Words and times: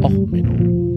Och 0.00 0.10
Menno. 0.30 0.96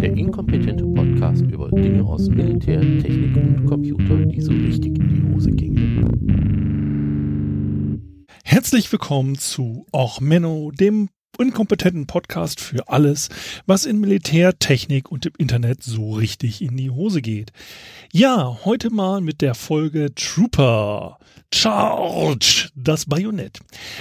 Der 0.00 0.16
inkompetente 0.16 0.84
Podcast 0.84 1.42
über 1.42 1.70
Dinge 1.70 2.02
aus 2.04 2.28
Militär, 2.30 2.80
Technik 2.80 3.36
und 3.36 3.66
Computer, 3.66 4.24
die 4.24 4.40
so 4.40 4.52
richtig 4.52 4.98
in 4.98 5.08
die 5.08 5.34
Hose 5.34 5.50
gingen. 5.50 6.06
Herzlich 8.44 8.90
willkommen 8.90 9.36
zu 9.36 9.84
Och 9.92 10.20
Menno, 10.20 10.70
dem 10.70 11.10
inkompetenten 11.38 12.06
Podcast 12.06 12.60
für 12.60 12.88
alles, 12.88 13.28
was 13.66 13.86
in 13.86 14.00
Militär, 14.00 14.58
Technik 14.58 15.10
und 15.10 15.26
im 15.26 15.32
Internet 15.38 15.82
so 15.82 16.12
richtig 16.12 16.62
in 16.62 16.76
die 16.76 16.90
Hose 16.90 17.22
geht. 17.22 17.52
Ja, 18.12 18.58
heute 18.64 18.90
mal 18.90 19.20
mit 19.20 19.40
der 19.40 19.54
Folge 19.54 20.14
Trooper. 20.14 21.18
Charge, 21.54 22.70
das 22.74 23.06
Bajonett. 23.06 23.60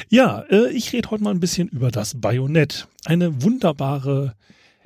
Ja, 0.10 0.42
äh, 0.50 0.70
ich 0.72 0.94
rede 0.94 1.10
heute 1.12 1.24
mal 1.24 1.32
ein 1.32 1.42
bisschen 1.42 1.68
über 1.68 1.92
das 1.92 2.20
Bajonett. 2.20 2.88
Eine 3.06 3.44
wunderbare 3.44 4.36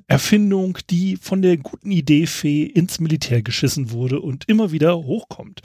Erfindung, 0.07 0.77
die 0.91 1.17
von 1.17 1.41
der 1.41 1.57
guten 1.57 1.91
Idee 1.91 2.27
Fee 2.27 2.63
ins 2.63 2.99
Militär 2.99 3.41
geschissen 3.41 3.91
wurde 3.91 4.21
und 4.21 4.47
immer 4.47 4.71
wieder 4.71 4.95
hochkommt. 4.97 5.61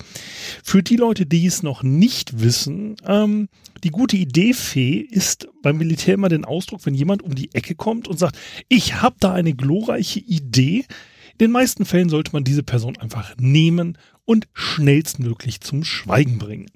Für 0.63 0.83
die 0.83 0.97
Leute, 0.97 1.27
die 1.27 1.45
es 1.45 1.63
noch 1.63 1.83
nicht 1.83 2.41
wissen, 2.41 2.97
ähm, 3.07 3.49
die 3.85 3.91
gute 3.91 4.17
Idee 4.17 4.55
Fee 4.55 4.99
ist 4.99 5.49
beim 5.63 5.77
Militär 5.77 6.15
immer 6.15 6.31
den 6.31 6.47
Ausdruck, 6.47 6.87
wenn 6.87 6.95
jemand 6.95 7.23
um 7.23 7.35
die 7.35 7.55
Ecke 7.55 7.75
kommt 7.75 8.09
und 8.09 8.19
sagt, 8.19 8.39
ich 8.69 9.03
habe 9.03 9.17
da 9.21 9.35
eine 9.35 9.55
glorreiche 9.55 10.21
Idee. 10.21 10.85
In 11.33 11.47
den 11.47 11.51
meisten 11.51 11.85
Fällen 11.85 12.09
sollte 12.09 12.33
man 12.33 12.45
diese 12.45 12.63
Person 12.63 12.97
einfach 12.97 13.35
nehmen 13.39 13.99
und 14.25 14.49
schnellstmöglich 14.55 15.61
zum 15.61 15.85
Schweigen 15.85 16.39
bringen. 16.39 16.71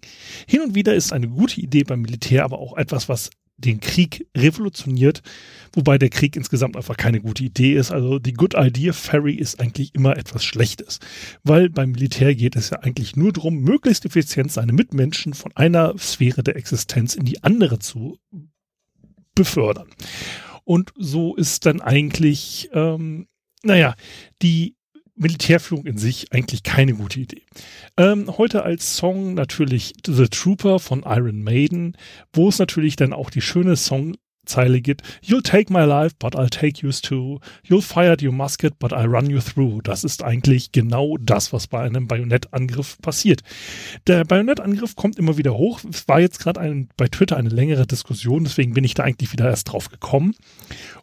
Hin 0.46 0.60
und 0.60 0.74
wieder 0.74 0.94
ist 0.94 1.12
eine 1.12 1.28
gute 1.28 1.60
Idee 1.60 1.84
beim 1.84 2.02
Militär 2.02 2.44
aber 2.44 2.58
auch 2.58 2.76
etwas, 2.76 3.08
was 3.08 3.30
den 3.56 3.80
Krieg 3.80 4.26
revolutioniert, 4.36 5.22
wobei 5.72 5.96
der 5.98 6.10
Krieg 6.10 6.36
insgesamt 6.36 6.76
einfach 6.76 6.96
keine 6.96 7.20
gute 7.20 7.44
Idee 7.44 7.74
ist. 7.74 7.92
Also 7.92 8.18
die 8.18 8.32
Good 8.32 8.54
Idea 8.56 8.92
Ferry 8.92 9.34
ist 9.34 9.60
eigentlich 9.60 9.94
immer 9.94 10.16
etwas 10.16 10.44
Schlechtes, 10.44 10.98
weil 11.42 11.70
beim 11.70 11.92
Militär 11.92 12.34
geht 12.34 12.56
es 12.56 12.70
ja 12.70 12.80
eigentlich 12.80 13.16
nur 13.16 13.32
darum, 13.32 13.60
möglichst 13.60 14.04
effizient 14.04 14.52
seine 14.52 14.72
Mitmenschen 14.72 15.34
von 15.34 15.52
einer 15.54 15.96
Sphäre 15.98 16.42
der 16.42 16.56
Existenz 16.56 17.14
in 17.14 17.24
die 17.24 17.42
andere 17.44 17.78
zu 17.78 18.18
befördern. 19.34 19.88
Und 20.64 20.92
so 20.96 21.36
ist 21.36 21.66
dann 21.66 21.80
eigentlich, 21.80 22.70
ähm, 22.72 23.28
naja, 23.62 23.94
die 24.42 24.76
Militärführung 25.16 25.86
in 25.86 25.98
sich 25.98 26.32
eigentlich 26.32 26.62
keine 26.62 26.94
gute 26.94 27.20
Idee. 27.20 27.42
Ähm, 27.96 28.36
heute 28.36 28.64
als 28.64 28.96
Song 28.96 29.34
natürlich 29.34 29.94
The 30.06 30.28
Trooper 30.28 30.78
von 30.78 31.04
Iron 31.06 31.42
Maiden, 31.42 31.96
wo 32.32 32.48
es 32.48 32.58
natürlich 32.58 32.96
dann 32.96 33.12
auch 33.12 33.30
die 33.30 33.40
schöne 33.40 33.76
Songzeile 33.76 34.80
gibt. 34.80 35.02
You'll 35.22 35.42
take 35.42 35.72
my 35.72 35.84
life, 35.84 36.16
but 36.18 36.34
I'll 36.34 36.50
take 36.50 36.82
yours 36.82 37.00
too. 37.00 37.38
You'll 37.64 37.80
fire 37.80 38.16
your 38.20 38.32
musket, 38.32 38.78
but 38.80 38.92
I'll 38.92 39.08
run 39.08 39.30
you 39.30 39.40
through. 39.40 39.82
Das 39.82 40.02
ist 40.02 40.24
eigentlich 40.24 40.72
genau 40.72 41.16
das, 41.18 41.52
was 41.52 41.68
bei 41.68 41.82
einem 41.82 42.08
Bajonettangriff 42.08 42.98
passiert. 43.00 43.42
Der 44.08 44.24
Bajonettangriff 44.24 44.96
kommt 44.96 45.16
immer 45.16 45.36
wieder 45.36 45.54
hoch. 45.54 45.80
Es 45.88 46.08
war 46.08 46.20
jetzt 46.20 46.40
gerade 46.40 46.86
bei 46.96 47.06
Twitter 47.06 47.36
eine 47.36 47.50
längere 47.50 47.86
Diskussion, 47.86 48.44
deswegen 48.44 48.74
bin 48.74 48.82
ich 48.82 48.94
da 48.94 49.04
eigentlich 49.04 49.32
wieder 49.32 49.48
erst 49.48 49.70
drauf 49.70 49.90
gekommen. 49.90 50.34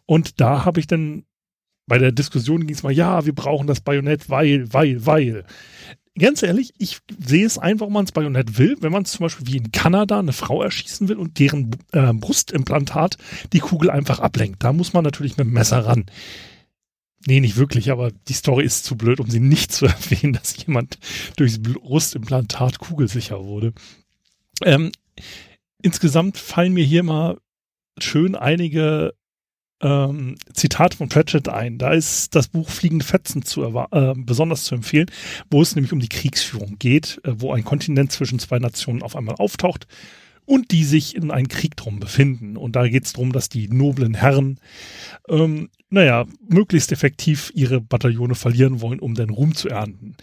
Und 0.04 0.40
da 0.40 0.66
habe 0.66 0.80
ich 0.80 0.86
dann 0.86 1.24
bei 1.86 1.98
der 1.98 2.12
Diskussion 2.12 2.66
ging 2.66 2.74
es 2.74 2.82
mal, 2.82 2.92
ja, 2.92 3.24
wir 3.26 3.34
brauchen 3.34 3.66
das 3.66 3.80
Bajonett, 3.80 4.30
weil, 4.30 4.72
weil, 4.72 5.04
weil. 5.06 5.44
Ganz 6.18 6.42
ehrlich, 6.42 6.74
ich 6.76 6.98
sehe 7.24 7.46
es 7.46 7.56
einfach, 7.56 7.86
wenn 7.86 7.94
man 7.94 8.04
das 8.04 8.12
Bajonett 8.12 8.58
will, 8.58 8.76
wenn 8.80 8.92
man 8.92 9.06
zum 9.06 9.24
Beispiel 9.24 9.46
wie 9.46 9.56
in 9.56 9.72
Kanada 9.72 10.18
eine 10.18 10.34
Frau 10.34 10.62
erschießen 10.62 11.08
will 11.08 11.16
und 11.16 11.38
deren 11.38 11.70
äh, 11.92 12.12
Brustimplantat 12.12 13.16
die 13.54 13.60
Kugel 13.60 13.90
einfach 13.90 14.20
ablenkt. 14.20 14.62
Da 14.62 14.74
muss 14.74 14.92
man 14.92 15.04
natürlich 15.04 15.38
mit 15.38 15.46
dem 15.46 15.54
Messer 15.54 15.86
ran. 15.86 16.04
Nee, 17.26 17.40
nicht 17.40 17.56
wirklich, 17.56 17.90
aber 17.90 18.10
die 18.28 18.34
Story 18.34 18.64
ist 18.64 18.84
zu 18.84 18.96
blöd, 18.96 19.20
um 19.20 19.30
sie 19.30 19.40
nicht 19.40 19.72
zu 19.72 19.86
erwähnen, 19.86 20.34
dass 20.34 20.56
jemand 20.64 20.98
durchs 21.36 21.62
Brustimplantat 21.62 22.78
kugelsicher 22.78 23.44
wurde. 23.44 23.72
Ähm, 24.64 24.92
insgesamt 25.80 26.36
fallen 26.36 26.74
mir 26.74 26.84
hier 26.84 27.04
mal 27.04 27.38
schön 27.98 28.34
einige 28.34 29.14
ähm, 29.82 30.36
Zitat 30.52 30.94
von 30.94 31.08
Pratchett 31.08 31.48
ein. 31.48 31.78
Da 31.78 31.92
ist 31.92 32.34
das 32.34 32.48
Buch 32.48 32.70
Fliegende 32.70 33.04
Fetzen 33.04 33.42
zu 33.42 33.64
äh, 33.64 34.14
besonders 34.16 34.64
zu 34.64 34.74
empfehlen, 34.76 35.10
wo 35.50 35.60
es 35.60 35.74
nämlich 35.74 35.92
um 35.92 36.00
die 36.00 36.08
Kriegsführung 36.08 36.76
geht, 36.78 37.20
äh, 37.24 37.34
wo 37.36 37.52
ein 37.52 37.64
Kontinent 37.64 38.12
zwischen 38.12 38.38
zwei 38.38 38.58
Nationen 38.58 39.02
auf 39.02 39.16
einmal 39.16 39.34
auftaucht 39.36 39.86
und 40.44 40.70
die 40.70 40.84
sich 40.84 41.14
in 41.16 41.30
einem 41.30 41.48
Krieg 41.48 41.76
drum 41.76 42.00
befinden. 42.00 42.56
Und 42.56 42.76
da 42.76 42.86
geht 42.88 43.04
es 43.04 43.12
darum, 43.12 43.32
dass 43.32 43.48
die 43.48 43.68
noblen 43.68 44.14
Herren, 44.14 44.58
ähm, 45.28 45.68
naja, 45.90 46.26
möglichst 46.48 46.92
effektiv 46.92 47.52
ihre 47.54 47.80
Bataillone 47.80 48.34
verlieren 48.34 48.80
wollen, 48.80 49.00
um 49.00 49.14
den 49.14 49.30
Ruhm 49.30 49.54
zu 49.54 49.68
ernten. 49.68 50.16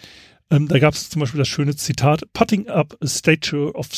Ähm, 0.52 0.68
da 0.68 0.80
gab 0.80 0.94
es 0.94 1.10
zum 1.10 1.20
Beispiel 1.20 1.40
das 1.40 1.48
schöne 1.48 1.76
Zitat, 1.76 2.24
Putting 2.34 2.68
up 2.68 2.98
a 3.02 3.08
statue 3.08 3.74
of 3.74 3.90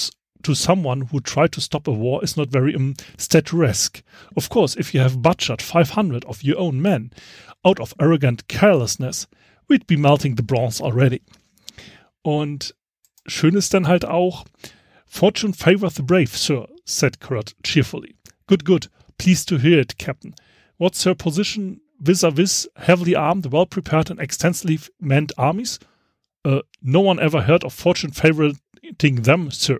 to 0.44 0.56
someone 0.56 1.02
who 1.02 1.20
tried 1.20 1.52
to 1.54 1.62
stop 1.62 1.88
a 1.88 1.92
war 1.92 2.24
is 2.24 2.38
not 2.38 2.50
very 2.50 2.76
um, 2.76 2.96
statuesque. 3.18 4.04
Of 4.36 4.50
course, 4.50 4.76
if 4.76 4.94
you 4.94 5.00
have 5.00 5.22
butchered 5.22 5.62
500 5.62 6.26
of 6.26 6.44
your 6.44 6.60
own 6.60 6.82
men 6.82 7.12
out 7.66 7.80
of 7.80 7.94
arrogant 8.00 8.48
carelessness, 8.48 9.28
we'd 9.68 9.88
be 9.88 9.98
melting 9.98 10.36
the 10.36 10.44
bronze 10.44 10.82
already. 10.82 11.22
Und 12.24 12.74
schön 13.28 13.56
ist 13.56 13.74
dann 13.74 13.88
halt 13.88 14.06
auch, 14.06 14.46
Fortune 15.06 15.54
favors 15.54 15.96
the 15.96 16.04
brave, 16.04 16.38
sir, 16.38 16.68
said 16.86 17.20
Kurt 17.20 17.54
cheerfully. 17.64 18.16
Good, 18.48 18.66
good. 18.66 18.88
Pleased 19.18 19.48
to 19.50 19.58
hear 19.58 19.80
it, 19.80 19.98
Captain. 19.98 20.34
What's 20.78 21.04
her 21.04 21.16
position 21.16 21.82
vis-a-vis 22.00 22.68
heavily 22.78 23.16
armed, 23.16 23.46
well-prepared 23.46 24.10
and 24.10 24.20
extensively 24.20 24.80
manned 25.00 25.34
armies? 25.38 25.80
Uh, 26.44 26.62
no 26.82 27.02
one 27.02 27.20
ever 27.20 27.42
heard 27.42 27.64
of 27.64 27.74
Fortune 27.74 28.12
favoring 28.12 28.58
them, 29.00 29.52
sir. 29.52 29.80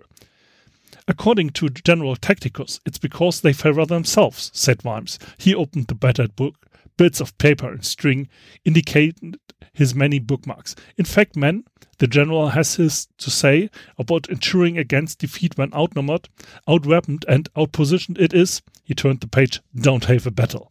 According 1.08 1.50
to 1.50 1.68
General 1.68 2.16
Tacticus, 2.16 2.80
it's 2.86 2.98
because 2.98 3.40
they 3.40 3.52
favor 3.52 3.84
themselves, 3.84 4.50
said 4.54 4.82
Vimes. 4.82 5.18
He 5.36 5.54
opened 5.54 5.88
the 5.88 5.94
battered 5.94 6.36
book. 6.36 6.66
Bits 6.96 7.20
of 7.20 7.36
paper 7.38 7.72
and 7.72 7.84
string 7.84 8.28
indicated 8.64 9.38
his 9.72 9.94
many 9.94 10.18
bookmarks. 10.18 10.74
In 10.96 11.04
fact, 11.04 11.36
men, 11.36 11.64
the 11.98 12.06
general 12.06 12.50
has 12.50 12.74
his 12.74 13.08
to 13.18 13.30
say 13.30 13.70
about 13.98 14.28
ensuring 14.28 14.76
against 14.76 15.20
defeat 15.20 15.56
when 15.56 15.72
outnumbered, 15.72 16.28
outweaponed, 16.68 17.24
and 17.28 17.52
outpositioned 17.54 18.20
it 18.20 18.34
is, 18.34 18.60
he 18.84 18.94
turned 18.94 19.20
the 19.20 19.26
page, 19.26 19.60
don't 19.74 20.04
have 20.04 20.26
a 20.26 20.30
battle. 20.30 20.68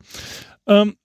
Ähm, 0.67 0.97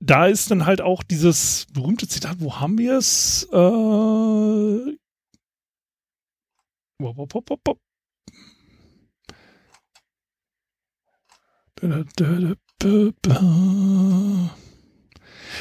da 0.00 0.26
ist 0.26 0.50
dann 0.50 0.66
halt 0.66 0.80
auch 0.80 1.02
dieses 1.02 1.66
berühmte 1.72 2.08
Zitat, 2.08 2.36
wo 2.40 2.60
haben 2.60 2.78
wir 2.78 2.98
es? 2.98 3.48
Äh, 3.52 4.96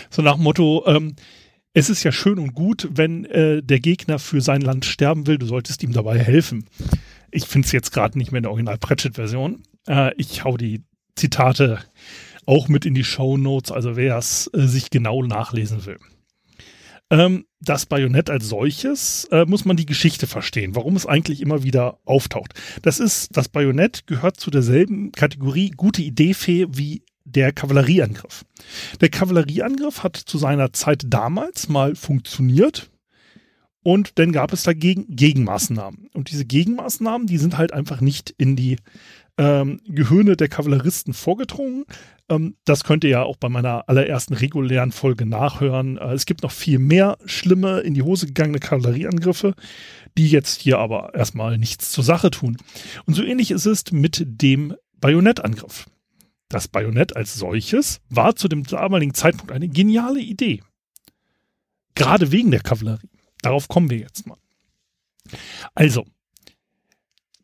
so 0.10 0.22
nach 0.22 0.38
Motto, 0.38 0.84
ähm, 0.86 1.16
es 1.74 1.90
ist 1.90 2.04
ja 2.04 2.12
schön 2.12 2.38
und 2.38 2.54
gut, 2.54 2.88
wenn 2.92 3.26
äh, 3.26 3.64
der 3.64 3.80
Gegner 3.80 4.20
für 4.20 4.42
sein 4.42 4.62
Land 4.62 4.86
sterben 4.86 5.26
will, 5.26 5.38
du 5.38 5.48
solltest 5.48 5.82
ihm 5.84 5.92
dabei 5.92 6.20
helfen. 6.20 6.66
Ich 7.32 7.46
finde 7.46 7.66
es 7.66 7.72
jetzt 7.72 7.92
gerade 7.92 8.18
nicht 8.18 8.32
mehr 8.32 8.40
in 8.40 8.44
der 8.44 8.52
Original-Pratchett-Version. 8.52 9.64
Äh, 9.88 10.12
ich 10.18 10.44
hau 10.44 10.56
die 10.56 10.84
Zitate 11.16 11.80
auch 12.46 12.68
mit 12.68 12.86
in 12.86 12.94
die 12.94 13.04
Show 13.04 13.38
Notes, 13.38 13.72
also 13.72 13.96
wer 13.96 14.18
es 14.18 14.50
äh, 14.54 14.68
sich 14.68 14.92
genau 14.92 15.24
nachlesen 15.24 15.86
will. 15.86 15.98
Ähm, 17.14 17.46
das 17.60 17.86
Bajonett 17.86 18.32
als 18.32 18.50
solches 18.50 19.26
äh, 19.26 19.46
muss 19.46 19.66
man 19.66 19.78
die 19.78 19.86
Geschichte 19.86 20.26
verstehen, 20.26 20.76
warum 20.76 20.96
es 20.96 21.06
eigentlich 21.06 21.42
immer 21.42 21.62
wieder 21.62 22.00
auftaucht. 22.06 22.56
Das 22.82 23.00
ist, 23.00 23.38
das 23.38 23.50
Bajonett 23.50 24.08
gehört 24.08 24.38
zu 24.38 24.50
derselben 24.50 25.12
Kategorie 25.12 25.70
gute 25.70 26.02
Idee 26.02 26.34
Fee 26.34 26.66
wie 26.72 27.04
der 27.24 27.54
Kavallerieangriff. 27.54 28.46
Der 29.00 29.10
Kavallerieangriff 29.10 30.02
hat 30.02 30.18
zu 30.18 30.40
seiner 30.40 30.74
Zeit 30.74 31.04
damals 31.06 31.70
mal 31.70 31.96
funktioniert, 31.96 32.90
und 33.84 34.18
dann 34.18 34.32
gab 34.32 34.54
es 34.54 34.64
dagegen 34.64 35.06
Gegenmaßnahmen. 35.10 36.10
Und 36.14 36.32
diese 36.32 36.46
Gegenmaßnahmen, 36.46 37.28
die 37.28 37.38
sind 37.38 37.58
halt 37.58 37.74
einfach 37.74 38.00
nicht 38.00 38.34
in 38.38 38.56
die 38.56 38.78
ähm, 39.38 39.80
Gehirne 39.86 40.36
der 40.36 40.48
Kavalleristen 40.48 41.14
vorgedrungen. 41.14 41.86
Ähm, 42.30 42.56
das 42.66 42.84
könnt 42.84 43.04
ihr 43.04 43.10
ja 43.10 43.24
auch 43.24 43.38
bei 43.38 43.50
meiner 43.50 43.90
allerersten 43.90 44.34
regulären 44.34 44.92
Folge 44.92 45.26
nachhören. 45.26 45.98
Äh, 45.98 46.14
es 46.14 46.26
gibt 46.26 46.44
noch 46.44 46.52
viel 46.52 46.80
mehr 46.80 47.18
schlimme, 47.26 47.80
in 47.80 47.94
die 47.94 48.04
Hose 48.04 48.28
gegangene 48.28 48.60
Kavallerieangriffe, 48.60 49.56
die 50.18 50.30
jetzt 50.30 50.62
hier 50.62 50.80
aber 50.80 51.14
erstmal 51.16 51.58
nichts 51.58 51.92
zur 51.92 52.04
Sache 52.04 52.32
tun. 52.32 52.58
Und 53.06 53.16
so 53.16 53.24
ähnlich 53.24 53.52
ist 53.52 53.66
es 53.66 53.92
mit 53.92 54.24
dem 54.26 54.76
Bajonettangriff. 55.00 55.88
Das 56.50 56.68
Bajonett 56.68 57.16
als 57.16 57.34
solches 57.34 58.00
war 58.10 58.36
zu 58.36 58.48
dem 58.48 58.64
damaligen 58.64 59.16
Zeitpunkt 59.16 59.52
eine 59.52 59.68
geniale 59.68 60.20
Idee. 60.20 60.62
Gerade 61.96 62.32
wegen 62.32 62.52
der 62.52 62.62
Kavallerie. 62.62 63.10
Darauf 63.42 63.68
kommen 63.68 63.90
wir 63.90 63.98
jetzt 63.98 64.28
mal. 64.28 64.38
Also, 65.74 66.06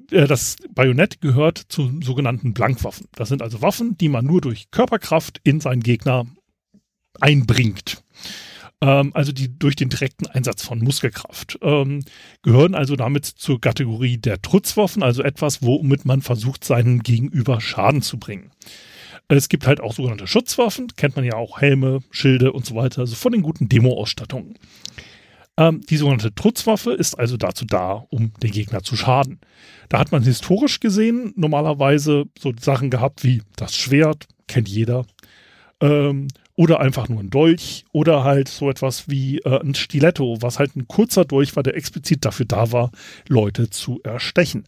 das 0.10 0.56
Bajonett 0.74 1.22
gehört 1.22 1.58
zu 1.58 1.92
sogenannten 2.02 2.54
Blankwaffen. 2.54 3.08
Das 3.16 3.30
sind 3.30 3.42
also 3.42 3.62
Waffen, 3.62 3.98
die 3.98 4.10
man 4.10 4.26
nur 4.26 4.42
durch 4.42 4.72
Körperkraft 4.72 5.40
in 5.44 5.60
seinen 5.60 5.82
Gegner 5.82 6.26
einbringt. 7.20 8.04
Ähm, 8.82 9.12
also 9.14 9.32
die 9.32 9.58
durch 9.58 9.76
den 9.76 9.90
direkten 9.90 10.28
Einsatz 10.28 10.64
von 10.64 10.80
Muskelkraft. 10.80 11.60
Ähm, 11.62 12.04
gehören 12.42 12.76
also 12.76 12.96
damit 12.96 13.26
zur 13.26 13.60
Kategorie 13.60 14.18
der 14.18 14.42
Trutzwaffen, 14.42 15.04
also 15.04 15.24
etwas, 15.24 15.62
womit 15.62 16.06
man 16.06 16.22
versucht, 16.22 16.64
seinen 16.64 17.04
Gegenüber 17.04 17.62
Schaden 17.62 18.02
zu 18.02 18.18
bringen. 18.18 18.52
Es 19.28 19.48
gibt 19.48 19.68
halt 19.68 19.80
auch 19.80 19.94
sogenannte 19.94 20.26
Schutzwaffen, 20.26 20.88
kennt 20.96 21.16
man 21.16 21.24
ja 21.24 21.36
auch 21.36 21.62
Helme, 21.62 22.00
Schilde 22.10 22.52
und 22.52 22.66
so 22.66 22.74
weiter, 22.76 23.02
also 23.02 23.16
von 23.16 23.32
den 23.32 23.44
guten 23.44 23.70
Demo-Ausstattungen. 23.70 24.56
Ähm, 25.60 25.82
die 25.90 25.98
sogenannte 25.98 26.34
Trutzwaffe 26.34 26.94
ist 26.94 27.20
also 27.20 27.36
dazu 27.36 27.66
da, 27.66 28.06
um 28.10 28.32
den 28.42 28.52
Gegner 28.52 28.82
zu 28.82 28.96
schaden. 28.96 29.42
Da 29.90 30.00
hat 30.00 30.14
man 30.14 30.24
historisch 30.24 30.80
gesehen 30.80 31.34
normalerweise 31.36 32.26
so 32.40 32.54
Sachen 32.58 32.90
gehabt 32.90 33.26
wie 33.26 33.42
das 33.58 33.76
Schwert, 33.76 34.28
kennt 34.48 34.70
jeder, 34.70 35.06
ähm, 35.82 36.30
oder 36.56 36.80
einfach 36.80 37.10
nur 37.10 37.20
ein 37.20 37.30
Dolch 37.30 37.84
oder 37.92 38.24
halt 38.24 38.48
so 38.48 38.70
etwas 38.70 39.10
wie 39.10 39.40
äh, 39.40 39.60
ein 39.60 39.76
Stiletto, 39.76 40.38
was 40.42 40.60
halt 40.60 40.78
ein 40.78 40.88
kurzer 40.88 41.26
Dolch 41.26 41.58
war, 41.58 41.64
der 41.64 41.76
explizit 41.76 42.24
dafür 42.24 42.46
da 42.46 42.72
war, 42.72 42.92
Leute 43.28 43.70
zu 43.70 44.00
erstechen. 44.04 44.64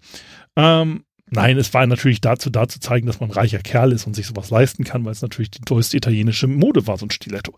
Ähm, 0.57 1.05
Nein, 1.33 1.57
es 1.57 1.73
war 1.73 1.87
natürlich 1.87 2.19
dazu 2.19 2.49
da 2.49 2.67
zu 2.67 2.81
zeigen, 2.81 3.07
dass 3.07 3.21
man 3.21 3.29
ein 3.29 3.33
reicher 3.33 3.59
Kerl 3.59 3.93
ist 3.93 4.05
und 4.05 4.17
sich 4.17 4.27
sowas 4.27 4.49
leisten 4.49 4.83
kann, 4.83 5.05
weil 5.05 5.13
es 5.13 5.21
natürlich 5.21 5.49
die 5.49 5.61
größte 5.61 5.95
italienische 5.95 6.45
Mode 6.45 6.87
war, 6.87 6.97
so 6.97 7.05
ein 7.05 7.09
Stiletto. 7.09 7.55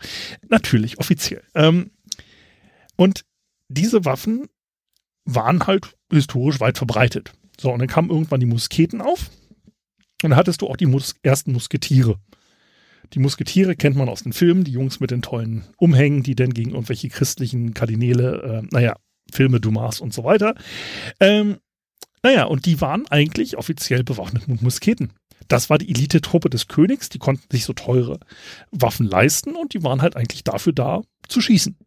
Natürlich, 0.47 0.99
offiziell. 0.99 1.41
Ähm, 1.55 1.89
und 2.95 3.25
diese 3.69 4.05
Waffen 4.05 4.47
waren 5.25 5.65
halt 5.65 5.95
historisch 6.11 6.59
weit 6.59 6.77
verbreitet. 6.77 7.33
So, 7.59 7.71
und 7.71 7.79
dann 7.79 7.87
kamen 7.87 8.09
irgendwann 8.09 8.39
die 8.39 8.45
Musketen 8.45 9.01
auf. 9.01 9.29
Und 10.21 10.29
dann 10.29 10.35
hattest 10.35 10.61
du 10.61 10.67
auch 10.67 10.77
die 10.77 10.85
Mus 10.85 11.15
ersten 11.21 11.51
Musketiere. 11.51 12.17
Die 13.13 13.19
Musketiere 13.19 13.75
kennt 13.75 13.95
man 13.95 14.09
aus 14.09 14.23
den 14.23 14.33
Filmen, 14.33 14.63
die 14.63 14.71
Jungs 14.71 14.99
mit 14.99 15.11
den 15.11 15.21
tollen 15.21 15.63
Umhängen, 15.77 16.23
die 16.23 16.35
dann 16.35 16.53
gegen 16.53 16.71
irgendwelche 16.71 17.09
christlichen 17.09 17.73
Kardinäle, 17.73 18.63
äh, 18.63 18.67
naja, 18.71 18.95
Filme, 19.31 19.59
Dumas 19.59 19.99
und 19.99 20.13
so 20.13 20.23
weiter. 20.23 20.55
Ähm, 21.19 21.57
naja, 22.23 22.45
und 22.45 22.65
die 22.65 22.81
waren 22.81 23.05
eigentlich 23.07 23.57
offiziell 23.57 24.03
bewaffnet 24.03 24.47
mit 24.47 24.61
Musketen. 24.61 25.13
Das 25.47 25.69
war 25.69 25.77
die 25.77 25.89
Elite-Truppe 25.89 26.49
des 26.49 26.67
Königs, 26.67 27.09
die 27.09 27.19
konnten 27.19 27.45
sich 27.51 27.65
so 27.65 27.73
teure 27.73 28.19
Waffen 28.71 29.05
leisten 29.05 29.55
und 29.55 29.73
die 29.73 29.83
waren 29.83 30.01
halt 30.01 30.15
eigentlich 30.15 30.43
dafür 30.43 30.73
da, 30.73 31.01
zu 31.27 31.41
schießen. 31.41 31.77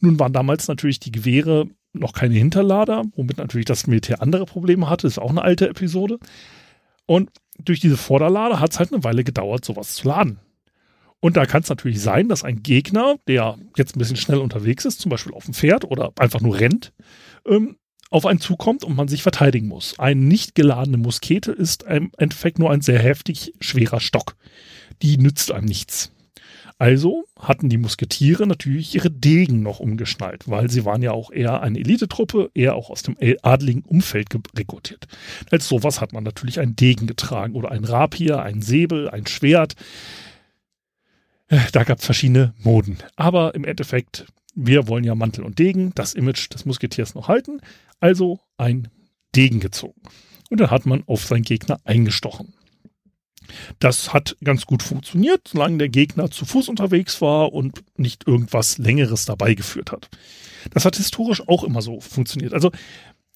Nun 0.00 0.18
waren 0.18 0.32
damals 0.32 0.68
natürlich 0.68 1.00
die 1.00 1.12
Gewehre 1.12 1.68
noch 1.92 2.12
keine 2.12 2.34
Hinterlader, 2.34 3.04
womit 3.14 3.38
natürlich 3.38 3.66
das 3.66 3.86
Militär 3.86 4.22
andere 4.22 4.46
Probleme 4.46 4.88
hatte. 4.88 5.06
Ist 5.06 5.18
auch 5.18 5.30
eine 5.30 5.42
alte 5.42 5.68
Episode. 5.68 6.18
Und 7.06 7.30
durch 7.58 7.80
diese 7.80 7.96
Vorderlader 7.96 8.60
hat 8.60 8.72
es 8.72 8.78
halt 8.78 8.92
eine 8.92 9.04
Weile 9.04 9.24
gedauert, 9.24 9.64
sowas 9.64 9.94
zu 9.94 10.08
laden. 10.08 10.38
Und 11.20 11.36
da 11.36 11.46
kann 11.46 11.62
es 11.62 11.68
natürlich 11.68 12.00
sein, 12.00 12.28
dass 12.28 12.42
ein 12.42 12.62
Gegner, 12.62 13.16
der 13.28 13.56
jetzt 13.76 13.94
ein 13.94 13.98
bisschen 13.98 14.16
schnell 14.16 14.38
unterwegs 14.38 14.84
ist, 14.84 15.00
zum 15.00 15.10
Beispiel 15.10 15.34
auf 15.34 15.44
dem 15.44 15.54
Pferd 15.54 15.84
oder 15.84 16.12
einfach 16.18 16.40
nur 16.40 16.58
rennt, 16.58 16.92
ähm, 17.46 17.76
auf 18.10 18.26
einen 18.26 18.40
zukommt 18.40 18.84
und 18.84 18.96
man 18.96 19.08
sich 19.08 19.22
verteidigen 19.22 19.68
muss. 19.68 19.98
Eine 19.98 20.20
nicht 20.20 20.54
geladene 20.54 20.98
Muskete 20.98 21.52
ist 21.52 21.84
im 21.84 22.10
Endeffekt 22.18 22.58
nur 22.58 22.70
ein 22.70 22.80
sehr 22.80 22.98
heftig 22.98 23.54
schwerer 23.60 24.00
Stock. 24.00 24.36
Die 25.00 25.16
nützt 25.16 25.52
einem 25.52 25.66
nichts. 25.66 26.12
Also 26.82 27.26
hatten 27.38 27.68
die 27.68 27.78
Musketiere 27.78 28.44
natürlich 28.44 28.92
ihre 28.96 29.08
Degen 29.08 29.62
noch 29.62 29.78
umgeschnallt, 29.78 30.48
weil 30.48 30.68
sie 30.68 30.84
waren 30.84 31.00
ja 31.00 31.12
auch 31.12 31.30
eher 31.30 31.62
eine 31.62 31.78
Elitetruppe, 31.78 32.50
eher 32.54 32.74
auch 32.74 32.90
aus 32.90 33.04
dem 33.04 33.16
adligen 33.42 33.82
Umfeld 33.82 34.26
rekrutiert. 34.58 35.06
Als 35.52 35.68
sowas 35.68 36.00
hat 36.00 36.12
man 36.12 36.24
natürlich 36.24 36.58
einen 36.58 36.74
Degen 36.74 37.06
getragen 37.06 37.54
oder 37.54 37.70
ein 37.70 37.84
Rapier, 37.84 38.42
ein 38.42 38.62
Säbel, 38.62 39.08
ein 39.08 39.28
Schwert. 39.28 39.76
Äh, 41.46 41.60
da 41.70 41.84
gab 41.84 42.00
es 42.00 42.04
verschiedene 42.04 42.52
Moden. 42.58 42.98
Aber 43.14 43.54
im 43.54 43.62
Endeffekt, 43.62 44.26
wir 44.56 44.88
wollen 44.88 45.04
ja 45.04 45.14
Mantel 45.14 45.44
und 45.44 45.60
Degen, 45.60 45.92
das 45.94 46.14
Image 46.14 46.52
des 46.52 46.64
Musketiers 46.64 47.14
noch 47.14 47.28
halten 47.28 47.60
also 48.00 48.40
ein 48.58 48.88
Degen 49.36 49.60
gezogen. 49.60 50.02
Und 50.50 50.60
dann 50.60 50.72
hat 50.72 50.84
man 50.84 51.04
auf 51.06 51.24
seinen 51.24 51.42
Gegner 51.42 51.78
eingestochen. 51.84 52.54
Das 53.78 54.12
hat 54.12 54.36
ganz 54.42 54.66
gut 54.66 54.82
funktioniert, 54.82 55.48
solange 55.48 55.78
der 55.78 55.88
Gegner 55.88 56.30
zu 56.30 56.44
Fuß 56.44 56.68
unterwegs 56.68 57.20
war 57.20 57.52
und 57.52 57.82
nicht 57.96 58.26
irgendwas 58.26 58.78
Längeres 58.78 59.24
dabei 59.24 59.54
geführt 59.54 59.92
hat. 59.92 60.08
Das 60.72 60.84
hat 60.84 60.96
historisch 60.96 61.46
auch 61.48 61.64
immer 61.64 61.82
so 61.82 62.00
funktioniert. 62.00 62.54
Also, 62.54 62.70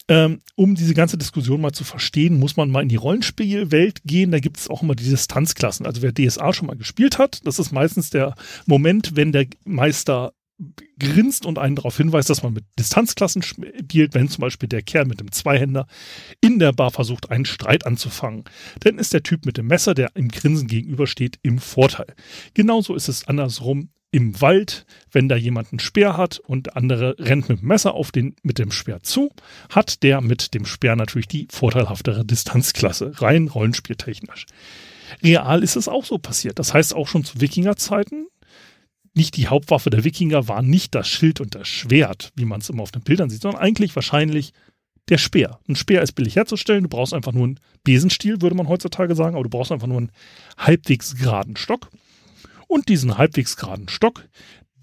ähm, 0.09 0.41
um 0.55 0.77
diese 0.77 0.95
ganze 0.95 1.19
Diskussion 1.19 1.61
mal 1.61 1.73
zu 1.73 1.83
verstehen, 1.83 2.39
muss 2.39 2.57
man 2.57 2.71
mal 2.71 2.83
in 2.83 2.89
die 2.89 2.97
Rollenspielwelt 2.97 4.03
gehen. 4.05 4.31
Da 4.31 4.39
gibt 4.39 4.59
es 4.59 4.71
auch 4.71 4.83
immer 4.83 4.95
die 4.95 5.09
Distanzklassen. 5.09 5.85
Also 5.85 6.03
wer 6.03 6.15
DSA 6.15 6.53
schon 6.53 6.69
mal 6.69 6.77
gespielt 6.77 7.19
hat, 7.19 7.45
das 7.45 7.59
ist 7.59 7.73
meistens 7.73 8.11
der 8.11 8.37
Moment, 8.67 9.17
wenn 9.17 9.33
der 9.33 9.47
Meister 9.65 10.33
grinst 10.99 11.45
und 11.45 11.59
einen 11.59 11.77
darauf 11.77 11.97
hinweist, 11.97 12.31
dass 12.31 12.43
man 12.43 12.55
mit 12.55 12.65
Distanzklassen 12.79 13.43
spielt, 13.43 14.15
wenn 14.15 14.29
zum 14.29 14.41
Beispiel 14.41 14.69
der 14.69 14.83
Kerl 14.83 15.05
mit 15.05 15.21
dem 15.21 15.31
Zweihänder 15.31 15.87
in 16.41 16.59
der 16.59 16.73
Bar 16.73 16.91
versucht, 16.91 17.31
einen 17.31 17.45
Streit 17.45 17.85
anzufangen. 17.85 18.45
Dann 18.81 18.99
ist 18.99 19.13
der 19.13 19.23
Typ 19.23 19.45
mit 19.45 19.59
dem 19.59 19.67
Messer, 19.67 19.95
der 19.95 20.15
im 20.15 20.29
Grinsen 20.29 20.67
gegenübersteht, 20.67 21.39
im 21.43 21.59
Vorteil. 21.59 22.15
Genauso 22.55 22.95
ist 22.95 23.09
es 23.09 23.29
andersrum 23.29 23.91
im 24.11 24.41
Wald, 24.41 24.87
wenn 25.11 25.29
da 25.29 25.37
jemand 25.37 25.73
einen 25.73 25.79
Speer 25.79 26.17
hat 26.17 26.39
und 26.39 26.67
der 26.67 26.77
andere 26.77 27.17
rennt 27.19 27.51
mit 27.51 27.61
dem 27.61 27.69
Messer 27.69 27.93
auf 27.93 28.13
den 28.13 28.35
mit 28.43 28.59
dem 28.59 28.71
Speer 28.71 29.03
zu, 29.03 29.31
hat 29.69 30.03
der 30.03 30.23
mit 30.23 30.55
dem 30.55 30.65
Speer 30.65 30.97
natürlich 30.97 31.29
die 31.29 31.49
vorteilhaftere 31.51 32.25
Distanzklasse, 32.25 33.21
rein 33.21 33.49
rollenspieltechnisch. 33.49 34.47
Real 35.23 35.63
ist 35.63 35.77
es 35.77 35.89
auch 35.89 36.05
so 36.05 36.19
passiert. 36.19 36.59
Das 36.59 36.73
heißt 36.73 36.95
auch 36.95 37.09
schon 37.09 37.25
zu 37.25 37.41
Wikingerzeiten 37.41 38.29
nicht 39.17 39.37
die 39.37 39.49
Hauptwaffe 39.49 39.91
der 39.91 40.05
Wikinger 40.05 40.49
war 40.49 40.63
nicht 40.63 40.95
das 40.95 41.09
Schild 41.09 41.41
und 41.41 41.55
das 41.55 41.67
Schwert, 41.67 42.33
wie 42.37 42.45
man 42.45 42.61
es 42.61 42.69
immer 42.69 42.83
auf 42.83 42.93
den 42.93 43.03
Bildern 43.03 43.31
sieht, 43.31 43.43
sondern 43.43 43.63
eigentlich 43.63 43.97
wahrscheinlich 43.97 44.53
der 45.09 45.19
Speer. 45.19 45.61
Ein 45.69 45.77
Speer 45.77 46.03
ist 46.03 46.13
billig 46.13 46.37
herzustellen, 46.37 46.83
du 46.83 46.89
brauchst 46.89 47.15
einfach 47.15 47.33
nur 47.33 47.45
einen 47.45 47.61
Besenstiel, 47.85 48.43
würde 48.43 48.57
man 48.57 48.69
heutzutage 48.69 49.15
sagen, 49.15 49.35
aber 49.35 49.45
du 49.45 49.51
brauchst 49.51 49.73
einfach 49.73 49.87
nur 49.87 49.99
einen 49.99 50.13
halbwegs 50.59 51.17
geraden 51.17 51.57
Stock. 51.57 51.89
Und 52.69 52.89
diesen 52.89 53.17
halbwegs 53.17 53.57
geraden 53.57 53.89
Stock, 53.89 54.29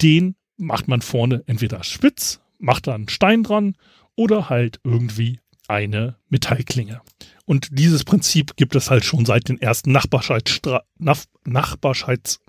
den 0.01 0.35
macht 0.57 0.87
man 0.87 1.01
vorne 1.01 1.43
entweder 1.45 1.83
spitz, 1.83 2.39
macht 2.57 2.87
da 2.87 2.95
einen 2.95 3.09
Stein 3.09 3.43
dran 3.43 3.75
oder 4.15 4.49
halt 4.49 4.79
irgendwie 4.83 5.39
eine 5.67 6.15
Metallklinge. 6.29 7.01
Und 7.45 7.67
dieses 7.71 8.05
Prinzip 8.05 8.55
gibt 8.55 8.75
es 8.75 8.89
halt 8.89 9.03
schon 9.03 9.25
seit 9.25 9.49
den 9.49 9.61
ersten 9.61 9.91
Nachbarschaftsstreits 9.91 12.39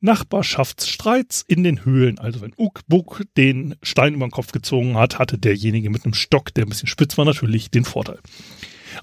Nachbarschaftsstreits 0.00 1.44
in 1.46 1.62
den 1.64 1.84
Höhlen. 1.84 2.18
Also 2.18 2.40
wenn 2.40 2.54
Ukbuk 2.56 3.22
den 3.36 3.76
Stein 3.82 4.14
über 4.14 4.26
den 4.26 4.32
Kopf 4.32 4.52
gezogen 4.52 4.96
hat, 4.96 5.18
hatte 5.18 5.38
derjenige 5.38 5.90
mit 5.90 6.04
einem 6.04 6.14
Stock, 6.14 6.52
der 6.54 6.66
ein 6.66 6.68
bisschen 6.68 6.88
spitz 6.88 7.16
war, 7.18 7.24
natürlich 7.24 7.70
den 7.70 7.84
Vorteil. 7.84 8.18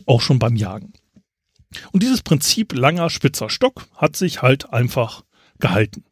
Auch 0.05 0.21
schon 0.21 0.39
beim 0.39 0.55
Jagen. 0.55 0.93
Und 1.91 2.03
dieses 2.03 2.21
Prinzip 2.21 2.73
langer, 2.73 3.09
spitzer 3.09 3.49
Stock 3.49 3.87
hat 3.95 4.15
sich 4.15 4.41
halt 4.41 4.71
einfach 4.71 5.23
gehalten. 5.59 6.03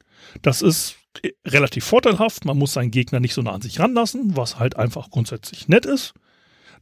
Das 0.42 0.62
ist 0.62 0.96
relativ 1.46 1.86
vorteilhaft. 1.86 2.46
Man 2.46 2.58
muss 2.58 2.74
seinen 2.74 2.92
Gegner 2.92 3.20
nicht 3.20 3.34
so 3.34 3.42
nah 3.42 3.52
an 3.52 3.62
sich 3.62 3.80
ranlassen, 3.80 4.36
was 4.36 4.60
halt 4.60 4.78
einfach 4.78 5.10
grundsätzlich 5.10 5.68
nett 5.68 5.86
ist. 5.86 6.14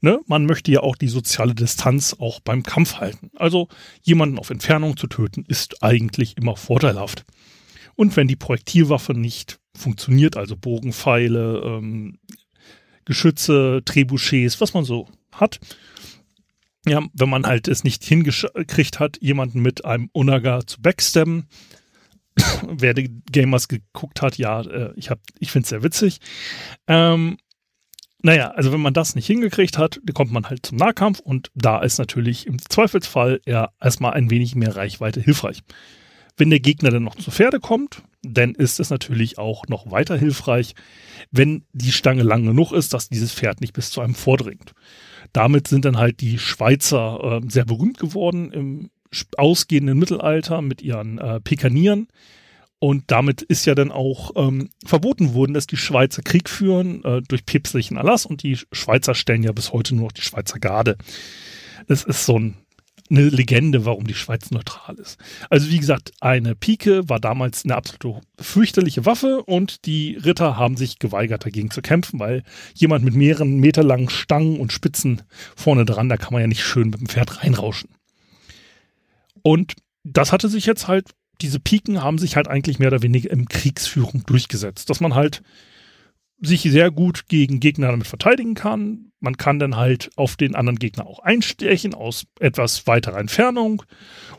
Ne? 0.02 0.20
Man 0.28 0.46
möchte 0.46 0.72
ja 0.72 0.82
auch 0.82 0.96
die 0.96 1.08
soziale 1.08 1.56
Distanz 1.56 2.16
auch 2.18 2.40
beim 2.40 2.64
Kampf 2.64 2.96
halten. 2.96 3.32
Also 3.36 3.68
jemanden 4.02 4.40
auf 4.40 4.50
Entfernung 4.50 4.98
zu 4.98 5.08
töten, 5.08 5.44
ist 5.48 5.84
eigentlich 5.84 6.38
immer 6.38 6.56
vorteilhaft. 6.56 7.26
Und 7.96 8.16
wenn 8.16 8.28
die 8.28 8.38
Projektilwaffe 8.38 9.14
nicht 9.14 9.60
funktioniert, 9.76 10.38
also 10.38 10.56
Bogenpfeile, 10.56 11.62
ähm, 11.66 12.20
Geschütze, 13.06 13.82
Trebuchets, 13.84 14.62
was 14.62 14.74
man 14.74 14.86
so 14.86 15.08
hat, 15.34 15.60
ja, 16.88 17.02
wenn 17.14 17.30
man 17.30 17.46
halt 17.46 17.68
es 17.68 17.84
nicht 17.84 18.04
hingekriegt 18.04 19.00
hat, 19.00 19.18
jemanden 19.22 19.62
mit 19.62 19.84
einem 19.84 20.10
Unaga 20.14 20.66
zu 20.66 20.82
backstabben, 20.82 21.48
wer 22.68 22.94
die 22.94 23.22
Gamers 23.32 23.68
geguckt 23.68 24.22
hat, 24.22 24.38
ja, 24.38 24.62
äh, 24.62 24.94
ich, 24.96 25.10
ich 25.40 25.52
finde 25.52 25.64
es 25.64 25.70
sehr 25.70 25.84
witzig. 25.84 26.20
Ähm, 26.88 27.38
naja, 28.22 28.50
also 28.52 28.72
wenn 28.72 28.82
man 28.82 28.94
das 28.94 29.16
nicht 29.16 29.28
hingekriegt 29.28 29.78
hat, 29.78 30.02
kommt 30.14 30.32
man 30.32 30.50
halt 30.50 30.66
zum 30.66 30.78
Nahkampf 30.78 31.20
und 31.20 31.52
da 31.56 31.82
ist 31.82 31.98
natürlich 32.00 32.48
im 32.48 32.60
Zweifelsfall 32.60 33.40
eher 33.46 33.72
erstmal 33.80 34.14
ein 34.14 34.30
wenig 34.30 34.56
mehr 34.56 34.76
Reichweite 34.76 35.22
hilfreich. 35.22 35.62
Wenn 36.36 36.50
der 36.50 36.60
Gegner 36.60 36.90
dann 36.90 37.04
noch 37.04 37.16
zu 37.16 37.32
Pferde 37.32 37.60
kommt, 37.60 38.04
dann 38.22 38.56
ist 38.56 38.80
es 38.80 38.90
natürlich 38.90 39.38
auch 39.38 39.68
noch 39.68 39.92
weiter 39.92 40.18
hilfreich, 40.18 40.74
wenn 41.32 41.64
die 41.74 41.92
Stange 41.92 42.24
lang 42.24 42.46
genug 42.46 42.72
ist, 42.72 42.94
dass 42.94 43.10
dieses 43.10 43.34
Pferd 43.34 43.62
nicht 43.62 43.74
bis 43.74 43.92
zu 43.92 44.02
einem 44.02 44.16
vordringt. 44.16 44.74
Damit 45.32 45.68
sind 45.68 45.86
dann 45.86 45.98
halt 45.98 46.22
die 46.22 46.40
Schweizer 46.40 47.42
äh, 47.42 47.50
sehr 47.50 47.66
berühmt 47.66 48.00
geworden 48.00 48.52
im 48.52 48.90
ausgehenden 49.38 49.98
Mittelalter 49.98 50.62
mit 50.62 50.82
ihren 50.82 51.18
äh, 51.18 51.40
Pikanieren. 51.40 52.08
Und 52.80 53.04
damit 53.08 53.42
ist 53.42 53.66
ja 53.66 53.76
dann 53.76 53.92
auch 53.92 54.32
ähm, 54.36 54.70
verboten 54.86 55.34
worden, 55.34 55.54
dass 55.54 55.68
die 55.68 55.78
Schweizer 55.78 56.22
Krieg 56.22 56.50
führen 56.50 57.04
äh, 57.04 57.22
durch 57.22 57.46
päpstlichen 57.46 57.98
Erlass 57.98 58.26
und 58.26 58.42
die 58.42 58.58
Schweizer 58.72 59.16
stellen 59.16 59.44
ja 59.44 59.52
bis 59.52 59.74
heute 59.74 59.96
nur 59.96 60.06
noch 60.06 60.12
die 60.14 60.22
Schweizer 60.22 60.60
Garde. 60.60 60.98
es 61.88 62.06
ist 62.06 62.26
so 62.26 62.40
ein, 62.40 62.56
eine 63.10 63.28
Legende, 63.28 63.86
warum 63.86 64.08
die 64.08 64.14
Schweiz 64.14 64.52
neutral 64.52 64.96
ist. 64.96 65.18
Also 65.50 65.70
wie 65.70 65.80
gesagt, 65.80 66.12
eine 66.22 66.56
Pike 66.56 67.10
war 67.10 67.20
damals 67.20 67.66
eine 67.66 67.76
absolute 67.76 68.22
fürchterliche 68.40 69.06
Waffe 69.06 69.44
und 69.44 69.86
die 69.86 70.16
Ritter 70.16 70.56
haben 70.56 70.78
sich 70.78 71.00
geweigert 71.00 71.46
dagegen 71.46 71.72
zu 71.72 71.82
kämpfen, 71.82 72.20
weil 72.20 72.44
jemand 72.76 73.04
mit 73.04 73.16
mehreren 73.16 73.58
Meter 73.58 73.84
langen 73.84 74.10
Stangen 74.10 74.58
und 74.58 74.72
Spitzen 74.72 75.24
vorne 75.56 75.84
dran, 75.84 76.08
da 76.08 76.16
kann 76.16 76.32
man 76.32 76.42
ja 76.42 76.48
nicht 76.48 76.64
schön 76.64 76.92
mit 76.92 77.02
dem 77.02 77.08
Pferd 77.08 77.44
reinrauschen. 77.44 77.90
Und 79.42 79.74
das 80.04 80.32
hatte 80.32 80.48
sich 80.48 80.66
jetzt 80.66 80.88
halt, 80.88 81.10
diese 81.42 81.60
Piken 81.60 82.04
haben 82.04 82.18
sich 82.18 82.36
halt 82.36 82.48
eigentlich 82.48 82.80
mehr 82.80 82.90
oder 82.90 83.02
weniger 83.02 83.32
im 83.32 83.48
Kriegsführung 83.48 84.24
durchgesetzt, 84.26 84.90
dass 84.90 85.00
man 85.00 85.16
halt 85.16 85.42
sich 86.42 86.62
sehr 86.62 86.90
gut 86.92 87.28
gegen 87.28 87.60
Gegner 87.60 87.88
damit 87.92 88.08
verteidigen 88.08 88.54
kann. 88.54 89.12
Man 89.20 89.36
kann 89.36 89.60
dann 89.60 89.76
halt 89.76 90.10
auf 90.16 90.38
den 90.38 90.56
anderen 90.56 90.80
Gegner 90.80 91.06
auch 91.06 91.20
einstechen 91.20 91.94
aus 91.94 92.26
etwas 92.40 92.88
weiterer 92.88 93.20
Entfernung. 93.20 93.84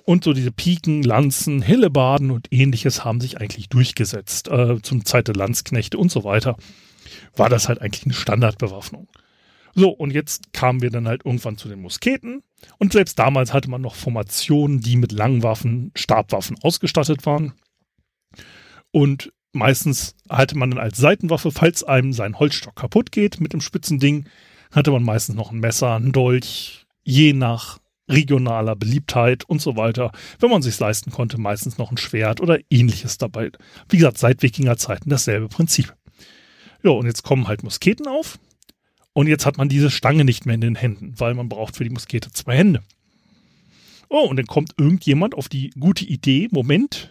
Und 0.05 0.25
so 0.25 0.33
diese 0.33 0.53
Piken, 0.53 1.03
Lanzen, 1.03 1.61
Hillebaden 1.61 2.31
und 2.31 2.49
ähnliches 2.51 3.05
haben 3.05 3.21
sich 3.21 3.39
eigentlich 3.39 3.69
durchgesetzt. 3.69 4.49
Äh, 4.49 4.81
zum 4.81 5.05
Zeit 5.05 5.29
der 5.29 5.35
Landsknechte 5.35 5.99
und 5.99 6.11
so 6.11 6.25
weiter 6.25 6.57
war 7.37 7.51
das 7.51 7.69
halt 7.69 7.83
eigentlich 7.83 8.05
eine 8.05 8.15
Standardbewaffnung. 8.15 9.09
So, 9.75 9.91
und 9.91 10.13
jetzt 10.13 10.53
kamen 10.53 10.83
wir 10.83 10.91
dann 10.91 11.07
halt 11.07 11.25
irgendwann 11.25 11.57
zu 11.57 11.69
den 11.69 11.81
Musketen. 11.81 12.43
Und 12.79 12.93
selbst 12.93 13.19
damals 13.19 13.53
hatte 13.53 13.71
man 13.71 13.81
noch 13.81 13.95
Formationen, 13.95 14.81
die 14.81 14.97
mit 14.97 15.13
Langwaffen, 15.13 15.93
Stabwaffen 15.95 16.57
ausgestattet 16.63 17.25
waren. 17.27 17.53
Und 18.91 19.33
meistens 19.53 20.17
hatte 20.29 20.59
man 20.59 20.71
dann 20.71 20.81
als 20.81 20.99
Seitenwaffe, 20.99 21.51
falls 21.51 21.85
einem 21.85 22.13
sein 22.13 22.39
Holzstock 22.39 22.77
kaputt 22.77 23.13
geht 23.13 23.41
mit 23.41 23.53
dem 23.53 23.61
spitzen 23.61 23.99
Ding, 23.99 24.29
hatte 24.71 24.91
man 24.91 25.03
meistens 25.03 25.37
noch 25.37 25.51
ein 25.51 25.61
Messer, 25.61 25.97
ein 25.97 26.13
Dolch, 26.13 26.87
je 27.03 27.33
nach 27.33 27.79
regionaler 28.09 28.77
Beliebtheit 28.77 29.45
und 29.45 29.63
so 29.63 29.77
weiter. 29.77 30.13
Wenn 30.41 30.51
man 30.51 30.63
sich 30.63 30.79
leisten 30.79 31.11
konnte, 31.13 31.39
meistens 31.39 31.79
noch 31.79 31.91
ein 31.91 31.97
Schwert 31.97 32.41
oder 32.41 32.59
ähnliches 32.69 33.19
dabei. 33.19 33.51
Wie 33.89 33.97
gesagt, 33.97 34.19
seit 34.19 34.43
Wikingerzeiten 34.43 35.11
dasselbe 35.11 35.49
Prinzip. 35.49 35.95
Ja, 36.83 36.91
und 36.91 37.07
jetzt 37.07 37.23
kommen 37.23 37.47
halt 37.47 37.63
Musketen 37.63 38.09
auf. 38.09 38.39
Und 39.13 39.27
jetzt 39.27 39.47
hat 39.47 39.59
man 39.59 39.69
diese 39.69 39.91
Stange 39.91 40.25
nicht 40.25 40.47
mehr 40.47 40.55
in 40.55 40.61
den 40.61 40.77
Händen, 40.77 41.15
weil 41.19 41.35
man 41.35 41.49
braucht 41.49 41.77
für 41.77 41.85
die 41.85 41.91
Muskete 41.91 42.31
zwei 42.33 42.57
Hände. 42.57 42.83
Oh, 44.09 44.27
und 44.27 44.37
dann 44.37 44.47
kommt 44.47 44.75
irgendjemand 44.79 45.35
auf 45.35 45.49
die 45.49 45.71
gute 45.71 46.05
Idee, 46.05 46.49
Moment, 46.51 47.11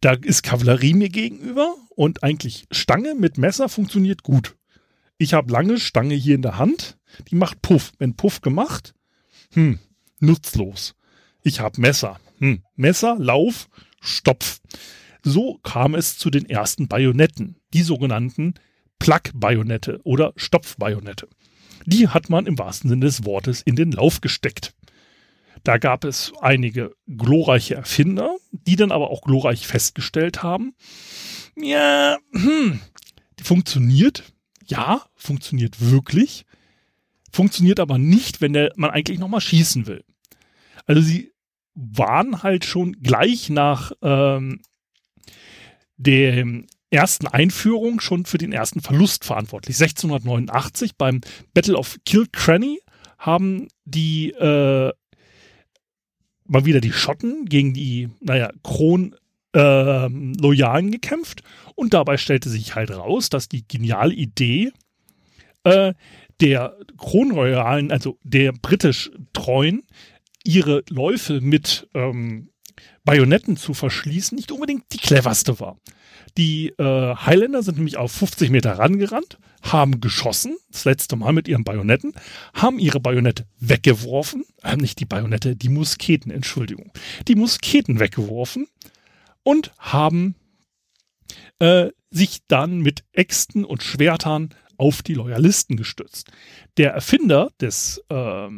da 0.00 0.12
ist 0.12 0.42
Kavallerie 0.42 0.94
mir 0.94 1.08
gegenüber 1.08 1.74
und 1.90 2.22
eigentlich 2.22 2.66
Stange 2.70 3.14
mit 3.14 3.36
Messer 3.36 3.68
funktioniert 3.68 4.22
gut. 4.22 4.56
Ich 5.18 5.34
habe 5.34 5.52
lange 5.52 5.80
Stange 5.80 6.14
hier 6.14 6.36
in 6.36 6.42
der 6.42 6.58
Hand, 6.58 6.96
die 7.30 7.34
macht 7.34 7.60
Puff. 7.62 7.92
Wenn 7.98 8.14
Puff 8.14 8.40
gemacht, 8.40 8.94
hm, 9.52 9.80
nutzlos. 10.20 10.94
Ich 11.42 11.60
habe 11.60 11.80
Messer. 11.80 12.20
Hm, 12.38 12.62
Messer, 12.76 13.16
Lauf, 13.18 13.68
Stopf. 14.00 14.60
So 15.24 15.58
kam 15.64 15.96
es 15.96 16.16
zu 16.16 16.30
den 16.30 16.48
ersten 16.48 16.86
Bajonetten, 16.86 17.56
die 17.74 17.82
sogenannten 17.82 18.54
Plug-Bajonette 18.98 20.00
oder 20.04 20.32
Stopf-Bajonette. 20.36 21.28
Die 21.86 22.08
hat 22.08 22.28
man 22.30 22.46
im 22.46 22.58
wahrsten 22.58 22.90
Sinne 22.90 23.06
des 23.06 23.24
Wortes 23.24 23.62
in 23.62 23.76
den 23.76 23.92
Lauf 23.92 24.20
gesteckt. 24.20 24.74
Da 25.64 25.78
gab 25.78 26.04
es 26.04 26.32
einige 26.40 26.94
glorreiche 27.06 27.74
Erfinder, 27.74 28.36
die 28.52 28.76
dann 28.76 28.92
aber 28.92 29.10
auch 29.10 29.22
glorreich 29.22 29.66
festgestellt 29.66 30.42
haben, 30.42 30.74
ja, 31.60 32.18
hm, 32.32 32.80
die 33.38 33.44
funktioniert, 33.44 34.32
ja, 34.66 35.02
funktioniert 35.16 35.80
wirklich, 35.80 36.44
funktioniert 37.32 37.80
aber 37.80 37.98
nicht, 37.98 38.40
wenn 38.40 38.52
der, 38.52 38.72
man 38.76 38.90
eigentlich 38.90 39.18
nochmal 39.18 39.40
schießen 39.40 39.86
will. 39.86 40.04
Also 40.86 41.00
sie 41.02 41.32
waren 41.74 42.42
halt 42.42 42.64
schon 42.64 42.92
gleich 43.02 43.50
nach 43.50 43.92
ähm, 44.02 44.60
der 45.96 46.46
ersten 46.90 47.26
Einführung 47.26 48.00
schon 48.00 48.24
für 48.24 48.38
den 48.38 48.52
ersten 48.52 48.80
Verlust 48.80 49.24
verantwortlich. 49.24 49.76
1689 49.76 50.96
beim 50.96 51.20
Battle 51.54 51.76
of 51.76 51.98
Kilcranny 52.04 52.80
haben 53.18 53.68
die 53.84 54.30
äh, 54.30 54.92
mal 56.48 56.64
wieder 56.64 56.80
die 56.80 56.92
Schotten 56.92 57.44
gegen 57.44 57.74
die, 57.74 58.08
naja, 58.20 58.50
Kron-Loyalen 58.62 60.88
äh, 60.88 60.90
gekämpft. 60.90 61.42
Und 61.74 61.92
dabei 61.94 62.16
stellte 62.16 62.48
sich 62.48 62.74
halt 62.74 62.90
raus, 62.90 63.28
dass 63.28 63.48
die 63.48 63.68
geniale 63.68 64.14
Idee 64.14 64.72
äh, 65.64 65.94
der 66.40 66.76
Kronroyalen, 66.96 67.90
also 67.92 68.18
der 68.22 68.52
britisch 68.52 69.10
Treuen, 69.32 69.82
ihre 70.44 70.84
Läufe 70.88 71.40
mit 71.40 71.88
ähm, 71.94 72.50
Bajonetten 73.04 73.56
zu 73.56 73.74
verschließen, 73.74 74.36
nicht 74.36 74.52
unbedingt 74.52 74.84
die 74.92 74.98
cleverste 74.98 75.58
war. 75.60 75.76
Die 76.38 76.68
äh, 76.78 77.16
Highlander 77.16 77.64
sind 77.64 77.78
nämlich 77.78 77.96
auf 77.96 78.12
50 78.12 78.50
Meter 78.50 78.78
rangerannt, 78.78 79.38
haben 79.60 80.00
geschossen, 80.00 80.56
das 80.70 80.84
letzte 80.84 81.16
Mal 81.16 81.32
mit 81.32 81.48
ihren 81.48 81.64
Bajonetten, 81.64 82.12
haben 82.54 82.78
ihre 82.78 83.00
Bajonette 83.00 83.44
weggeworfen, 83.58 84.44
äh, 84.62 84.76
nicht 84.76 85.00
die 85.00 85.04
Bajonette, 85.04 85.56
die 85.56 85.68
Musketen, 85.68 86.30
Entschuldigung, 86.30 86.92
die 87.26 87.34
Musketen 87.34 87.98
weggeworfen 87.98 88.68
und 89.42 89.72
haben 89.78 90.36
äh, 91.58 91.88
sich 92.10 92.38
dann 92.46 92.82
mit 92.82 93.02
Äxten 93.12 93.64
und 93.64 93.82
Schwertern 93.82 94.54
auf 94.76 95.02
die 95.02 95.14
Loyalisten 95.14 95.76
gestützt. 95.76 96.30
Der 96.76 96.92
Erfinder 96.92 97.50
des 97.60 98.00
äh, 98.10 98.48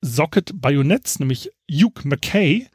Socket-Bajonetts, 0.00 1.20
nämlich 1.20 1.52
Hugh 1.70 2.00
Mackay, 2.02 2.66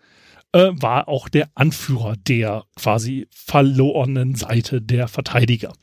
äh, 0.54 0.72
war 0.74 1.08
auch 1.08 1.30
der 1.30 1.50
Anführer 1.56 2.16
der 2.16 2.66
quasi 2.76 3.28
verlorenen 3.32 4.36
Seite 4.36 4.82
der 4.82 5.08
Verteidiger. 5.08 5.74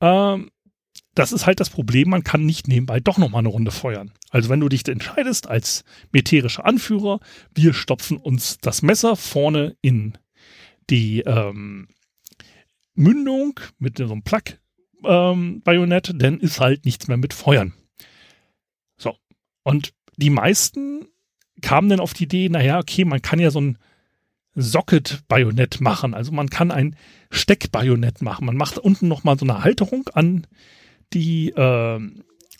Ähm, 0.00 0.50
das 1.14 1.32
ist 1.32 1.46
halt 1.46 1.60
das 1.60 1.70
Problem, 1.70 2.08
man 2.08 2.24
kann 2.24 2.46
nicht 2.46 2.68
nebenbei 2.68 2.98
doch 3.00 3.18
nochmal 3.18 3.40
eine 3.40 3.48
Runde 3.48 3.70
feuern. 3.70 4.12
Also 4.30 4.48
wenn 4.48 4.60
du 4.60 4.68
dich 4.68 4.88
entscheidest 4.88 5.46
als 5.46 5.84
meterischer 6.10 6.64
Anführer, 6.64 7.20
wir 7.54 7.74
stopfen 7.74 8.16
uns 8.16 8.58
das 8.58 8.82
Messer 8.82 9.16
vorne 9.16 9.76
in 9.82 10.16
die 10.88 11.20
ähm, 11.20 11.88
Mündung 12.94 13.60
mit 13.78 13.98
so 13.98 14.04
einem 14.04 14.22
Plug-Bajonett, 14.22 16.10
ähm, 16.10 16.18
dann 16.18 16.40
ist 16.40 16.60
halt 16.60 16.84
nichts 16.86 17.08
mehr 17.08 17.18
mit 17.18 17.34
Feuern. 17.34 17.74
So. 18.96 19.16
Und 19.64 19.92
die 20.16 20.30
meisten 20.30 21.08
kamen 21.62 21.88
dann 21.88 22.00
auf 22.00 22.12
die 22.12 22.24
Idee, 22.24 22.48
naja, 22.48 22.78
okay, 22.78 23.04
man 23.04 23.22
kann 23.22 23.38
ja 23.38 23.50
so 23.50 23.60
ein 23.60 23.78
Socket-Bajonett 24.54 25.80
machen. 25.80 26.14
Also 26.14 26.32
man 26.32 26.50
kann 26.50 26.70
ein 26.70 26.96
Steckbajonett 27.30 28.20
machen. 28.20 28.44
Man 28.44 28.56
macht 28.56 28.78
unten 28.78 29.08
nochmal 29.08 29.38
so 29.38 29.46
eine 29.46 29.64
Halterung 29.64 30.08
an 30.12 30.46
die, 31.14 31.50
äh, 31.50 32.00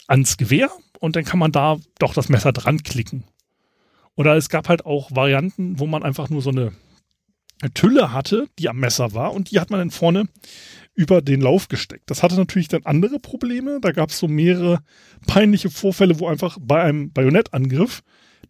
ans 0.06 0.36
Gewehr 0.36 0.70
und 1.00 1.16
dann 1.16 1.24
kann 1.24 1.38
man 1.38 1.52
da 1.52 1.78
doch 1.98 2.14
das 2.14 2.28
Messer 2.28 2.52
dran 2.52 2.82
klicken. 2.82 3.24
Oder 4.14 4.36
es 4.36 4.48
gab 4.48 4.68
halt 4.68 4.84
auch 4.84 5.10
Varianten, 5.10 5.78
wo 5.78 5.86
man 5.86 6.02
einfach 6.02 6.28
nur 6.30 6.42
so 6.42 6.50
eine 6.50 6.72
Tülle 7.74 8.12
hatte, 8.12 8.48
die 8.58 8.68
am 8.68 8.78
Messer 8.78 9.14
war 9.14 9.32
und 9.32 9.50
die 9.50 9.60
hat 9.60 9.70
man 9.70 9.80
dann 9.80 9.90
vorne 9.90 10.26
über 10.94 11.22
den 11.22 11.40
Lauf 11.40 11.68
gesteckt. 11.68 12.10
Das 12.10 12.22
hatte 12.22 12.36
natürlich 12.36 12.68
dann 12.68 12.84
andere 12.84 13.18
Probleme. 13.18 13.78
Da 13.80 13.92
gab 13.92 14.10
es 14.10 14.18
so 14.18 14.28
mehrere 14.28 14.80
peinliche 15.26 15.70
Vorfälle, 15.70 16.20
wo 16.20 16.26
einfach 16.26 16.58
bei 16.60 16.82
einem 16.82 17.12
Bajonettangriff 17.12 18.02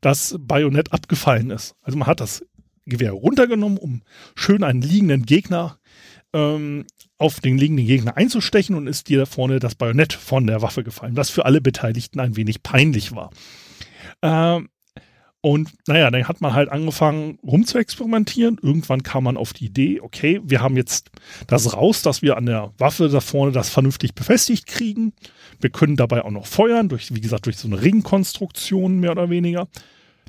das 0.02 0.36
Bajonett 0.38 0.92
abgefallen 0.92 1.50
ist. 1.50 1.74
Also 1.80 1.96
man 1.96 2.06
hat 2.06 2.20
das 2.20 2.44
Gewehr 2.84 3.12
runtergenommen, 3.12 3.78
um 3.78 4.02
schön 4.34 4.64
einen 4.64 4.82
liegenden 4.82 5.24
Gegner 5.24 5.78
ähm, 6.34 6.84
auf 7.16 7.40
den 7.40 7.56
liegenden 7.56 7.86
Gegner 7.86 8.16
einzustechen 8.16 8.74
und 8.74 8.88
ist 8.88 9.08
dir 9.08 9.20
da 9.20 9.26
vorne 9.26 9.60
das 9.60 9.76
Bajonett 9.76 10.12
von 10.12 10.46
der 10.46 10.60
Waffe 10.60 10.82
gefallen, 10.82 11.16
was 11.16 11.30
für 11.30 11.46
alle 11.46 11.60
Beteiligten 11.60 12.20
ein 12.20 12.36
wenig 12.36 12.62
peinlich 12.62 13.14
war. 13.14 13.30
Ähm, 14.22 14.68
und 15.44 15.70
naja, 15.88 16.08
dann 16.10 16.28
hat 16.28 16.40
man 16.40 16.54
halt 16.54 16.68
angefangen 16.68 17.40
rumzuexperimentieren. 17.42 18.58
Irgendwann 18.62 19.02
kam 19.02 19.24
man 19.24 19.36
auf 19.36 19.52
die 19.52 19.66
Idee, 19.66 20.00
okay, 20.00 20.40
wir 20.44 20.60
haben 20.60 20.76
jetzt 20.76 21.10
das 21.48 21.74
raus, 21.74 22.02
dass 22.02 22.22
wir 22.22 22.36
an 22.36 22.46
der 22.46 22.72
Waffe 22.78 23.08
da 23.08 23.20
vorne 23.20 23.50
das 23.50 23.68
vernünftig 23.68 24.14
befestigt 24.14 24.68
kriegen. 24.68 25.12
Wir 25.60 25.70
können 25.70 25.96
dabei 25.96 26.24
auch 26.24 26.30
noch 26.30 26.46
feuern, 26.46 26.88
durch, 26.88 27.12
wie 27.12 27.20
gesagt, 27.20 27.46
durch 27.46 27.56
so 27.56 27.66
eine 27.66 27.82
Ringkonstruktion 27.82 29.00
mehr 29.00 29.10
oder 29.10 29.30
weniger. 29.30 29.66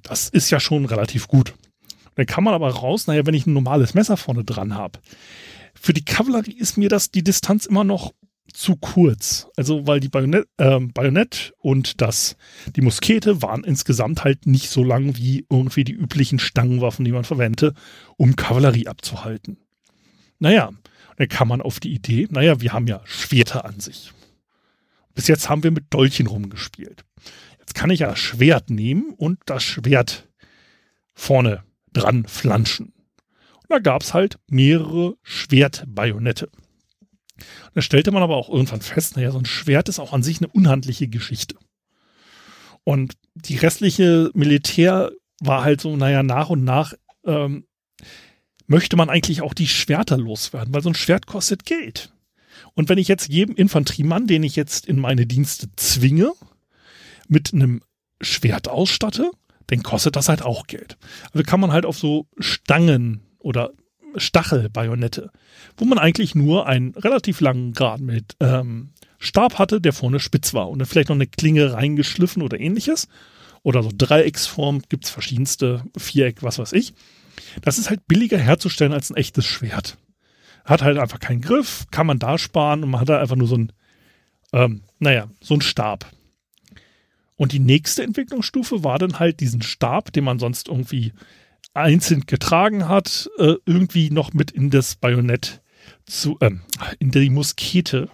Das 0.01 0.29
ist 0.29 0.49
ja 0.49 0.59
schon 0.59 0.85
relativ 0.85 1.27
gut. 1.27 1.53
Dann 2.15 2.25
kann 2.25 2.43
man 2.43 2.55
aber 2.55 2.71
raus, 2.71 3.05
naja, 3.05 3.23
wenn 3.27 3.35
ich 3.35 3.45
ein 3.45 3.53
normales 3.53 3.93
Messer 3.93 4.17
vorne 4.17 4.43
dran 4.43 4.73
habe. 4.73 4.99
Für 5.75 5.93
die 5.93 6.05
Kavallerie 6.05 6.57
ist 6.57 6.75
mir 6.75 6.89
das 6.89 7.11
die 7.11 7.23
Distanz 7.23 7.67
immer 7.67 7.83
noch 7.83 8.13
zu 8.53 8.75
kurz. 8.77 9.47
Also, 9.57 9.85
weil 9.87 9.99
die 9.99 10.09
Bajonett, 10.09 10.47
äh, 10.57 10.79
Bajonett 10.79 11.53
und 11.57 12.01
das, 12.01 12.37
die 12.75 12.81
Muskete 12.81 13.41
waren 13.41 13.63
insgesamt 13.63 14.23
halt 14.23 14.45
nicht 14.45 14.69
so 14.69 14.83
lang 14.83 15.17
wie 15.17 15.45
irgendwie 15.49 15.83
die 15.83 15.93
üblichen 15.93 16.39
Stangenwaffen, 16.39 17.03
die 17.03 17.11
man 17.11 17.23
verwendete, 17.23 17.73
um 18.17 18.35
Kavallerie 18.35 18.87
abzuhalten. 18.87 19.57
Naja, 20.39 20.71
dann 21.17 21.27
kam 21.27 21.47
man 21.49 21.61
auf 21.61 21.79
die 21.79 21.93
Idee, 21.93 22.27
naja, 22.29 22.61
wir 22.61 22.73
haben 22.73 22.87
ja 22.87 23.01
Schwerter 23.05 23.65
an 23.65 23.79
sich. 23.79 24.11
Bis 25.15 25.27
jetzt 25.27 25.49
haben 25.49 25.63
wir 25.63 25.71
mit 25.71 25.93
Dolchen 25.93 26.27
rumgespielt. 26.27 27.05
Jetzt 27.59 27.75
kann 27.75 27.89
ich 27.89 27.99
ja 27.99 28.15
Schwert 28.15 28.69
nehmen 28.69 29.13
und 29.15 29.39
das 29.45 29.63
Schwert 29.63 30.27
vorne 31.13 31.63
dran 31.93 32.25
flanschen. 32.25 32.93
Und 33.61 33.69
da 33.69 33.79
gab 33.79 34.01
es 34.01 34.13
halt 34.13 34.37
mehrere 34.49 35.15
Schwertbajonette. 35.21 36.49
Da 37.73 37.81
stellte 37.81 38.11
man 38.11 38.23
aber 38.23 38.37
auch 38.37 38.49
irgendwann 38.49 38.81
fest, 38.81 39.15
naja, 39.15 39.31
so 39.31 39.39
ein 39.39 39.45
Schwert 39.45 39.89
ist 39.89 39.99
auch 39.99 40.13
an 40.13 40.23
sich 40.23 40.39
eine 40.39 40.47
unhandliche 40.47 41.07
Geschichte. 41.07 41.55
Und 42.83 43.13
die 43.33 43.57
restliche 43.57 44.29
Militär 44.33 45.11
war 45.39 45.63
halt 45.63 45.81
so, 45.81 45.95
naja, 45.95 46.23
nach 46.23 46.49
und 46.49 46.63
nach 46.63 46.93
ähm, 47.25 47.65
möchte 48.67 48.95
man 48.95 49.09
eigentlich 49.09 49.41
auch 49.41 49.53
die 49.53 49.67
Schwerter 49.67 50.17
loswerden, 50.17 50.73
weil 50.73 50.81
so 50.81 50.89
ein 50.89 50.95
Schwert 50.95 51.25
kostet 51.25 51.65
Geld. 51.65 52.13
Und 52.75 52.89
wenn 52.89 52.97
ich 52.97 53.07
jetzt 53.07 53.29
jedem 53.29 53.55
Infanteriemann, 53.55 54.27
den 54.27 54.43
ich 54.43 54.55
jetzt 54.55 54.85
in 54.87 54.99
meine 54.99 55.25
Dienste 55.25 55.69
zwinge, 55.75 56.31
mit 57.27 57.53
einem 57.53 57.81
Schwert 58.21 58.67
ausstatte, 58.67 59.31
dann 59.67 59.83
kostet 59.83 60.15
das 60.15 60.29
halt 60.29 60.41
auch 60.41 60.67
Geld. 60.67 60.97
Also 61.31 61.43
kann 61.43 61.59
man 61.59 61.71
halt 61.71 61.85
auf 61.85 61.97
so 61.97 62.27
Stangen 62.37 63.21
oder 63.39 63.71
Stachelbajonette, 64.17 65.31
wo 65.77 65.85
man 65.85 65.97
eigentlich 65.97 66.35
nur 66.35 66.67
einen 66.67 66.93
relativ 66.95 67.41
langen 67.41 67.73
Grad 67.73 68.01
mit 68.01 68.35
ähm, 68.39 68.89
Stab 69.19 69.57
hatte, 69.59 69.79
der 69.79 69.93
vorne 69.93 70.19
spitz 70.19 70.53
war 70.53 70.69
und 70.69 70.79
dann 70.79 70.87
vielleicht 70.87 71.09
noch 71.09 71.15
eine 71.15 71.27
Klinge 71.27 71.73
reingeschliffen 71.73 72.41
oder 72.41 72.59
ähnliches. 72.59 73.07
Oder 73.63 73.81
so 73.81 73.91
Dreiecksform, 73.95 74.81
gibt 74.89 75.05
es 75.05 75.09
verschiedenste, 75.09 75.83
Viereck, 75.97 76.43
was 76.43 76.59
weiß 76.59 76.73
ich. 76.73 76.93
Das 77.61 77.77
ist 77.77 77.89
halt 77.89 78.05
billiger 78.07 78.37
herzustellen 78.37 78.91
als 78.91 79.09
ein 79.09 79.15
echtes 79.15 79.45
Schwert. 79.45 79.97
Hat 80.65 80.81
halt 80.81 80.97
einfach 80.97 81.19
keinen 81.19 81.41
Griff, 81.41 81.85
kann 81.89 82.05
man 82.05 82.19
da 82.19 82.37
sparen 82.37 82.83
und 82.83 82.89
man 82.89 82.99
hat 82.99 83.09
da 83.09 83.19
einfach 83.19 83.37
nur 83.37 83.47
so 83.47 83.57
ein, 83.57 83.71
ähm, 84.51 84.81
naja, 84.99 85.29
so 85.41 85.53
ein 85.53 85.61
Stab. 85.61 86.05
Und 87.35 87.53
die 87.53 87.59
nächste 87.59 88.03
Entwicklungsstufe 88.03 88.83
war 88.83 88.99
dann 88.99 89.19
halt 89.19 89.39
diesen 89.39 89.61
Stab, 89.61 90.11
den 90.11 90.23
man 90.25 90.39
sonst 90.39 90.67
irgendwie 90.67 91.13
einzeln 91.73 92.25
getragen 92.25 92.87
hat, 92.87 93.29
äh, 93.37 93.55
irgendwie 93.65 94.09
noch 94.09 94.33
mit 94.33 94.51
in 94.51 94.69
das 94.69 94.95
Bajonett 94.95 95.61
zu, 96.05 96.37
ähm, 96.41 96.61
in 96.99 97.11
die 97.11 97.29
Muskete 97.29 98.09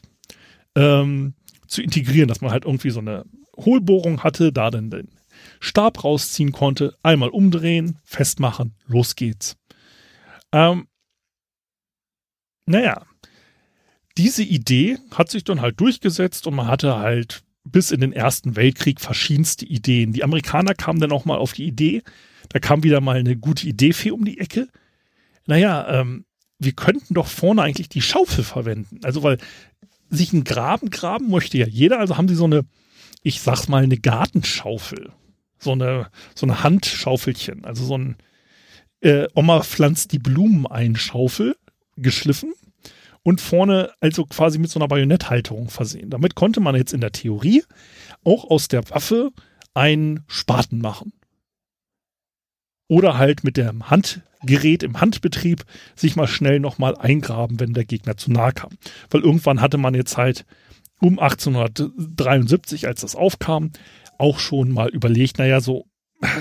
ähm, 0.75 1.33
zu 1.67 1.81
integrieren, 1.81 2.27
dass 2.27 2.41
man 2.41 2.51
halt 2.51 2.65
irgendwie 2.65 2.89
so 2.89 2.99
eine 2.99 3.25
Hohlbohrung 3.57 4.23
hatte, 4.23 4.51
da 4.51 4.71
dann 4.71 4.89
den 4.89 5.09
Stab 5.59 6.03
rausziehen 6.03 6.51
konnte, 6.51 6.95
einmal 7.03 7.29
umdrehen, 7.29 7.99
festmachen, 8.03 8.75
los 8.87 9.15
geht's. 9.15 9.57
Ähm, 10.51 10.87
naja, 12.65 13.05
diese 14.17 14.43
Idee 14.43 14.97
hat 15.11 15.29
sich 15.29 15.43
dann 15.43 15.61
halt 15.61 15.79
durchgesetzt 15.79 16.47
und 16.47 16.55
man 16.55 16.67
hatte 16.67 16.97
halt 16.97 17.43
bis 17.63 17.91
in 17.91 18.01
den 18.01 18.13
Ersten 18.13 18.55
Weltkrieg 18.55 18.99
verschiedenste 18.99 19.65
Ideen. 19.65 20.13
Die 20.13 20.23
Amerikaner 20.23 20.73
kamen 20.73 20.99
dann 20.99 21.11
auch 21.11 21.25
mal 21.25 21.37
auf 21.37 21.53
die 21.53 21.65
Idee, 21.65 22.03
da 22.49 22.59
kam 22.59 22.83
wieder 22.83 23.01
mal 23.01 23.17
eine 23.17 23.37
gute 23.37 23.67
Idee 23.67 23.93
für 23.93 24.13
um 24.13 24.25
die 24.25 24.39
Ecke. 24.39 24.67
Naja, 25.45 26.01
ähm, 26.01 26.25
wir 26.59 26.73
könnten 26.73 27.13
doch 27.13 27.27
vorne 27.27 27.61
eigentlich 27.61 27.89
die 27.89 28.01
Schaufel 28.01 28.43
verwenden. 28.43 28.99
Also, 29.03 29.23
weil 29.23 29.37
sich 30.09 30.33
ein 30.33 30.43
Graben 30.43 30.89
graben 30.89 31.29
möchte 31.29 31.57
ja 31.57 31.67
jeder, 31.67 31.99
also 31.99 32.17
haben 32.17 32.27
sie 32.27 32.35
so 32.35 32.45
eine, 32.45 32.65
ich 33.23 33.41
sag's 33.41 33.67
mal, 33.67 33.83
eine 33.83 33.97
Gartenschaufel. 33.97 35.11
So 35.59 35.73
eine, 35.73 36.07
so 36.35 36.45
eine 36.45 36.63
Handschaufelchen. 36.63 37.65
Also 37.65 37.85
so 37.85 37.97
ein 37.97 38.17
äh, 39.01 39.27
Oma 39.35 39.61
pflanzt 39.61 40.11
die 40.11 40.19
Blumen 40.19 40.65
ein 40.67 40.95
Schaufel, 40.95 41.55
geschliffen 41.95 42.53
und 43.23 43.41
vorne 43.41 43.91
also 43.99 44.25
quasi 44.25 44.57
mit 44.57 44.71
so 44.71 44.79
einer 44.79 44.87
Bajonetthalterung 44.87 45.69
versehen. 45.69 46.09
Damit 46.09 46.35
konnte 46.35 46.59
man 46.59 46.75
jetzt 46.75 46.93
in 46.93 47.01
der 47.01 47.11
Theorie 47.11 47.63
auch 48.23 48.49
aus 48.49 48.67
der 48.67 48.89
Waffe 48.89 49.31
einen 49.73 50.23
Spaten 50.27 50.79
machen. 50.79 51.13
Oder 52.89 53.17
halt 53.17 53.45
mit 53.45 53.55
dem 53.55 53.89
Handgerät 53.89 54.83
im 54.83 54.99
Handbetrieb 54.99 55.63
sich 55.95 56.17
mal 56.17 56.27
schnell 56.27 56.59
nochmal 56.59 56.97
eingraben, 56.97 57.59
wenn 57.61 57.73
der 57.73 57.85
Gegner 57.85 58.17
zu 58.17 58.31
nahe 58.31 58.51
kam. 58.51 58.71
Weil 59.09 59.21
irgendwann 59.21 59.61
hatte 59.61 59.77
man 59.77 59.93
jetzt 59.93 60.17
halt 60.17 60.45
um 60.99 61.19
1873, 61.19 62.87
als 62.87 63.01
das 63.01 63.15
aufkam, 63.15 63.71
auch 64.17 64.39
schon 64.39 64.71
mal 64.71 64.89
überlegt, 64.89 65.37
naja, 65.37 65.61
so 65.61 65.85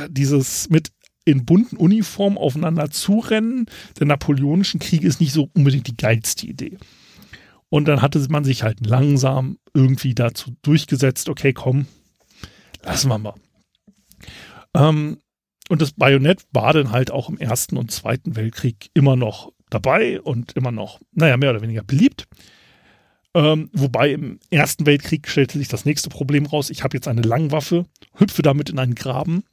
dieses 0.09 0.69
mit 0.71 0.91
in 1.25 1.45
bunten 1.45 1.77
Uniformen 1.77 2.39
aufeinander 2.39 2.91
zurennen 2.91 3.67
der 3.99 4.07
napoleonischen 4.07 4.81
Kriege 4.81 5.07
ist 5.07 5.21
nicht 5.21 5.33
so 5.33 5.51
unbedingt 5.55 5.87
die 5.87 5.97
geilste 5.97 6.47
Idee. 6.47 6.79
Und 7.69 7.87
dann 7.87 8.01
hatte 8.01 8.25
man 8.31 8.45
sich 8.45 8.63
halt 8.63 8.85
langsam 8.87 9.59
irgendwie 9.75 10.15
dazu 10.15 10.57
durchgesetzt, 10.63 11.29
okay, 11.29 11.53
komm, 11.53 11.87
lassen 12.83 13.09
wir 13.09 13.19
mal. 13.19 13.35
Ähm, 14.75 15.19
und 15.68 15.83
das 15.83 15.92
Bajonett 15.92 16.44
war 16.52 16.72
dann 16.72 16.90
halt 16.90 17.11
auch 17.11 17.28
im 17.28 17.38
Ersten 17.38 17.76
und 17.76 17.90
Zweiten 17.90 18.37
Weltkrieg 18.37 18.90
immer 18.94 19.16
noch 19.16 19.52
dabei 19.70 20.20
und 20.20 20.52
immer 20.52 20.72
noch, 20.72 21.00
naja, 21.12 21.37
mehr 21.37 21.50
oder 21.50 21.62
weniger 21.62 21.83
beliebt. 21.83 22.26
Ähm, 23.35 23.70
wobei 23.72 24.12
im 24.12 24.40
Ersten 24.50 24.87
Weltkrieg 24.87 25.28
stellte 25.28 25.59
sich 25.59 25.68
das 25.68 25.85
nächste 25.85 26.09
Problem 26.09 26.46
raus. 26.46 26.70
Ich 26.70 26.83
habe 26.83 26.96
jetzt 26.96 27.09
eine 27.09 27.22
Langwaffe, 27.22 27.85
hüpfe 28.14 28.42
damit 28.42 28.70
in 28.70 28.78
einen 28.78 28.94
Graben 28.94 29.44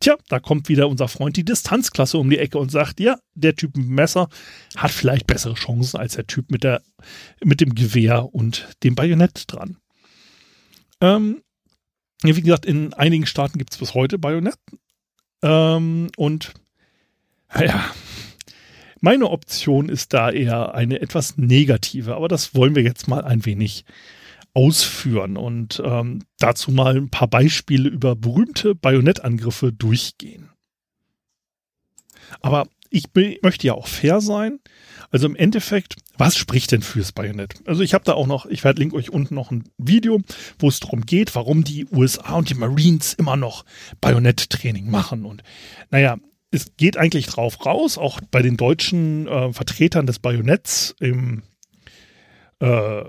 Tja, 0.00 0.16
da 0.28 0.38
kommt 0.38 0.68
wieder 0.68 0.88
unser 0.88 1.08
Freund 1.08 1.36
die 1.36 1.44
Distanzklasse 1.44 2.18
um 2.18 2.30
die 2.30 2.38
Ecke 2.38 2.58
und 2.58 2.70
sagt, 2.70 3.00
ja, 3.00 3.18
der 3.34 3.56
Typ 3.56 3.76
mit 3.76 3.86
dem 3.86 3.94
Messer 3.94 4.28
hat 4.76 4.92
vielleicht 4.92 5.26
bessere 5.26 5.54
Chancen 5.54 5.98
als 5.98 6.14
der 6.14 6.26
Typ 6.26 6.50
mit, 6.50 6.62
der, 6.62 6.82
mit 7.42 7.60
dem 7.60 7.74
Gewehr 7.74 8.32
und 8.32 8.68
dem 8.84 8.94
Bajonett 8.94 9.44
dran. 9.48 9.78
Ähm, 11.00 11.42
wie 12.22 12.40
gesagt, 12.40 12.64
in 12.64 12.94
einigen 12.94 13.26
Staaten 13.26 13.58
gibt 13.58 13.72
es 13.72 13.78
bis 13.78 13.94
heute 13.94 14.18
Bajonett. 14.18 14.58
Ähm, 15.42 16.10
und 16.16 16.54
naja, 17.54 17.92
meine 19.00 19.30
Option 19.30 19.88
ist 19.88 20.12
da 20.12 20.30
eher 20.30 20.74
eine 20.74 21.00
etwas 21.00 21.36
negative, 21.36 22.16
aber 22.16 22.28
das 22.28 22.54
wollen 22.54 22.74
wir 22.74 22.82
jetzt 22.82 23.08
mal 23.08 23.24
ein 23.24 23.46
wenig 23.46 23.84
ausführen 24.54 25.36
und 25.36 25.80
ähm, 25.84 26.24
dazu 26.38 26.72
mal 26.72 26.96
ein 26.96 27.10
paar 27.10 27.28
Beispiele 27.28 27.88
über 27.88 28.16
berühmte 28.16 28.74
Bajonettangriffe 28.74 29.72
durchgehen. 29.72 30.50
Aber 32.40 32.66
ich 32.90 33.04
möchte 33.42 33.66
ja 33.66 33.74
auch 33.74 33.86
fair 33.86 34.20
sein. 34.20 34.58
Also 35.10 35.26
im 35.26 35.36
Endeffekt, 35.36 35.96
was 36.18 36.36
spricht 36.36 36.72
denn 36.72 36.82
fürs 36.82 37.12
Bajonett? 37.12 37.54
Also 37.64 37.82
ich 37.82 37.94
habe 37.94 38.04
da 38.04 38.12
auch 38.14 38.26
noch, 38.26 38.46
ich 38.46 38.64
werde 38.64 38.80
link 38.80 38.92
euch 38.92 39.10
unten 39.10 39.34
noch 39.34 39.50
ein 39.50 39.64
Video, 39.78 40.20
wo 40.58 40.68
es 40.68 40.80
darum 40.80 41.06
geht, 41.06 41.34
warum 41.34 41.64
die 41.64 41.86
USA 41.90 42.34
und 42.34 42.50
die 42.50 42.54
Marines 42.54 43.14
immer 43.14 43.36
noch 43.36 43.64
Bajonetttraining 44.00 44.90
machen. 44.90 45.24
Und 45.24 45.42
naja, 45.90 46.18
es 46.50 46.76
geht 46.76 46.96
eigentlich 46.96 47.26
drauf 47.26 47.64
raus, 47.64 47.98
auch 47.98 48.20
bei 48.30 48.42
den 48.42 48.56
deutschen 48.56 49.26
äh, 49.28 49.52
Vertretern 49.52 50.06
des 50.06 50.18
Bajonetts 50.18 50.94
im 51.00 51.42
äh, 52.60 53.04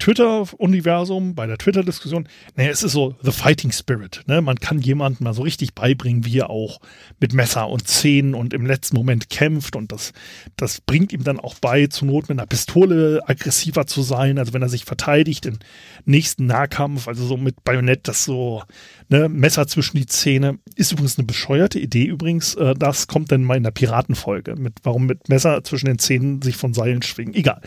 Twitter-Universum, 0.00 1.34
bei 1.34 1.46
der 1.46 1.58
Twitter-Diskussion, 1.58 2.28
naja, 2.56 2.70
es 2.70 2.82
ist 2.82 2.92
so 2.92 3.14
The 3.22 3.30
Fighting 3.30 3.70
Spirit. 3.70 4.22
Ne? 4.26 4.40
Man 4.40 4.58
kann 4.58 4.80
jemandem 4.80 5.24
mal 5.24 5.34
so 5.34 5.42
richtig 5.42 5.74
beibringen, 5.74 6.24
wie 6.24 6.38
er 6.38 6.50
auch 6.50 6.80
mit 7.20 7.32
Messer 7.32 7.68
und 7.68 7.86
Zähnen 7.86 8.34
und 8.34 8.52
im 8.52 8.66
letzten 8.66 8.96
Moment 8.96 9.30
kämpft 9.30 9.76
und 9.76 9.92
das, 9.92 10.12
das 10.56 10.80
bringt 10.80 11.12
ihm 11.12 11.22
dann 11.22 11.38
auch 11.38 11.54
bei, 11.54 11.86
zur 11.86 12.08
Not 12.08 12.28
mit 12.28 12.38
einer 12.38 12.46
Pistole 12.46 13.22
aggressiver 13.26 13.86
zu 13.86 14.02
sein, 14.02 14.38
also 14.38 14.52
wenn 14.52 14.62
er 14.62 14.68
sich 14.68 14.84
verteidigt 14.84 15.46
im 15.46 15.58
nächsten 16.04 16.46
Nahkampf, 16.46 17.06
also 17.06 17.24
so 17.24 17.36
mit 17.36 17.62
Bajonett, 17.62 18.08
das 18.08 18.24
so, 18.24 18.62
ne, 19.08 19.28
Messer 19.28 19.66
zwischen 19.66 19.98
die 19.98 20.06
Zähne, 20.06 20.58
ist 20.74 20.92
übrigens 20.92 21.18
eine 21.18 21.26
bescheuerte 21.26 21.78
Idee 21.78 22.06
übrigens, 22.06 22.54
äh, 22.54 22.74
das 22.74 23.06
kommt 23.06 23.30
dann 23.30 23.44
mal 23.44 23.56
in 23.56 23.62
der 23.62 23.70
Piratenfolge, 23.70 24.56
mit 24.56 24.74
warum 24.82 25.06
mit 25.06 25.28
Messer 25.28 25.62
zwischen 25.62 25.86
den 25.86 25.98
Zähnen 25.98 26.42
sich 26.42 26.56
von 26.56 26.74
Seilen 26.74 27.02
schwingen, 27.02 27.34
egal. 27.34 27.60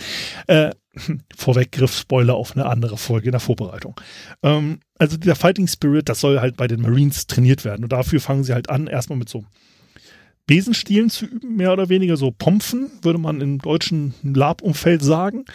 Äh, 0.48 0.72
Vorweggriff, 1.36 1.96
Spoiler 1.96 2.36
auf 2.36 2.56
eine 2.56 2.66
andere 2.66 2.98
Folge 2.98 3.28
in 3.28 3.32
der 3.32 3.40
Vorbereitung. 3.40 4.00
Ähm, 4.42 4.80
also 4.98 5.18
der 5.18 5.36
Fighting 5.36 5.68
Spirit, 5.68 6.10
das 6.10 6.20
soll 6.20 6.40
halt 6.40 6.58
bei 6.58 6.68
den 6.68 6.82
Marines 6.82 7.28
trainiert 7.28 7.66
werden. 7.66 7.84
Und 7.84 7.92
dafür 7.92 8.20
fangen 8.20 8.44
sie 8.44 8.54
halt 8.54 8.70
an, 8.70 8.88
erstmal 8.88 9.18
mit 9.18 9.30
so 9.30 9.46
Besenstielen 10.46 11.10
zu 11.10 11.26
üben, 11.26 11.56
mehr 11.56 11.72
oder 11.72 11.90
weniger 11.90 12.18
so 12.18 12.32
Pompfen, 12.32 12.92
würde 13.02 13.20
man 13.20 13.40
im 13.42 13.60
deutschen 13.60 14.14
Lab-Umfeld 14.24 15.02
sagen. 15.02 15.46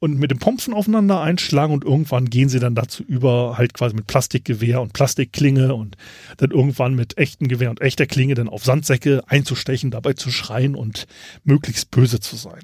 Und 0.00 0.16
mit 0.16 0.30
dem 0.30 0.38
Pompfen 0.38 0.74
aufeinander 0.74 1.20
einschlagen 1.20 1.72
und 1.72 1.84
irgendwann 1.84 2.30
gehen 2.30 2.48
sie 2.48 2.60
dann 2.60 2.76
dazu 2.76 3.02
über, 3.02 3.58
halt 3.58 3.74
quasi 3.74 3.96
mit 3.96 4.06
Plastikgewehr 4.06 4.80
und 4.80 4.92
Plastikklinge 4.92 5.74
und 5.74 5.96
dann 6.36 6.52
irgendwann 6.52 6.94
mit 6.94 7.18
echtem 7.18 7.48
Gewehr 7.48 7.70
und 7.70 7.80
echter 7.80 8.06
Klinge 8.06 8.34
dann 8.34 8.48
auf 8.48 8.64
Sandsäcke 8.64 9.24
einzustechen, 9.26 9.90
dabei 9.90 10.12
zu 10.12 10.30
schreien 10.30 10.76
und 10.76 11.08
möglichst 11.42 11.90
böse 11.90 12.20
zu 12.20 12.36
sein. 12.36 12.62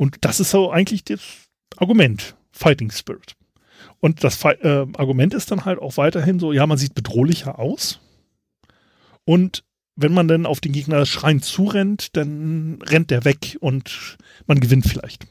Und 0.00 0.16
das 0.22 0.40
ist 0.40 0.52
so 0.52 0.70
eigentlich 0.70 1.04
das 1.04 1.20
Argument, 1.76 2.34
Fighting 2.52 2.90
Spirit. 2.90 3.36
Und 3.98 4.24
das 4.24 4.42
äh, 4.42 4.86
Argument 4.96 5.34
ist 5.34 5.50
dann 5.50 5.66
halt 5.66 5.78
auch 5.78 5.98
weiterhin 5.98 6.40
so, 6.40 6.54
ja, 6.54 6.66
man 6.66 6.78
sieht 6.78 6.94
bedrohlicher 6.94 7.58
aus. 7.58 8.00
Und 9.26 9.62
wenn 9.96 10.14
man 10.14 10.26
dann 10.26 10.46
auf 10.46 10.62
den 10.62 10.72
Gegner 10.72 11.04
schreien 11.04 11.42
zurennt, 11.42 12.16
dann 12.16 12.78
rennt 12.80 13.10
der 13.10 13.26
weg 13.26 13.58
und 13.60 14.16
man 14.46 14.60
gewinnt 14.60 14.86
vielleicht. 14.86 15.26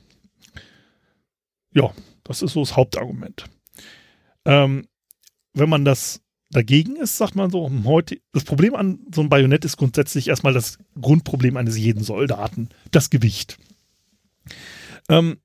Ja, 1.73 1.91
das 2.23 2.43
ist 2.43 2.53
so 2.53 2.60
das 2.60 2.75
Hauptargument. 2.75 3.45
Ähm, 4.45 4.88
wenn 5.53 5.69
man 5.69 5.84
das 5.84 6.21
dagegen 6.51 6.95
ist, 6.95 7.17
sagt 7.17 7.34
man 7.34 7.49
so, 7.49 7.65
hm, 7.65 7.86
heute, 7.86 8.21
das 8.34 8.43
Problem 8.43 8.75
an 8.75 8.99
so 9.12 9.21
einem 9.21 9.32
Bajonett 9.32 9.65
ist 9.65 9.77
grundsätzlich 9.77 10.27
erstmal 10.27 10.53
das 10.53 10.77
Grundproblem 11.01 11.58
eines 11.58 11.75
jeden 11.75 12.03
Soldaten, 12.03 12.69
das 12.91 13.10
Gewicht. 13.10 13.58
Ähm, 15.09 15.38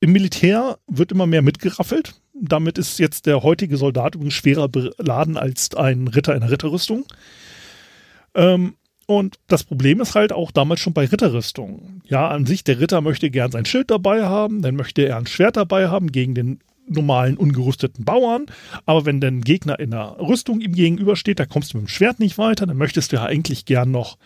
Im 0.00 0.12
Militär 0.12 0.78
wird 0.86 1.12
immer 1.12 1.26
mehr 1.26 1.42
mitgeraffelt. 1.42 2.14
Damit 2.34 2.78
ist 2.78 2.98
jetzt 2.98 3.26
der 3.26 3.42
heutige 3.42 3.76
Soldat 3.76 4.14
übrigens 4.14 4.34
schwerer 4.34 4.68
beladen 4.68 5.36
als 5.36 5.74
ein 5.74 6.08
Ritter 6.08 6.34
in 6.34 6.40
der 6.40 6.50
Ritterrüstung. 6.50 7.04
Ähm, 8.34 8.74
und 9.06 9.36
das 9.48 9.64
Problem 9.64 10.00
ist 10.00 10.14
halt 10.14 10.32
auch 10.32 10.50
damals 10.50 10.80
schon 10.80 10.94
bei 10.94 11.04
Ritterrüstungen. 11.04 12.02
Ja, 12.06 12.28
an 12.28 12.46
sich, 12.46 12.64
der 12.64 12.80
Ritter 12.80 13.00
möchte 13.00 13.30
gern 13.30 13.50
sein 13.50 13.64
Schild 13.64 13.90
dabei 13.90 14.24
haben, 14.24 14.62
dann 14.62 14.76
möchte 14.76 15.02
er 15.02 15.18
ein 15.18 15.26
Schwert 15.26 15.56
dabei 15.56 15.88
haben 15.88 16.12
gegen 16.12 16.34
den 16.34 16.60
normalen 16.88 17.36
ungerüsteten 17.36 18.04
Bauern. 18.04 18.46
Aber 18.86 19.04
wenn 19.04 19.20
dann 19.20 19.38
ein 19.38 19.42
Gegner 19.42 19.78
in 19.78 19.90
der 19.90 20.16
Rüstung 20.18 20.60
ihm 20.60 20.72
gegenübersteht, 20.72 21.38
da 21.38 21.46
kommst 21.46 21.72
du 21.72 21.78
mit 21.78 21.86
dem 21.86 21.88
Schwert 21.88 22.20
nicht 22.20 22.38
weiter, 22.38 22.66
dann 22.66 22.76
möchtest 22.76 23.12
du 23.12 23.16
ja 23.16 23.24
eigentlich 23.24 23.64
gern 23.64 23.90
noch 23.90 24.18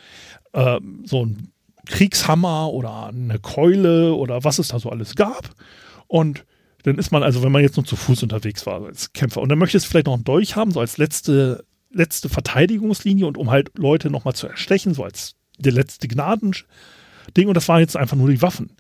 äh, 0.53 0.79
so 1.05 1.25
ein 1.25 1.53
Kriegshammer 1.87 2.71
oder 2.73 3.07
eine 3.07 3.39
Keule 3.39 4.15
oder 4.15 4.45
was 4.45 4.59
es 4.59 4.69
da 4.69 4.79
so 4.79 4.91
alles 4.91 5.15
gab. 5.15 5.51
Und 6.07 6.45
dann 6.83 6.99
ist 6.99 7.11
man 7.11 7.23
also, 7.23 7.43
wenn 7.43 7.53
man 7.53 7.63
jetzt 7.63 7.77
nur 7.77 7.85
zu 7.87 7.97
Fuß 7.97 8.23
unterwegs 8.23 8.67
war 8.67 8.85
als 8.85 9.13
Kämpfer 9.13 9.41
und 9.41 9.49
dann 9.49 9.59
möchtest 9.59 9.87
du 9.87 9.91
vielleicht 9.91 10.07
noch 10.07 10.15
einen 10.15 10.25
Dolch 10.25 10.55
haben, 10.55 10.71
so 10.71 10.81
als 10.81 10.99
letzte, 10.99 11.65
letzte 11.91 12.29
Verteidigungslinie 12.29 13.27
und 13.27 13.37
um 13.37 13.51
halt 13.51 13.77
Leute 13.77 14.11
nochmal 14.11 14.35
zu 14.35 14.47
erstechen, 14.47 14.95
so 14.95 15.03
als 15.03 15.35
der 15.59 15.73
letzte 15.73 16.07
Gnadending. 16.07 16.65
Und 17.47 17.55
das 17.55 17.69
waren 17.69 17.81
jetzt 17.81 17.97
einfach 17.97 18.17
nur 18.17 18.29
die 18.29 18.43
Waffen. 18.43 18.71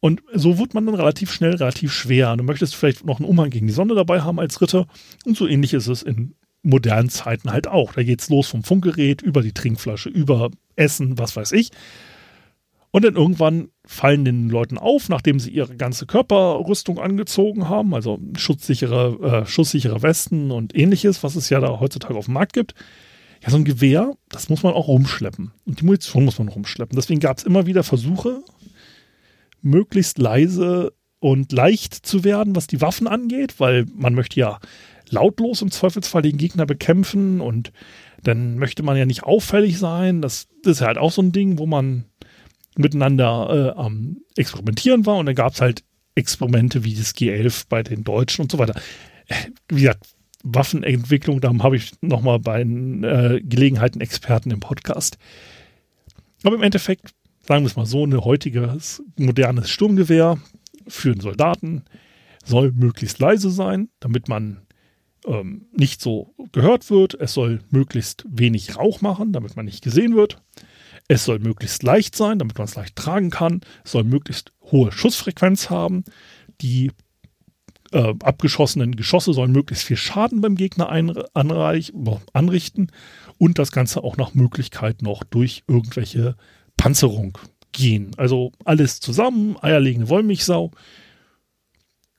Und 0.00 0.22
so 0.34 0.58
wird 0.58 0.74
man 0.74 0.84
dann 0.84 0.94
relativ 0.94 1.32
schnell 1.32 1.54
relativ 1.54 1.92
schwer. 1.92 2.36
Du 2.36 2.44
möchtest 2.44 2.74
vielleicht 2.74 3.04
noch 3.06 3.18
einen 3.18 3.28
Umhang 3.28 3.50
gegen 3.50 3.66
die 3.66 3.72
Sonne 3.72 3.94
dabei 3.94 4.20
haben 4.20 4.38
als 4.38 4.60
Ritter. 4.60 4.86
Und 5.24 5.36
so 5.36 5.46
ähnlich 5.46 5.72
ist 5.72 5.86
es 5.86 6.02
in 6.02 6.34
modernen 6.62 7.08
Zeiten 7.08 7.50
halt 7.50 7.68
auch. 7.68 7.94
Da 7.94 8.02
geht 8.02 8.20
es 8.20 8.28
los 8.28 8.48
vom 8.48 8.62
Funkgerät 8.62 9.22
über 9.22 9.40
die 9.40 9.52
Trinkflasche, 9.52 10.08
über 10.10 10.50
Essen, 10.74 11.18
was 11.18 11.36
weiß 11.36 11.52
ich. 11.52 11.70
Und 12.96 13.04
dann 13.04 13.14
irgendwann 13.14 13.68
fallen 13.84 14.24
den 14.24 14.48
Leuten 14.48 14.78
auf, 14.78 15.10
nachdem 15.10 15.38
sie 15.38 15.50
ihre 15.50 15.76
ganze 15.76 16.06
Körperrüstung 16.06 16.98
angezogen 16.98 17.68
haben, 17.68 17.92
also 17.94 18.18
schutzsichere, 18.38 19.42
äh, 19.42 19.46
schusssichere 19.46 20.00
Westen 20.00 20.50
und 20.50 20.74
ähnliches, 20.74 21.22
was 21.22 21.36
es 21.36 21.50
ja 21.50 21.60
da 21.60 21.78
heutzutage 21.78 22.14
auf 22.14 22.24
dem 22.24 22.32
Markt 22.32 22.54
gibt. 22.54 22.74
Ja, 23.42 23.50
so 23.50 23.58
ein 23.58 23.66
Gewehr, 23.66 24.14
das 24.30 24.48
muss 24.48 24.62
man 24.62 24.72
auch 24.72 24.88
rumschleppen. 24.88 25.52
Und 25.66 25.78
die 25.78 25.84
Munition 25.84 26.24
muss 26.24 26.38
man 26.38 26.48
rumschleppen. 26.48 26.96
Deswegen 26.96 27.20
gab 27.20 27.36
es 27.36 27.44
immer 27.44 27.66
wieder 27.66 27.82
Versuche, 27.82 28.40
möglichst 29.60 30.16
leise 30.16 30.94
und 31.18 31.52
leicht 31.52 31.92
zu 31.92 32.24
werden, 32.24 32.56
was 32.56 32.66
die 32.66 32.80
Waffen 32.80 33.08
angeht, 33.08 33.60
weil 33.60 33.84
man 33.94 34.14
möchte 34.14 34.40
ja 34.40 34.58
lautlos 35.10 35.60
im 35.60 35.70
Zweifelsfall 35.70 36.22
den 36.22 36.38
Gegner 36.38 36.64
bekämpfen 36.64 37.42
und 37.42 37.72
dann 38.22 38.56
möchte 38.56 38.82
man 38.82 38.96
ja 38.96 39.04
nicht 39.04 39.24
auffällig 39.24 39.78
sein. 39.78 40.22
Das, 40.22 40.48
ist 40.64 40.80
halt 40.80 40.98
auch 40.98 41.12
so 41.12 41.20
ein 41.20 41.32
Ding, 41.32 41.58
wo 41.58 41.66
man 41.66 42.06
miteinander 42.78 43.74
äh, 43.76 43.78
am 43.78 44.18
Experimentieren 44.36 45.06
war 45.06 45.16
und 45.16 45.26
dann 45.26 45.34
gab 45.34 45.54
es 45.54 45.60
halt 45.60 45.82
Experimente 46.14 46.84
wie 46.84 46.94
das 46.94 47.14
G11 47.14 47.66
bei 47.68 47.82
den 47.82 48.04
Deutschen 48.04 48.42
und 48.42 48.52
so 48.52 48.58
weiter. 48.58 48.74
Äh, 49.26 49.34
wie 49.68 49.82
gesagt, 49.82 50.06
Waffenentwicklung, 50.42 51.40
da 51.40 51.52
habe 51.58 51.76
ich 51.76 51.92
nochmal 52.00 52.38
bei 52.38 52.60
äh, 52.62 53.40
Gelegenheiten 53.42 54.00
Experten 54.00 54.50
im 54.50 54.60
Podcast. 54.60 55.18
Aber 56.44 56.54
im 56.54 56.62
Endeffekt, 56.62 57.10
sagen 57.46 57.64
wir 57.64 57.68
es 57.68 57.76
mal 57.76 57.86
so, 57.86 58.04
ein 58.04 58.16
heutiges 58.16 59.02
modernes 59.16 59.68
Sturmgewehr 59.68 60.38
für 60.86 61.12
einen 61.12 61.20
Soldaten 61.20 61.84
soll 62.44 62.72
möglichst 62.72 63.18
leise 63.18 63.50
sein, 63.50 63.88
damit 63.98 64.28
man 64.28 64.62
ähm, 65.26 65.66
nicht 65.72 66.00
so 66.00 66.34
gehört 66.52 66.88
wird. 66.90 67.14
Es 67.14 67.34
soll 67.34 67.60
möglichst 67.70 68.24
wenig 68.28 68.76
Rauch 68.76 69.00
machen, 69.00 69.32
damit 69.32 69.56
man 69.56 69.64
nicht 69.64 69.82
gesehen 69.82 70.14
wird. 70.14 70.40
Es 71.08 71.24
soll 71.24 71.38
möglichst 71.38 71.82
leicht 71.82 72.16
sein, 72.16 72.38
damit 72.38 72.58
man 72.58 72.66
es 72.66 72.74
leicht 72.74 72.96
tragen 72.96 73.30
kann. 73.30 73.60
Es 73.84 73.92
soll 73.92 74.04
möglichst 74.04 74.52
hohe 74.62 74.90
Schussfrequenz 74.90 75.70
haben. 75.70 76.04
Die 76.60 76.90
äh, 77.92 78.14
abgeschossenen 78.22 78.96
Geschosse 78.96 79.32
sollen 79.32 79.52
möglichst 79.52 79.84
viel 79.84 79.96
Schaden 79.96 80.40
beim 80.40 80.56
Gegner 80.56 80.90
anreich, 81.34 81.92
anrichten 82.32 82.90
und 83.38 83.58
das 83.58 83.70
Ganze 83.70 84.02
auch 84.02 84.16
nach 84.16 84.34
Möglichkeit 84.34 85.02
noch 85.02 85.22
durch 85.22 85.62
irgendwelche 85.68 86.36
Panzerung 86.76 87.38
gehen. 87.72 88.10
Also 88.16 88.52
alles 88.64 89.00
zusammen, 89.00 89.56
eierlegende 89.60 90.08
Wollmilchsau. 90.08 90.72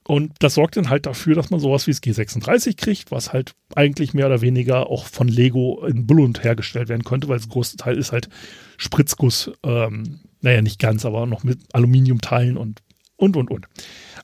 Und 0.07 0.31
das 0.39 0.53
sorgt 0.53 0.77
dann 0.77 0.89
halt 0.89 1.05
dafür, 1.05 1.35
dass 1.35 1.49
man 1.49 1.59
sowas 1.59 1.85
wie 1.85 1.91
das 1.91 2.01
G36 2.01 2.77
kriegt, 2.77 3.11
was 3.11 3.33
halt 3.33 3.55
eigentlich 3.75 4.13
mehr 4.13 4.27
oder 4.27 4.39
weniger 4.39 4.87
auch 4.87 5.03
von 5.03 5.27
Lego 5.27 5.85
in 5.85 6.07
Bullund 6.07 6.45
hergestellt 6.45 6.87
werden 6.87 7.03
könnte, 7.03 7.27
weil 7.27 7.35
das 7.35 7.49
größte 7.49 7.75
Teil 7.75 7.97
ist 7.97 8.13
halt 8.13 8.29
Spritzguss, 8.77 9.51
ähm, 9.63 10.21
naja, 10.39 10.61
nicht 10.61 10.79
ganz, 10.79 11.03
aber 11.03 11.25
noch 11.25 11.43
mit 11.43 11.59
Aluminiumteilen 11.73 12.55
und, 12.55 12.81
und, 13.17 13.35
und, 13.35 13.51
und. 13.51 13.67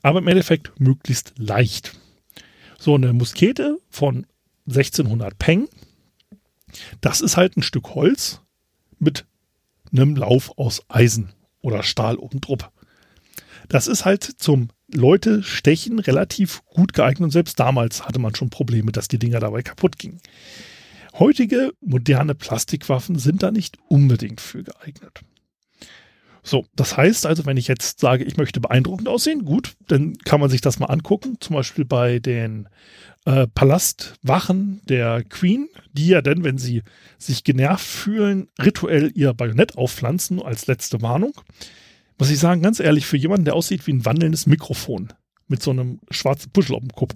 Aber 0.01 0.19
im 0.19 0.27
Endeffekt 0.29 0.71
möglichst 0.79 1.33
leicht. 1.37 1.99
So 2.79 2.95
eine 2.95 3.11
Muskete 3.11 3.77
von 3.89 4.25
1600 4.67 5.37
Peng, 5.37 5.67
das 7.01 7.19
ist 7.19 7.35
halt 7.35 7.57
ein 7.57 7.61
Stück 7.61 7.93
Holz 7.93 8.39
mit 8.99 9.25
einem 9.91 10.15
Lauf 10.15 10.57
aus 10.57 10.81
Eisen 10.87 11.33
oder 11.59 11.83
Stahl 11.83 12.15
oben. 12.15 12.39
Das 13.67 13.87
ist 13.87 14.05
halt 14.05 14.23
zum 14.23 14.69
Leute 14.93 15.43
stechen 15.43 15.99
relativ 15.99 16.63
gut 16.65 16.93
geeignet 16.93 17.21
und 17.21 17.32
selbst 17.32 17.60
damals 17.60 18.06
hatte 18.06 18.19
man 18.19 18.36
schon 18.36 18.49
Probleme, 18.49 18.91
dass 18.91 19.08
die 19.08 19.19
Dinger 19.19 19.39
dabei 19.39 19.62
kaputt 19.62 19.97
gingen. 19.97 20.19
Heutige 21.19 21.73
moderne 21.82 22.34
Plastikwaffen 22.34 23.19
sind 23.19 23.43
da 23.43 23.51
nicht 23.51 23.77
unbedingt 23.88 24.41
für 24.41 24.63
geeignet. 24.63 25.21
So, 26.41 26.65
das 26.75 26.97
heißt 26.97 27.25
also, 27.25 27.45
wenn 27.45 27.56
ich 27.56 27.67
jetzt 27.67 28.01
sage, 28.01 28.25
ich 28.25 28.36
möchte 28.36 28.60
beeindruckend 28.60 29.08
aussehen, 29.08 29.45
gut, 29.45 29.75
dann 29.88 30.17
kann 30.17 30.41
man 30.41 30.49
sich 30.49 30.60
das 30.60 30.77
mal 30.77 30.88
angucken. 30.88 31.38
Zum 31.39 31.56
Beispiel 31.56 31.86
bei 31.86 32.19
den 32.19 32.67
äh, 33.25 33.47
Palastwachen 33.47 34.82
der 34.84 35.23
Queen, 35.23 35.69
die 35.93 36.08
ja 36.08 36.21
dann, 36.21 36.43
wenn 36.43 36.58
sie 36.58 36.84
sich 37.17 37.45
genervt 37.45 37.86
fühlen, 37.86 38.49
rituell 38.62 39.12
ihr 39.15 39.34
Bajonett 39.34 39.77
aufpflanzen 39.77 40.41
als 40.41 40.67
letzte 40.67 41.01
Warnung 41.01 41.34
muss 42.17 42.30
ich 42.30 42.39
sagen, 42.39 42.62
ganz 42.62 42.80
ehrlich, 42.80 43.06
für 43.06 43.17
jemanden, 43.17 43.45
der 43.45 43.56
aussieht 43.56 43.86
wie 43.88 43.93
ein 43.93 44.06
wandelndes 44.06 44.45
Mikrofon 44.45 45.10
mit 45.47 45.62
so 45.62 45.71
einem 45.71 45.99
schwarzen 46.12 46.52
Puschel 46.52 46.76
auf 46.76 46.82
dem 46.82 46.91
Kopf. 46.91 47.15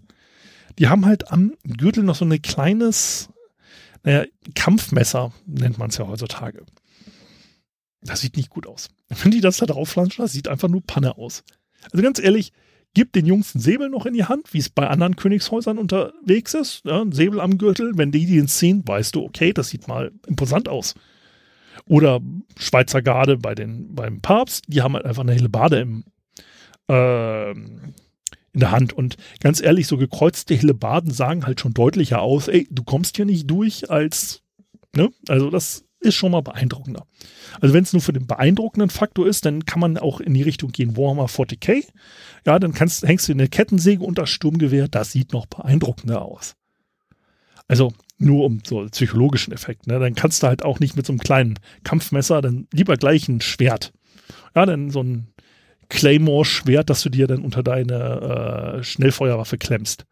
Die 0.79 0.87
haben 0.87 1.05
halt 1.05 1.31
am 1.31 1.53
Gürtel 1.63 2.03
noch 2.03 2.15
so 2.15 2.25
ein 2.25 2.41
kleines, 2.41 3.29
naja, 4.03 4.25
Kampfmesser 4.55 5.33
nennt 5.45 5.77
man 5.77 5.89
es 5.89 5.97
ja 5.97 6.07
heutzutage. 6.07 6.65
Das 8.01 8.21
sieht 8.21 8.37
nicht 8.37 8.49
gut 8.49 8.67
aus. 8.67 8.89
Wenn 9.09 9.31
die 9.31 9.41
das 9.41 9.57
da 9.57 9.65
drauf 9.65 9.89
flanschen, 9.89 10.23
das 10.23 10.33
sieht 10.33 10.47
einfach 10.47 10.69
nur 10.69 10.85
Panne 10.85 11.17
aus. 11.17 11.43
Also 11.91 12.03
ganz 12.03 12.19
ehrlich, 12.19 12.51
gib 12.93 13.13
den 13.13 13.25
Jungs 13.25 13.55
einen 13.55 13.61
Säbel 13.61 13.89
noch 13.89 14.05
in 14.05 14.13
die 14.13 14.25
Hand, 14.25 14.53
wie 14.53 14.59
es 14.59 14.69
bei 14.69 14.87
anderen 14.87 15.15
Königshäusern 15.15 15.77
unterwegs 15.77 16.53
ist. 16.53 16.83
Ja, 16.85 17.01
ein 17.01 17.11
Säbel 17.11 17.39
am 17.39 17.57
Gürtel. 17.57 17.93
Wenn 17.95 18.11
die 18.11 18.25
den 18.25 18.47
ziehen, 18.47 18.83
weißt 18.85 19.15
du, 19.15 19.23
okay, 19.23 19.53
das 19.53 19.69
sieht 19.69 19.87
mal 19.87 20.11
imposant 20.27 20.67
aus. 20.69 20.95
Oder 21.85 22.21
Schweizer 22.57 23.01
Garde 23.01 23.37
bei 23.37 23.55
den, 23.55 23.93
beim 23.93 24.21
Papst, 24.21 24.65
die 24.67 24.81
haben 24.81 24.95
halt 24.95 25.05
einfach 25.05 25.23
eine 25.23 25.33
helle 25.33 25.49
Bade 25.49 25.79
im, 25.79 26.05
äh, 26.89 27.51
in 27.51 27.93
der 28.53 28.71
Hand. 28.71 28.93
Und 28.93 29.17
ganz 29.39 29.61
ehrlich, 29.61 29.87
so 29.87 29.97
gekreuzte 29.97 30.55
helle 30.55 30.73
Baden 30.73 31.11
sagen 31.11 31.45
halt 31.45 31.59
schon 31.59 31.73
deutlicher 31.73 32.21
aus, 32.21 32.47
ey, 32.47 32.67
du 32.71 32.83
kommst 32.83 33.15
hier 33.15 33.25
nicht 33.25 33.49
durch 33.49 33.89
als, 33.91 34.41
ne? 34.95 35.09
Also 35.27 35.49
das 35.49 35.85
ist 35.99 36.15
schon 36.15 36.31
mal 36.31 36.41
beeindruckender. 36.41 37.05
Also 37.59 37.73
wenn 37.73 37.83
es 37.83 37.93
nur 37.93 38.01
für 38.01 38.13
den 38.13 38.27
beeindruckenden 38.27 38.89
Faktor 38.89 39.27
ist, 39.27 39.45
dann 39.45 39.65
kann 39.65 39.79
man 39.79 39.97
auch 39.97 40.19
in 40.19 40.33
die 40.33 40.43
Richtung 40.43 40.71
gehen, 40.71 40.95
Warhammer 40.95 41.25
40k. 41.25 41.85
Ja, 42.45 42.59
dann 42.59 42.73
kannst, 42.73 43.05
hängst 43.07 43.27
du 43.27 43.33
eine 43.33 43.47
Kettensäge 43.47 44.03
unter 44.03 44.27
Sturmgewehr, 44.27 44.87
das 44.87 45.11
sieht 45.11 45.33
noch 45.33 45.47
beeindruckender 45.47 46.21
aus. 46.21 46.55
Also 47.67 47.93
nur 48.17 48.45
um 48.45 48.59
so 48.65 48.85
psychologischen 48.85 49.53
Effekt. 49.53 49.87
Ne? 49.87 49.99
Dann 49.99 50.15
kannst 50.15 50.43
du 50.43 50.47
halt 50.47 50.63
auch 50.63 50.79
nicht 50.79 50.95
mit 50.95 51.05
so 51.05 51.13
einem 51.13 51.19
kleinen 51.19 51.59
Kampfmesser, 51.83 52.41
dann 52.41 52.67
lieber 52.73 52.97
gleich 52.97 53.27
ein 53.27 53.41
Schwert. 53.41 53.93
Ja, 54.55 54.65
dann 54.65 54.89
so 54.89 55.01
ein 55.01 55.27
Claymore-Schwert, 55.89 56.89
das 56.89 57.03
du 57.03 57.09
dir 57.09 57.27
dann 57.27 57.43
unter 57.43 57.63
deine 57.63 58.79
äh, 58.79 58.83
Schnellfeuerwaffe 58.83 59.57
klemmst. 59.57 60.05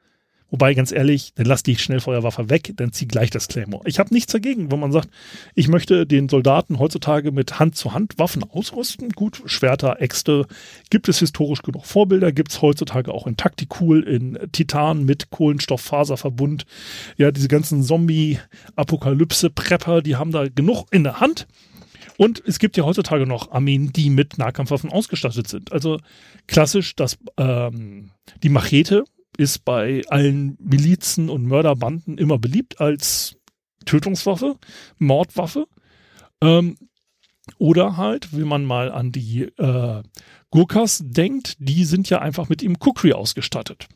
Wobei, 0.51 0.75
ganz 0.75 0.91
ehrlich, 0.91 1.31
dann 1.35 1.47
lass 1.47 1.63
die 1.63 1.75
Schnellfeuerwaffe 1.75 2.49
weg, 2.49 2.71
dann 2.75 2.93
zieh 2.93 3.07
gleich 3.07 3.31
das 3.31 3.47
Claymore. 3.47 3.81
Ich 3.87 3.97
habe 3.97 4.13
nichts 4.13 4.31
dagegen, 4.31 4.71
wenn 4.71 4.79
man 4.79 4.91
sagt, 4.91 5.09
ich 5.55 5.67
möchte 5.67 6.05
den 6.05 6.29
Soldaten 6.29 6.77
heutzutage 6.77 7.31
mit 7.31 7.57
Hand-zu-Hand-Waffen 7.59 8.43
ausrüsten. 8.43 9.09
Gut, 9.09 9.41
Schwerter, 9.45 9.99
Äxte, 10.01 10.45
gibt 10.91 11.09
es 11.09 11.17
historisch 11.19 11.63
genug 11.63 11.83
Vorbilder, 11.85 12.31
gibt 12.31 12.51
es 12.51 12.61
heutzutage 12.61 13.11
auch 13.11 13.25
in 13.25 13.37
Taktikul, 13.37 14.03
in 14.03 14.37
Titan 14.51 15.03
mit 15.03 15.31
Kohlenstofffaserverbund. 15.31 16.67
Ja, 17.17 17.31
diese 17.31 17.47
ganzen 17.47 17.81
Zombie-Apokalypse-Prepper, 17.81 20.03
die 20.03 20.15
haben 20.15 20.31
da 20.31 20.47
genug 20.47 20.85
in 20.91 21.03
der 21.03 21.19
Hand. 21.19 21.47
Und 22.17 22.43
es 22.45 22.59
gibt 22.59 22.77
ja 22.77 22.85
heutzutage 22.85 23.25
noch 23.25 23.51
Armeen, 23.51 23.91
die 23.91 24.11
mit 24.11 24.37
Nahkampfwaffen 24.37 24.91
ausgestattet 24.91 25.47
sind. 25.47 25.71
Also 25.73 25.99
klassisch 26.47 26.95
das, 26.95 27.17
ähm, 27.37 28.11
die 28.43 28.49
Machete 28.49 29.05
ist 29.37 29.65
bei 29.65 30.03
allen 30.07 30.57
Milizen 30.59 31.29
und 31.29 31.45
Mörderbanden 31.45 32.17
immer 32.17 32.37
beliebt 32.37 32.79
als 32.79 33.37
Tötungswaffe, 33.85 34.57
Mordwaffe. 34.97 35.67
Ähm, 36.41 36.77
oder 37.57 37.97
halt, 37.97 38.35
wenn 38.35 38.47
man 38.47 38.65
mal 38.65 38.91
an 38.91 39.11
die 39.11 39.43
äh, 39.43 40.03
Gurkas 40.49 41.01
denkt, 41.03 41.55
die 41.59 41.85
sind 41.85 42.09
ja 42.09 42.19
einfach 42.19 42.49
mit 42.49 42.63
ihm 42.63 42.79
Kukri 42.79 43.13
ausgestattet. 43.13 43.87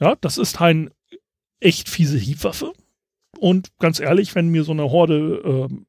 Ja, 0.00 0.16
das 0.20 0.36
ist 0.36 0.60
ein 0.60 0.90
echt 1.60 1.88
fiese 1.88 2.18
Hiebwaffe. 2.18 2.72
Und 3.38 3.76
ganz 3.78 4.00
ehrlich, 4.00 4.34
wenn 4.34 4.48
mir 4.48 4.64
so 4.64 4.72
eine 4.72 4.90
Horde 4.90 5.68
ähm, 5.70 5.86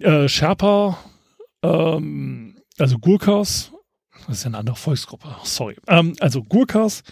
äh, 0.00 0.28
Sherpa, 0.28 0.98
ähm, 1.62 2.56
also 2.78 2.98
Gurkas, 2.98 3.72
das 4.26 4.38
ist 4.38 4.44
ja 4.44 4.48
eine 4.48 4.58
andere 4.58 4.76
Volksgruppe, 4.76 5.34
sorry, 5.44 5.76
ähm, 5.88 6.14
also 6.20 6.42
Gurkas 6.42 7.02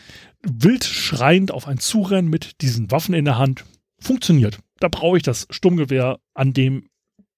wild 0.43 0.85
schreiend 0.85 1.51
auf 1.51 1.67
ein 1.67 1.79
Zurennen 1.79 2.31
mit 2.31 2.61
diesen 2.61 2.91
Waffen 2.91 3.15
in 3.15 3.25
der 3.25 3.39
Hand, 3.39 3.65
funktioniert. 3.99 4.59
Da 4.81 4.89
brauche 4.89 5.17
ich 5.17 5.23
das 5.23 5.47
Sturmgewehr, 5.51 6.21
an 6.35 6.53
dem 6.53 6.89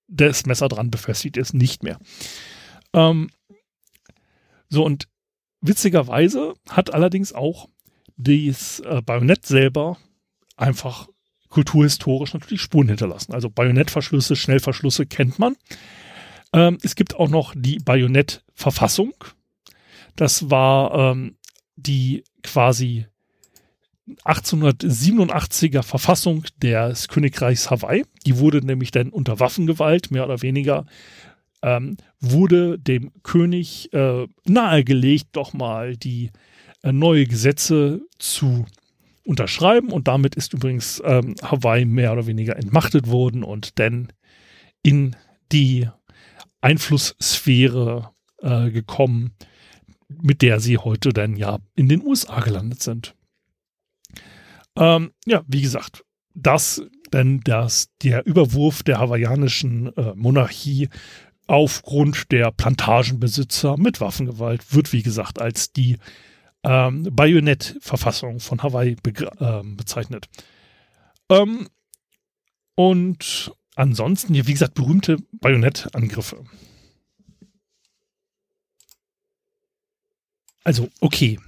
das 0.08 0.44
Messer 0.44 0.68
dran 0.68 0.90
befestigt 0.90 1.36
ist, 1.36 1.54
nicht 1.54 1.82
mehr. 1.82 1.98
Ähm, 2.92 3.30
so, 4.68 4.84
und 4.84 5.08
witzigerweise 5.60 6.54
hat 6.68 6.92
allerdings 6.92 7.32
auch 7.32 7.68
das 8.16 8.80
äh, 8.80 9.00
Bajonett 9.02 9.46
selber 9.46 9.96
einfach 10.56 11.08
kulturhistorisch 11.48 12.34
natürlich 12.34 12.60
Spuren 12.60 12.88
hinterlassen. 12.88 13.32
Also 13.32 13.50
Bajonettverschlüsse, 13.50 14.36
Schnellverschlüsse 14.36 15.06
kennt 15.06 15.38
man. 15.38 15.56
Ähm, 16.52 16.78
es 16.82 16.94
gibt 16.94 17.16
auch 17.16 17.28
noch 17.28 17.54
die 17.56 17.78
Bajonettverfassung. 17.78 19.14
Das 20.20 20.50
war 20.50 21.12
ähm, 21.12 21.36
die 21.76 22.24
quasi 22.42 23.06
1887er 24.26 25.82
Verfassung 25.82 26.44
des 26.62 27.08
Königreichs 27.08 27.70
Hawaii. 27.70 28.04
Die 28.26 28.36
wurde 28.38 28.58
nämlich 28.58 28.90
dann 28.90 29.08
unter 29.08 29.40
Waffengewalt, 29.40 30.10
mehr 30.10 30.26
oder 30.26 30.42
weniger, 30.42 30.84
ähm, 31.62 31.96
wurde 32.20 32.78
dem 32.78 33.12
König 33.22 33.90
äh, 33.94 34.26
nahegelegt, 34.44 35.28
doch 35.32 35.54
mal 35.54 35.96
die 35.96 36.32
äh, 36.82 36.92
neue 36.92 37.24
Gesetze 37.24 38.02
zu 38.18 38.66
unterschreiben. 39.24 39.90
Und 39.90 40.06
damit 40.06 40.34
ist 40.34 40.52
übrigens 40.52 41.00
ähm, 41.02 41.34
Hawaii 41.40 41.86
mehr 41.86 42.12
oder 42.12 42.26
weniger 42.26 42.56
entmachtet 42.56 43.06
worden 43.06 43.42
und 43.42 43.78
dann 43.78 44.12
in 44.82 45.16
die 45.50 45.88
Einflusssphäre 46.60 48.10
äh, 48.42 48.70
gekommen, 48.70 49.32
mit 50.22 50.42
der 50.42 50.60
sie 50.60 50.78
heute 50.78 51.10
dann 51.10 51.36
ja 51.36 51.58
in 51.74 51.88
den 51.88 52.02
USA 52.02 52.40
gelandet 52.40 52.82
sind. 52.82 53.14
Ähm, 54.76 55.12
ja, 55.26 55.42
wie 55.46 55.62
gesagt, 55.62 56.04
das 56.34 56.82
denn 57.12 57.40
das, 57.40 57.88
der 58.02 58.26
Überwurf 58.26 58.82
der 58.82 58.98
hawaiianischen 58.98 59.94
äh, 59.96 60.14
Monarchie 60.14 60.88
aufgrund 61.46 62.30
der 62.30 62.52
Plantagenbesitzer 62.52 63.76
mit 63.76 64.00
Waffengewalt 64.00 64.72
wird, 64.72 64.92
wie 64.92 65.02
gesagt, 65.02 65.40
als 65.40 65.72
die 65.72 65.96
ähm, 66.62 67.08
Bajonett-Verfassung 67.10 68.38
von 68.38 68.62
Hawaii 68.62 68.96
be 69.02 69.12
äh, 69.40 69.62
bezeichnet. 69.64 70.28
Ähm, 71.28 71.68
und 72.76 73.52
ansonsten, 73.74 74.34
wie 74.34 74.52
gesagt, 74.52 74.74
berühmte 74.74 75.16
Bajonettangriffe. 75.32 76.44
Also, 80.64 80.88
okay. 81.00 81.38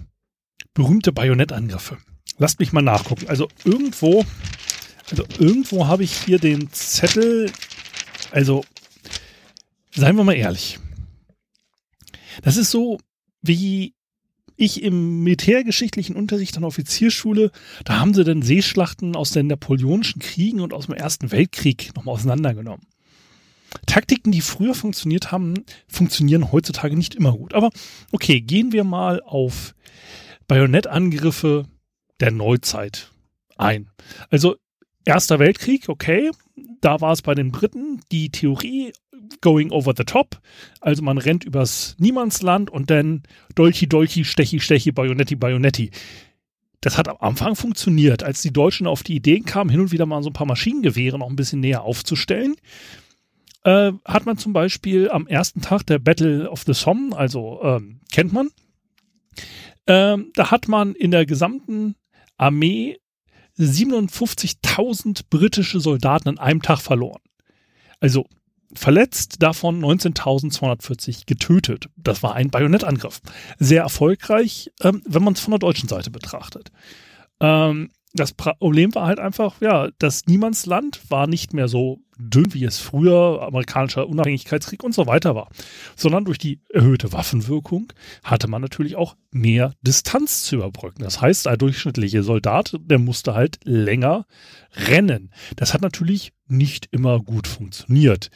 Berühmte 0.74 1.12
Bajonettangriffe. 1.12 1.98
Lasst 2.38 2.58
mich 2.58 2.72
mal 2.72 2.82
nachgucken. 2.82 3.28
Also 3.28 3.48
irgendwo, 3.64 4.24
also 5.10 5.24
irgendwo 5.38 5.86
habe 5.86 6.04
ich 6.04 6.12
hier 6.12 6.38
den 6.38 6.72
Zettel. 6.72 7.52
Also, 8.30 8.64
seien 9.94 10.16
wir 10.16 10.24
mal 10.24 10.34
ehrlich. 10.34 10.78
Das 12.42 12.56
ist 12.56 12.70
so, 12.70 12.98
wie 13.42 13.94
ich 14.56 14.82
im 14.82 15.22
militärgeschichtlichen 15.22 16.16
Unterricht 16.16 16.56
an 16.56 16.62
der 16.62 16.68
Offizierschule, 16.68 17.50
da 17.84 17.98
haben 17.98 18.14
sie 18.14 18.24
dann 18.24 18.42
Seeschlachten 18.42 19.16
aus 19.16 19.30
den 19.30 19.48
napoleonischen 19.48 20.20
Kriegen 20.20 20.60
und 20.60 20.72
aus 20.72 20.86
dem 20.86 20.94
Ersten 20.94 21.30
Weltkrieg 21.32 21.94
nochmal 21.96 22.14
auseinandergenommen. 22.14 22.86
Taktiken, 23.86 24.32
die 24.32 24.40
früher 24.40 24.74
funktioniert 24.74 25.32
haben, 25.32 25.64
funktionieren 25.88 26.52
heutzutage 26.52 26.96
nicht 26.96 27.14
immer 27.14 27.32
gut. 27.32 27.54
Aber 27.54 27.70
okay, 28.10 28.40
gehen 28.40 28.72
wir 28.72 28.84
mal 28.84 29.22
auf 29.22 29.74
Bajonettangriffe 30.48 31.66
der 32.20 32.30
Neuzeit 32.30 33.10
ein. 33.56 33.90
Also 34.30 34.56
Erster 35.04 35.38
Weltkrieg, 35.38 35.88
okay, 35.88 36.30
da 36.80 37.00
war 37.00 37.12
es 37.12 37.22
bei 37.22 37.34
den 37.34 37.50
Briten 37.50 38.00
die 38.12 38.30
Theorie 38.30 38.92
going 39.40 39.72
over 39.72 39.94
the 39.96 40.04
top. 40.04 40.40
Also 40.80 41.02
man 41.02 41.18
rennt 41.18 41.44
übers 41.44 41.96
Niemandsland 41.98 42.70
und 42.70 42.90
dann 42.90 43.22
Dolchi, 43.54 43.88
Dolchi, 43.88 44.24
Stechi, 44.24 44.60
Stechi, 44.60 44.92
Bayonetti, 44.92 45.34
Bayonetti. 45.34 45.90
Das 46.80 46.98
hat 46.98 47.08
am 47.08 47.16
Anfang 47.20 47.56
funktioniert, 47.56 48.22
als 48.22 48.42
die 48.42 48.52
Deutschen 48.52 48.86
auf 48.86 49.02
die 49.02 49.16
Idee 49.16 49.40
kamen, 49.40 49.70
hin 49.70 49.80
und 49.80 49.92
wieder 49.92 50.06
mal 50.06 50.22
so 50.22 50.30
ein 50.30 50.34
paar 50.34 50.46
Maschinengewehre 50.46 51.18
noch 51.18 51.28
ein 51.28 51.36
bisschen 51.36 51.60
näher 51.60 51.82
aufzustellen. 51.82 52.54
Äh, 53.64 53.92
hat 54.04 54.26
man 54.26 54.38
zum 54.38 54.52
Beispiel 54.52 55.10
am 55.10 55.26
ersten 55.26 55.60
Tag 55.60 55.84
der 55.86 55.98
Battle 55.98 56.50
of 56.50 56.64
the 56.66 56.74
Somme, 56.74 57.16
also 57.16 57.60
ähm, 57.62 58.00
kennt 58.10 58.32
man, 58.32 58.50
ähm, 59.86 60.30
da 60.34 60.50
hat 60.50 60.68
man 60.68 60.94
in 60.94 61.10
der 61.10 61.26
gesamten 61.26 61.96
Armee 62.36 62.98
57.000 63.58 65.24
britische 65.30 65.80
Soldaten 65.80 66.28
an 66.28 66.38
einem 66.38 66.62
Tag 66.62 66.80
verloren. 66.80 67.20
Also 68.00 68.26
verletzt, 68.74 69.42
davon 69.42 69.80
19.240 69.84 71.26
getötet. 71.26 71.88
Das 71.96 72.22
war 72.22 72.34
ein 72.34 72.50
Bajonettangriff. 72.50 73.20
Sehr 73.58 73.82
erfolgreich, 73.82 74.72
ähm, 74.80 75.02
wenn 75.04 75.22
man 75.22 75.34
es 75.34 75.40
von 75.40 75.52
der 75.52 75.58
deutschen 75.58 75.88
Seite 75.88 76.10
betrachtet. 76.10 76.72
Ähm, 77.40 77.90
das 78.14 78.32
Problem 78.32 78.94
war 78.94 79.06
halt 79.06 79.18
einfach, 79.18 79.60
ja, 79.60 79.88
das 79.98 80.26
Niemandsland 80.26 81.00
war 81.10 81.26
nicht 81.26 81.54
mehr 81.54 81.68
so 81.68 82.00
dünn, 82.18 82.52
wie 82.52 82.64
es 82.64 82.78
früher 82.78 83.42
amerikanischer 83.42 84.06
Unabhängigkeitskrieg 84.06 84.84
und 84.84 84.94
so 84.94 85.06
weiter 85.06 85.34
war, 85.34 85.48
sondern 85.96 86.24
durch 86.24 86.38
die 86.38 86.60
erhöhte 86.68 87.12
Waffenwirkung 87.12 87.92
hatte 88.22 88.48
man 88.48 88.62
natürlich 88.62 88.96
auch 88.96 89.16
mehr 89.30 89.72
Distanz 89.80 90.44
zu 90.44 90.56
überbrücken. 90.56 91.02
Das 91.02 91.20
heißt, 91.20 91.48
ein 91.48 91.58
durchschnittlicher 91.58 92.22
Soldat, 92.22 92.78
der 92.80 92.98
musste 92.98 93.34
halt 93.34 93.58
länger 93.64 94.26
rennen. 94.74 95.30
Das 95.56 95.74
hat 95.74 95.80
natürlich 95.80 96.32
nicht 96.48 96.88
immer 96.92 97.20
gut 97.20 97.46
funktioniert. 97.46 98.30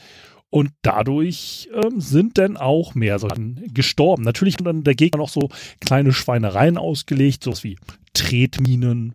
Und 0.49 0.71
dadurch 0.81 1.69
ähm, 1.73 1.99
sind 1.99 2.37
dann 2.37 2.55
auch 2.55 2.95
mehr 2.95 3.19
Soldaten 3.19 3.73
gestorben. 3.73 4.23
Natürlich 4.23 4.55
hat 4.55 4.65
dann 4.65 4.83
der 4.83 4.95
Gegner 4.95 5.19
noch 5.19 5.29
so 5.29 5.49
kleine 5.81 6.13
Schweinereien 6.13 6.77
ausgelegt, 6.77 7.43
sowas 7.43 7.65
wie 7.65 7.77
Tretminen, 8.13 9.13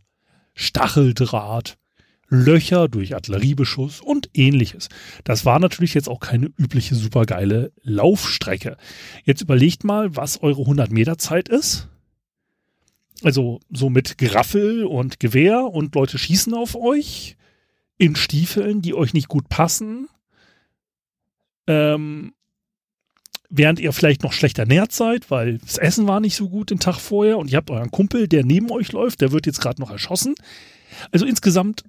Stacheldraht, 0.55 1.79
Löcher 2.29 2.89
durch 2.89 3.15
Artilleriebeschuss 3.15 4.01
und 4.01 4.31
ähnliches. 4.33 4.89
Das 5.25 5.45
war 5.45 5.59
natürlich 5.59 5.93
jetzt 5.93 6.09
auch 6.09 6.21
keine 6.21 6.47
übliche 6.57 6.95
supergeile 6.95 7.73
Laufstrecke. 7.83 8.79
Jetzt 9.25 9.43
überlegt 9.43 9.85
mal, 9.85 10.17
was 10.17 10.43
eure 10.43 10.63
100 10.63 10.91
Meter 10.91 11.19
Zeit 11.19 11.51
ist. 11.51 11.89
Also 13.23 13.61
so 13.71 13.91
mit 13.91 14.17
Graffel 14.19 14.85
und 14.85 15.21
Gewehr 15.21 15.65
und 15.65 15.95
Leute 15.95 16.19
schießen 16.19 16.55
auf 16.55 16.75
euch 16.75 17.37
in 17.99 18.17
Stiefeln, 18.17 18.83
die 18.83 18.95
euch 18.95 19.13
nicht 19.13 19.29
gut 19.29 19.49
passen. 19.49 20.09
Ähm, 21.67 22.33
während 23.55 23.79
ihr 23.79 23.93
vielleicht 23.93 24.23
noch 24.23 24.33
schlecht 24.33 24.59
ernährt 24.59 24.93
seid, 24.93 25.31
weil 25.31 25.59
das 25.59 25.77
Essen 25.77 26.09
war 26.09 26.21
nicht 26.21 26.35
so 26.35 26.49
gut 26.49 26.71
den 26.71 26.81
Tag 26.81 26.99
vorher 26.99 27.37
und 27.37 27.51
ihr 27.51 27.59
habt 27.59 27.71
euren 27.71 27.91
Kumpel, 27.91 28.27
der 28.27 28.45
neben 28.45 28.71
euch 28.71 28.93
läuft, 28.93 29.21
der 29.21 29.31
wird 29.31 29.47
jetzt 29.47 29.61
gerade 29.61 29.81
noch 29.81 29.91
erschossen. 29.91 30.35
Also 31.11 31.27
insgesamt 31.27 31.85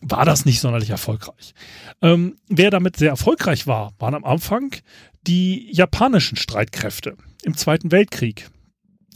war 0.00 0.24
das 0.24 0.46
nicht 0.46 0.60
sonderlich 0.60 0.90
erfolgreich. 0.90 1.54
Ähm, 2.00 2.36
wer 2.48 2.70
damit 2.70 2.96
sehr 2.96 3.10
erfolgreich 3.10 3.66
war, 3.66 3.92
waren 3.98 4.14
am 4.14 4.24
Anfang 4.24 4.74
die 5.26 5.70
japanischen 5.72 6.36
Streitkräfte 6.36 7.16
im 7.42 7.54
Zweiten 7.54 7.92
Weltkrieg. 7.92 8.48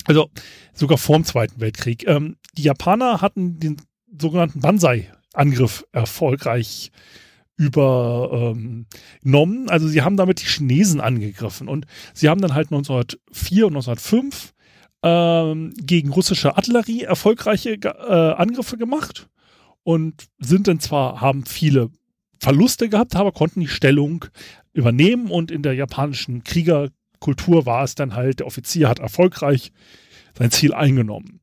Also 0.05 0.31
sogar 0.74 0.98
vor 0.98 1.16
dem 1.16 1.24
Zweiten 1.24 1.59
Weltkrieg. 1.59 2.07
Ähm, 2.07 2.37
die 2.57 2.62
Japaner 2.62 3.22
hatten 3.22 3.59
den 3.61 3.81
sogenannten 4.18 4.61
Banzai-Angriff 4.61 5.85
erfolgreich 5.92 6.90
äh, 6.94 7.28
übernommen. 7.59 8.87
Also 9.68 9.88
sie 9.88 10.03
haben 10.03 10.16
damit 10.16 10.40
die 10.40 10.47
Chinesen 10.47 11.01
angegriffen 11.01 11.68
und 11.68 11.87
sie 12.14 12.29
haben 12.29 12.40
dann 12.40 12.55
halt 12.55 12.68
1904 12.68 13.66
und 13.66 13.73
1905 13.73 14.55
ähm, 15.03 15.75
gegen 15.77 16.11
russische 16.11 16.57
Artillerie 16.57 17.03
erfolgreiche 17.03 17.73
äh, 17.73 18.35
Angriffe 18.35 18.79
gemacht 18.79 19.29
und 19.83 20.29
sind 20.38 20.68
dann 20.68 20.81
zwar, 20.81 21.21
haben 21.21 21.44
viele 21.44 21.90
Verluste 22.38 22.88
gehabt, 22.88 23.16
aber 23.16 23.33
konnten 23.33 23.61
die 23.61 23.68
Stellung 23.68 24.25
übernehmen 24.73 25.29
und 25.29 25.51
in 25.51 25.62
der 25.62 25.75
japanischen 25.75 26.44
Kriegerkultur 26.44 27.66
war 27.66 27.83
es 27.83 27.97
dann 27.97 28.14
halt, 28.14 28.38
der 28.38 28.47
Offizier 28.47 28.88
hat 28.88 29.01
erfolgreich 29.01 29.73
sein 30.38 30.53
Ziel 30.53 30.75
eingenommen. 30.75 31.40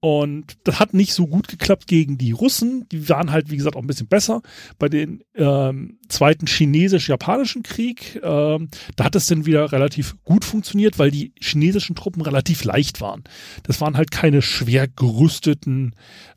Und 0.00 0.58
das 0.64 0.78
hat 0.78 0.94
nicht 0.94 1.14
so 1.14 1.26
gut 1.26 1.48
geklappt 1.48 1.86
gegen 1.86 2.18
die 2.18 2.32
Russen. 2.32 2.86
Die 2.90 3.08
waren 3.08 3.32
halt, 3.32 3.50
wie 3.50 3.56
gesagt, 3.56 3.76
auch 3.76 3.80
ein 3.80 3.86
bisschen 3.86 4.08
besser. 4.08 4.42
Bei 4.78 4.88
den 4.88 5.24
ähm, 5.34 5.98
zweiten 6.08 6.46
chinesisch-japanischen 6.46 7.62
Krieg, 7.62 8.20
ähm, 8.22 8.68
da 8.94 9.04
hat 9.04 9.16
es 9.16 9.26
dann 9.26 9.46
wieder 9.46 9.72
relativ 9.72 10.16
gut 10.22 10.44
funktioniert, 10.44 10.98
weil 10.98 11.10
die 11.10 11.32
chinesischen 11.40 11.96
Truppen 11.96 12.22
relativ 12.22 12.62
leicht 12.64 13.00
waren. 13.00 13.24
Das 13.62 13.80
waren 13.80 13.96
halt 13.96 14.10
keine 14.10 14.42
schwer 14.42 14.86
gerüsteten 14.86 15.94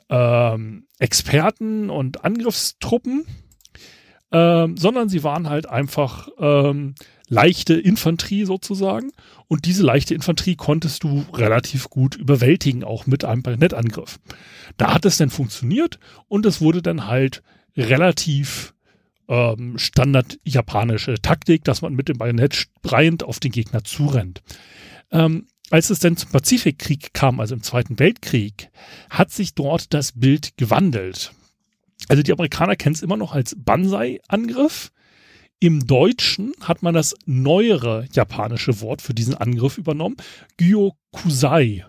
ähm, 0.09 0.87
Experten 0.97 1.89
und 1.89 2.23
Angriffstruppen, 2.23 3.25
ähm, 4.31 4.77
sondern 4.77 5.09
sie 5.09 5.23
waren 5.23 5.49
halt 5.49 5.67
einfach 5.67 6.29
ähm, 6.39 6.95
leichte 7.29 7.75
Infanterie 7.75 8.45
sozusagen. 8.45 9.11
Und 9.47 9.65
diese 9.65 9.83
leichte 9.83 10.13
Infanterie 10.13 10.55
konntest 10.55 11.03
du 11.03 11.25
relativ 11.33 11.89
gut 11.89 12.15
überwältigen, 12.15 12.83
auch 12.83 13.07
mit 13.07 13.23
einem 13.23 13.43
Bajonettangriff. 13.43 14.19
Da 14.77 14.93
hat 14.93 15.05
es 15.05 15.17
dann 15.17 15.29
funktioniert 15.29 15.99
und 16.27 16.45
es 16.45 16.59
wurde 16.59 16.81
dann 16.81 17.07
halt 17.07 17.41
relativ 17.77 18.73
ähm, 19.27 19.77
standard 19.77 20.39
japanische 20.43 21.21
Taktik, 21.21 21.63
dass 21.63 21.81
man 21.81 21.93
mit 21.93 22.09
dem 22.09 22.17
Bajonett 22.17 22.55
spreiend 22.55 23.23
auf 23.23 23.39
den 23.39 23.51
Gegner 23.51 23.83
zurennt. 23.83 24.41
Ähm, 25.11 25.47
als 25.69 25.91
es 25.91 25.99
dann 25.99 26.17
zum 26.17 26.31
Pazifikkrieg 26.31 27.13
kam, 27.13 27.39
also 27.39 27.53
im 27.53 27.61
Zweiten 27.61 27.99
Weltkrieg, 27.99 28.69
hat 29.09 29.31
sich 29.31 29.53
dort 29.53 29.93
das 29.93 30.13
Bild 30.13 30.57
gewandelt. 30.57 31.31
Also 32.07 32.23
die 32.23 32.33
Amerikaner 32.33 32.75
kennen 32.75 32.95
es 32.95 33.03
immer 33.03 33.17
noch 33.17 33.33
als 33.33 33.55
Banzai-Angriff. 33.57 34.91
Im 35.61 35.85
Deutschen 35.85 36.53
hat 36.61 36.83
man 36.83 36.93
das 36.93 37.15
neuere 37.25 38.07
japanische 38.13 38.79
Wort 38.79 39.01
für 39.01 39.13
diesen 39.13 39.35
Angriff 39.35 39.77
übernommen, 39.77 40.15
Gyokusai. 40.57 41.85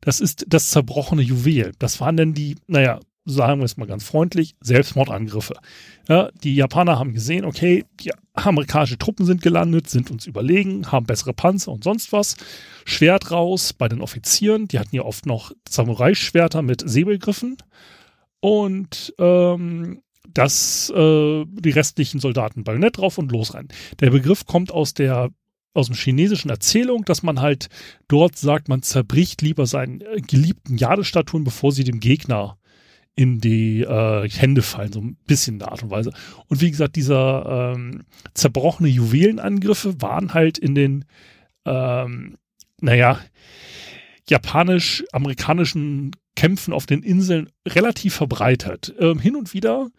Das 0.00 0.20
ist 0.20 0.46
das 0.48 0.70
zerbrochene 0.70 1.22
Juwel. 1.22 1.72
Das 1.78 2.00
waren 2.00 2.16
dann 2.16 2.34
die, 2.34 2.56
naja, 2.66 2.98
sagen 3.24 3.60
wir 3.60 3.66
es 3.66 3.76
mal 3.76 3.86
ganz 3.86 4.04
freundlich, 4.04 4.56
Selbstmordangriffe. 4.60 5.54
Ja, 6.08 6.30
die 6.42 6.56
Japaner 6.56 6.98
haben 6.98 7.14
gesehen, 7.14 7.44
okay, 7.44 7.84
die 8.00 8.10
amerikanische 8.32 8.98
Truppen 8.98 9.24
sind 9.24 9.42
gelandet, 9.42 9.88
sind 9.88 10.10
uns 10.10 10.26
überlegen, 10.26 10.90
haben 10.90 11.06
bessere 11.06 11.32
Panzer 11.32 11.70
und 11.70 11.84
sonst 11.84 12.12
was. 12.12 12.36
Schwert 12.84 13.30
raus 13.30 13.72
bei 13.72 13.88
den 13.88 14.00
Offizieren, 14.00 14.66
die 14.66 14.78
hatten 14.80 14.96
ja 14.96 15.02
oft 15.02 15.24
noch 15.24 15.52
Samurai-Schwerter 15.68 16.62
mit 16.62 16.82
Säbelgriffen. 16.84 17.56
Und 18.40 19.14
ähm, 19.18 20.02
dass 20.28 20.90
äh, 20.90 21.44
die 21.46 21.70
restlichen 21.70 22.20
Soldaten 22.20 22.64
Bajonett 22.64 22.98
drauf 22.98 23.18
und 23.18 23.30
losrennen. 23.30 23.68
Der 24.00 24.10
Begriff 24.10 24.46
kommt 24.46 24.72
aus 24.72 24.94
der 24.94 25.30
aus 25.74 25.86
dem 25.86 25.96
chinesischen 25.96 26.50
Erzählung, 26.50 27.04
dass 27.04 27.24
man 27.24 27.40
halt 27.40 27.68
dort 28.06 28.38
sagt, 28.38 28.68
man 28.68 28.82
zerbricht 28.82 29.42
lieber 29.42 29.66
seinen 29.66 30.00
äh, 30.00 30.20
geliebten 30.20 30.76
Jadestatuen, 30.78 31.42
bevor 31.44 31.72
sie 31.72 31.82
dem 31.82 31.98
Gegner 31.98 32.56
in 33.16 33.40
die 33.40 33.82
äh, 33.82 34.28
Hände 34.28 34.62
fallen, 34.62 34.92
so 34.92 35.00
ein 35.00 35.16
bisschen 35.26 35.56
in 35.56 35.58
der 35.60 35.72
Art 35.72 35.82
und 35.82 35.90
Weise. 35.90 36.12
Und 36.48 36.60
wie 36.60 36.70
gesagt, 36.70 36.96
dieser 36.96 37.74
ähm, 37.74 38.04
zerbrochene 38.34 38.88
Juwelenangriffe 38.88 40.00
waren 40.00 40.34
halt 40.34 40.58
in 40.58 40.74
den, 40.74 41.04
ähm, 41.64 42.36
naja, 42.80 43.20
japanisch-amerikanischen 44.28 46.12
Kämpfen 46.36 46.72
auf 46.72 46.86
den 46.86 47.02
Inseln 47.02 47.50
relativ 47.66 48.14
verbreitet. 48.14 48.94
Ähm, 48.98 49.18
hin 49.18 49.36
und 49.36 49.54
wieder 49.54 49.90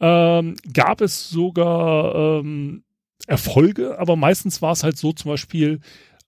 ähm, 0.00 0.56
gab 0.72 1.00
es 1.00 1.30
sogar 1.30 2.40
ähm, 2.40 2.84
Erfolge, 3.26 3.98
aber 3.98 4.16
meistens 4.16 4.60
war 4.60 4.72
es 4.72 4.82
halt 4.82 4.98
so 4.98 5.12
zum 5.12 5.30
Beispiel 5.30 5.80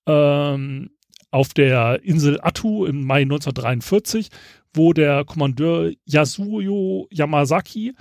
ähm, 0.07 0.91
auf 1.31 1.53
der 1.53 2.01
Insel 2.05 2.39
Attu 2.41 2.87
im 2.87 3.05
Mai 3.05 3.23
1943, 3.23 4.29
wo 4.73 4.93
der 4.93 5.25
Kommandeur 5.25 5.91
Yasuyo 6.05 7.09
Yamazaki 7.11 7.95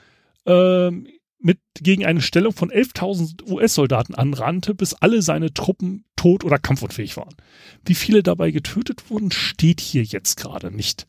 ähm, 0.45 1.07
mit 1.39 1.59
gegen 1.75 2.05
eine 2.05 2.21
Stellung 2.21 2.53
von 2.53 2.71
11.000 2.71 3.51
US-Soldaten 3.51 4.15
anrannte, 4.15 4.75
bis 4.75 4.93
alle 4.93 5.21
seine 5.21 5.53
Truppen 5.53 6.05
tot 6.15 6.43
oder 6.43 6.57
kampfunfähig 6.57 7.17
waren. 7.17 7.35
Wie 7.83 7.95
viele 7.95 8.23
dabei 8.23 8.51
getötet 8.51 9.09
wurden, 9.09 9.31
steht 9.31 9.81
hier 9.81 10.03
jetzt 10.03 10.37
gerade 10.37 10.71
nicht. 10.71 11.05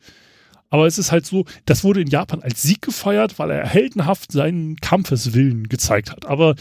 Aber 0.69 0.87
es 0.87 0.97
ist 0.97 1.11
halt 1.11 1.25
so, 1.25 1.45
das 1.65 1.83
wurde 1.83 2.01
in 2.01 2.07
Japan 2.07 2.41
als 2.41 2.61
Sieg 2.61 2.81
gefeiert, 2.81 3.39
weil 3.39 3.51
er 3.51 3.67
heldenhaft 3.67 4.31
seinen 4.31 4.75
Kampfeswillen 4.77 5.69
gezeigt 5.69 6.11
hat. 6.11 6.25
Aber 6.25 6.55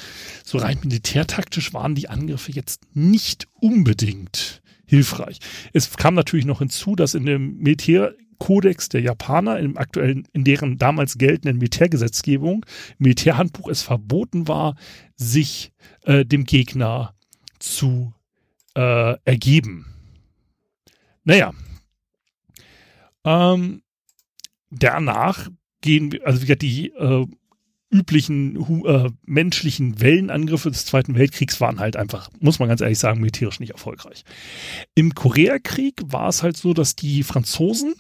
so 0.45 0.59
rein 0.59 0.79
militärtaktisch 0.83 1.73
waren 1.73 1.95
die 1.95 2.09
Angriffe 2.09 2.53
jetzt 2.53 2.83
nicht 2.95 3.49
unbedingt 3.61 4.63
hilfreich. 4.87 5.39
Es 5.73 5.91
kam 5.97 6.15
natürlich 6.15 6.47
noch 6.47 6.59
hinzu, 6.59 6.95
dass 6.95 7.15
in 7.15 7.27
dem 7.27 7.59
Militärkodex 7.59 8.91
der 8.91 9.01
Japaner, 9.01 9.59
im 9.59 9.79
aktuellen, 9.79 10.29
in 10.33 10.45
deren 10.45 10.79
damals 10.79 11.19
geltenden 11.19 11.59
Militärgesetzgebung, 11.59 12.67
Militärhandbuch 12.99 13.69
es 13.69 13.83
verboten 13.83 14.47
war, 14.47 14.77
sich 15.17 15.73
äh, 16.03 16.25
dem 16.25 16.45
Gegner 16.45 17.15
zu 17.59 18.13
äh, 18.75 19.17
ergeben. 19.25 19.87
Naja. 21.25 21.53
Ähm, 23.25 23.83
danach 24.79 25.49
gehen 25.81 26.13
wir, 26.13 26.27
also 26.27 26.41
wie 26.41 26.47
gesagt, 26.47 26.63
die 26.63 26.91
äh, 26.91 27.27
üblichen 27.91 28.85
äh, 28.87 29.11
menschlichen 29.25 30.01
Wellenangriffe 30.01 30.71
des 30.71 30.85
Zweiten 30.85 31.15
Weltkriegs 31.15 31.61
waren 31.61 31.79
halt 31.79 31.97
einfach, 31.97 32.29
muss 32.41 32.59
man 32.59 32.69
ganz 32.69 32.81
ehrlich 32.81 32.99
sagen, 32.99 33.21
militärisch 33.21 33.61
nicht 33.61 33.71
erfolgreich. 33.71 34.25
Im 34.95 35.15
Koreakrieg 35.15 36.01
war 36.05 36.29
es 36.29 36.43
halt 36.43 36.57
so, 36.57 36.75
dass 36.75 36.97
die 36.97 37.23
Franzosen 37.23 37.95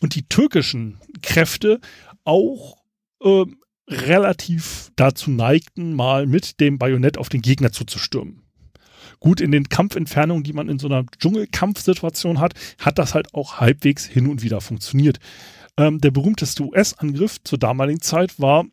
und 0.00 0.16
die 0.16 0.28
türkischen 0.28 0.98
Kräfte 1.22 1.80
auch 2.24 2.76
äh, 3.22 3.44
relativ 3.86 4.90
dazu 4.96 5.30
neigten, 5.30 5.94
mal 5.94 6.26
mit 6.26 6.60
dem 6.60 6.78
Bajonett 6.78 7.18
auf 7.18 7.28
den 7.28 7.42
Gegner 7.42 7.70
zuzustürmen. 7.70 8.42
Gut, 9.20 9.40
in 9.40 9.52
den 9.52 9.68
Kampfentfernungen, 9.68 10.44
die 10.44 10.52
man 10.52 10.68
in 10.68 10.78
so 10.78 10.86
einer 10.86 11.04
Dschungelkampfsituation 11.18 12.40
hat, 12.40 12.54
hat 12.78 12.98
das 12.98 13.14
halt 13.14 13.34
auch 13.34 13.60
halbwegs 13.60 14.06
hin 14.06 14.26
und 14.26 14.42
wieder 14.42 14.60
funktioniert. 14.60 15.18
Ähm, 15.80 15.98
der 15.98 16.10
berühmteste 16.10 16.62
US-Angriff 16.62 17.42
zur 17.42 17.58
damaligen 17.58 18.02
Zeit 18.02 18.38
war 18.38 18.66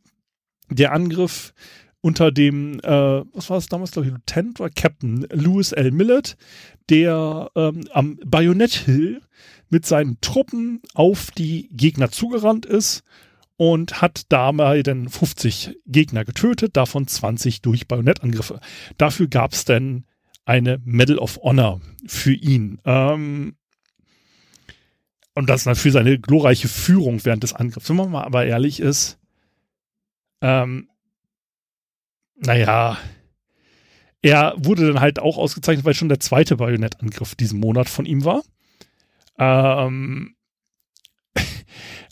der 0.70 0.92
Angriff 0.92 1.54
unter 2.02 2.32
dem, 2.32 2.80
äh, 2.82 3.24
was 3.34 3.50
war 3.50 3.58
es 3.58 3.68
damals, 3.68 3.92
glaube 3.92 4.08
ich, 4.08 4.14
Lieutenant 4.14 4.60
oder 4.60 4.70
Captain 4.70 5.26
Lewis 5.32 5.72
L. 5.72 5.92
Millett, 5.92 6.36
der 6.90 7.50
ähm, 7.56 7.86
am 7.92 8.18
Bayonet 8.26 8.74
Hill 8.74 9.22
mit 9.70 9.86
seinen 9.86 10.20
Truppen 10.20 10.82
auf 10.94 11.32
die 11.32 11.70
Gegner 11.72 12.12
zugerannt 12.12 12.66
ist 12.66 13.04
und 13.56 14.02
hat 14.02 14.24
dabei 14.30 14.84
dann 14.84 15.08
50 15.10 15.80
Gegner 15.86 16.26
getötet, 16.26 16.76
davon 16.76 17.08
20 17.08 17.62
durch 17.62 17.88
Bajonettangriffe. 17.88 18.60
Dafür 18.98 19.28
gab 19.28 19.54
es 19.54 19.66
dann 19.66 20.06
eine 20.46 20.80
Medal 20.84 21.20
of 21.20 21.40
Honor 21.42 21.82
für 22.06 22.34
ihn. 22.34 22.80
Ähm, 22.86 23.57
und 25.38 25.48
das 25.48 25.70
für 25.80 25.92
seine 25.92 26.18
glorreiche 26.18 26.68
Führung 26.68 27.24
während 27.24 27.44
des 27.44 27.54
Angriffs. 27.54 27.88
Wenn 27.90 27.96
man 27.96 28.10
mal 28.10 28.24
aber 28.24 28.46
ehrlich 28.46 28.80
ist, 28.80 29.20
ähm, 30.42 30.90
naja, 32.36 32.98
er 34.24 34.56
wurde 34.58 34.88
dann 34.88 35.00
halt 35.00 35.20
auch 35.20 35.38
ausgezeichnet, 35.38 35.86
weil 35.86 35.94
schon 35.94 36.10
der 36.10 36.20
zweite 36.20 36.58
Bajonettangriff 36.58 37.36
diesen 37.36 37.60
Monat 37.60 37.88
von 37.88 38.06
ihm 38.08 38.26
war. 38.26 38.42
Ähm, 39.38 40.36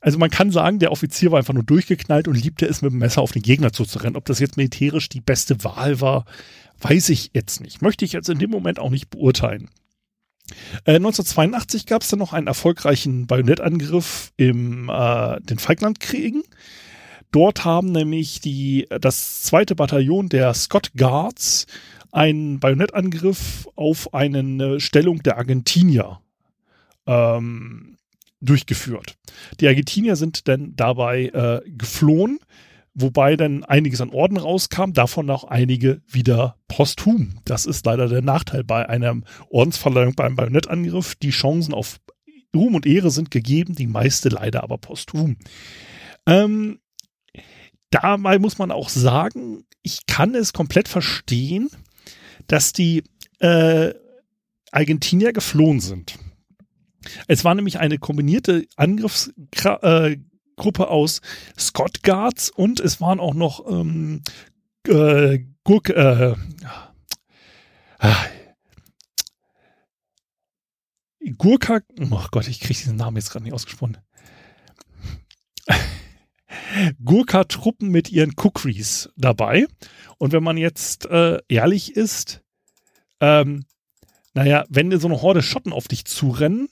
also 0.01 0.19
man 0.19 0.29
kann 0.29 0.51
sagen, 0.51 0.77
der 0.77 0.91
Offizier 0.91 1.31
war 1.31 1.39
einfach 1.39 1.55
nur 1.55 1.63
durchgeknallt 1.63 2.27
und 2.27 2.35
liebte 2.35 2.67
es, 2.67 2.83
mit 2.83 2.91
dem 2.91 2.99
Messer 2.99 3.23
auf 3.23 3.31
den 3.31 3.41
Gegner 3.41 3.73
zuzurennen. 3.73 4.17
Ob 4.17 4.25
das 4.25 4.37
jetzt 4.37 4.55
militärisch 4.55 5.09
die 5.09 5.21
beste 5.21 5.63
Wahl 5.63 5.99
war, 5.99 6.25
weiß 6.79 7.09
ich 7.09 7.31
jetzt 7.33 7.59
nicht. 7.59 7.81
Möchte 7.81 8.05
ich 8.05 8.13
jetzt 8.13 8.29
in 8.29 8.37
dem 8.37 8.51
Moment 8.51 8.77
auch 8.77 8.91
nicht 8.91 9.09
beurteilen. 9.09 9.71
Äh, 10.85 10.95
1982 10.95 11.85
gab 11.85 12.03
es 12.03 12.09
dann 12.09 12.19
noch 12.19 12.33
einen 12.33 12.47
erfolgreichen 12.47 13.27
Bajonettangriff 13.27 14.31
im 14.37 14.89
äh, 14.89 15.39
den 15.41 15.59
Falklandkriegen. 15.59 16.43
Dort 17.31 17.65
haben 17.65 17.91
nämlich 17.91 18.39
die, 18.39 18.87
das 19.01 19.41
zweite 19.41 19.75
Bataillon 19.75 20.29
der 20.29 20.53
Scott 20.53 20.91
Guards 20.95 21.65
einen 22.11 22.59
Bajonettangriff 22.59 23.67
auf 23.75 24.13
eine 24.13 24.79
Stellung 24.79 25.21
der 25.21 25.37
Argentinier 25.37 26.21
ähm, 27.07 27.97
durchgeführt. 28.39 29.17
Die 29.59 29.67
Argentinier 29.67 30.15
sind 30.15 30.47
dann 30.47 30.75
dabei 30.75 31.25
äh, 31.25 31.61
geflohen, 31.69 32.39
wobei 32.95 33.35
dann 33.35 33.63
einiges 33.63 34.01
an 34.01 34.09
Orden 34.09 34.37
rauskam, 34.37 34.93
davon 34.93 35.29
auch 35.29 35.43
einige 35.43 36.01
wieder 36.07 36.57
posthum. 36.67 37.39
Das 37.45 37.65
ist 37.65 37.85
leider 37.85 38.07
der 38.07 38.21
Nachteil 38.21 38.63
bei 38.63 38.89
einer 38.89 39.21
Ordensverleihung 39.49 40.15
beim 40.15 40.35
Bajonettangriff. 40.35 41.15
Die 41.15 41.29
Chancen 41.29 41.73
auf 41.73 41.99
Ruhm 42.55 42.73
und 42.73 42.85
Ehre 42.85 43.11
sind 43.11 43.29
gegeben, 43.31 43.75
die 43.75 43.87
meiste 43.87 44.29
leider 44.29 44.63
aber 44.63 44.77
posthum. 44.77 45.37
Ähm, 46.25 46.79
dabei 47.91 48.39
muss 48.39 48.57
man 48.57 48.71
auch 48.71 48.89
sagen, 48.89 49.65
ich 49.83 50.05
kann 50.07 50.33
es 50.33 50.53
komplett 50.53 50.87
verstehen, 50.87 51.69
dass 52.47 52.73
die 52.73 53.03
äh, 53.39 53.93
Argentinier 54.71 55.33
geflohen 55.33 55.81
sind. 55.81 56.17
Es 57.27 57.43
war 57.43 57.53
nämlich 57.53 57.79
eine 57.79 57.99
kombinierte 57.99 58.65
Angriffsgruppe 58.77 60.15
äh, 60.15 60.17
aus 60.57 61.21
Scott 61.57 62.03
Guards 62.03 62.49
und 62.49 62.79
es 62.79 63.01
waren 63.01 63.19
auch 63.19 63.33
noch 63.33 63.65
ähm, 63.69 64.21
äh, 64.87 65.39
Gurk, 65.63 65.89
äh, 65.89 66.35
äh, 67.99 68.13
Gurka, 71.37 71.79
oh 72.11 72.25
Gott, 72.31 72.47
ich 72.47 72.59
kriege 72.59 72.79
diesen 72.79 72.97
Namen 72.97 73.17
jetzt 73.17 73.31
gerade 73.31 73.43
nicht 73.43 73.53
ausgesprochen. 73.53 73.97
Gurka-Truppen 77.03 77.89
mit 77.89 78.11
ihren 78.11 78.35
Kukris 78.35 79.09
dabei. 79.15 79.65
Und 80.17 80.33
wenn 80.33 80.43
man 80.43 80.57
jetzt 80.57 81.07
äh, 81.07 81.39
ehrlich 81.47 81.95
ist, 81.95 82.43
ähm, 83.19 83.65
naja, 84.33 84.65
wenn 84.69 84.97
so 84.99 85.07
eine 85.07 85.21
Horde 85.21 85.41
Schotten 85.41 85.73
auf 85.73 85.87
dich 85.87 86.05
zurennen, 86.05 86.67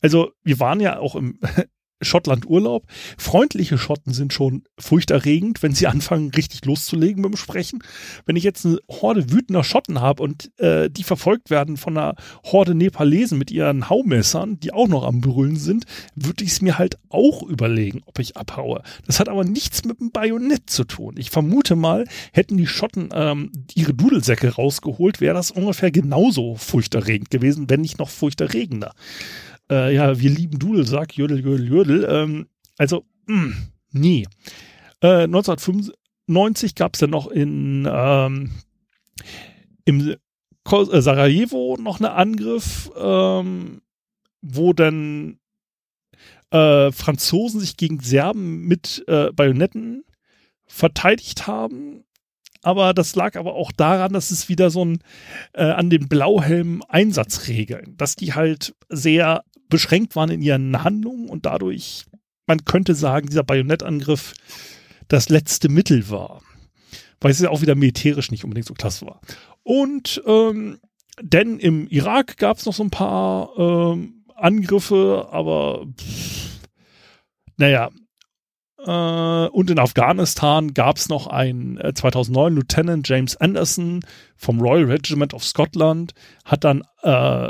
also 0.00 0.32
wir 0.44 0.60
waren 0.60 0.80
ja 0.80 0.98
auch 0.98 1.16
im 1.16 1.40
Schottland 2.02 2.48
Urlaub. 2.48 2.86
Freundliche 3.18 3.78
Schotten 3.78 4.12
sind 4.12 4.32
schon 4.32 4.64
furchterregend, 4.78 5.62
wenn 5.62 5.74
sie 5.74 5.86
anfangen, 5.88 6.30
richtig 6.30 6.64
loszulegen 6.64 7.22
beim 7.22 7.36
Sprechen. 7.36 7.82
Wenn 8.26 8.36
ich 8.36 8.44
jetzt 8.44 8.64
eine 8.66 8.78
Horde 8.88 9.30
wütender 9.30 9.64
Schotten 9.64 10.00
habe 10.00 10.22
und 10.22 10.50
äh, 10.58 10.90
die 10.90 11.04
verfolgt 11.04 11.50
werden 11.50 11.76
von 11.76 11.96
einer 11.96 12.14
Horde 12.44 12.74
Nepalesen 12.74 13.38
mit 13.38 13.50
ihren 13.50 13.88
Haumessern, 13.88 14.58
die 14.60 14.72
auch 14.72 14.88
noch 14.88 15.04
am 15.04 15.20
Brüllen 15.20 15.56
sind, 15.56 15.84
würde 16.14 16.44
ich 16.44 16.50
es 16.50 16.62
mir 16.62 16.78
halt 16.78 16.96
auch 17.08 17.42
überlegen, 17.42 18.02
ob 18.06 18.18
ich 18.18 18.36
abhaue. 18.36 18.82
Das 19.06 19.20
hat 19.20 19.28
aber 19.28 19.44
nichts 19.44 19.84
mit 19.84 20.00
dem 20.00 20.10
Bajonett 20.10 20.70
zu 20.70 20.84
tun. 20.84 21.14
Ich 21.18 21.30
vermute 21.30 21.76
mal, 21.76 22.06
hätten 22.32 22.56
die 22.56 22.66
Schotten 22.66 23.10
ähm, 23.12 23.52
ihre 23.74 23.94
Dudelsäcke 23.94 24.54
rausgeholt, 24.54 25.20
wäre 25.20 25.34
das 25.34 25.50
ungefähr 25.50 25.90
genauso 25.90 26.56
furchterregend 26.56 27.30
gewesen, 27.30 27.68
wenn 27.68 27.80
nicht 27.80 27.98
noch 27.98 28.08
furchterregender 28.08 28.92
äh, 29.70 29.94
ja, 29.94 30.18
wir 30.18 30.30
lieben 30.30 30.58
Dudelsack, 30.58 31.16
Jödel, 31.16 31.40
Jödel, 31.40 31.68
Jödel. 31.68 32.08
Ähm, 32.10 32.48
also, 32.76 33.04
mh, 33.26 33.42
hm, 33.42 33.54
nie. 33.92 34.26
Äh, 35.00 35.24
1995 35.24 36.74
gab 36.74 36.94
es 36.94 37.00
dann 37.00 37.10
noch 37.10 37.28
in 37.28 37.88
ähm, 37.90 38.50
im 39.84 40.10
äh, 40.10 41.00
Sarajevo 41.00 41.76
noch 41.80 42.00
einen 42.00 42.10
Angriff, 42.10 42.90
ähm, 42.96 43.80
wo 44.42 44.72
dann 44.72 45.38
äh, 46.50 46.90
Franzosen 46.92 47.60
sich 47.60 47.76
gegen 47.76 48.00
Serben 48.00 48.66
mit 48.66 49.04
äh, 49.06 49.32
Bajonetten 49.32 50.04
verteidigt 50.66 51.46
haben 51.46 52.04
aber 52.62 52.92
das 52.92 53.14
lag 53.14 53.36
aber 53.36 53.54
auch 53.54 53.72
daran, 53.72 54.12
dass 54.12 54.30
es 54.30 54.48
wieder 54.48 54.70
so 54.70 54.84
ein 54.84 54.98
äh, 55.54 55.64
an 55.64 55.88
den 55.88 56.08
Blauhelm 56.08 56.82
Einsatzregeln, 56.88 57.96
dass 57.96 58.16
die 58.16 58.34
halt 58.34 58.74
sehr 58.88 59.44
beschränkt 59.70 60.16
waren 60.16 60.30
in 60.30 60.42
ihren 60.42 60.82
Handlungen 60.84 61.28
und 61.28 61.46
dadurch, 61.46 62.04
man 62.46 62.64
könnte 62.64 62.94
sagen, 62.94 63.28
dieser 63.28 63.44
Bajonettangriff 63.44 64.34
das 65.08 65.28
letzte 65.28 65.68
Mittel 65.68 66.10
war. 66.10 66.42
Weil 67.20 67.30
es 67.30 67.40
ja 67.40 67.50
auch 67.50 67.62
wieder 67.62 67.74
militärisch 67.74 68.30
nicht 68.30 68.44
unbedingt 68.44 68.66
so 68.66 68.74
klasse 68.74 69.06
war. 69.06 69.20
Und 69.62 70.22
ähm, 70.26 70.78
denn 71.22 71.58
im 71.58 71.86
Irak 71.88 72.36
gab 72.38 72.56
es 72.56 72.66
noch 72.66 72.74
so 72.74 72.82
ein 72.82 72.90
paar 72.90 73.50
ähm, 73.58 74.24
Angriffe, 74.34 75.28
aber 75.30 75.86
pff, 75.98 76.60
naja, 77.56 77.90
äh, 78.86 79.48
und 79.48 79.70
in 79.70 79.78
Afghanistan 79.78 80.72
gab 80.72 80.96
es 80.96 81.08
noch 81.08 81.26
einen 81.26 81.76
äh, 81.78 81.92
2009 81.92 82.54
Lieutenant 82.54 83.08
James 83.08 83.36
Anderson 83.36 84.00
vom 84.36 84.60
Royal 84.60 84.84
Regiment 84.84 85.34
of 85.34 85.44
Scotland, 85.44 86.14
hat 86.44 86.64
dann 86.64 86.82
äh, 87.02 87.48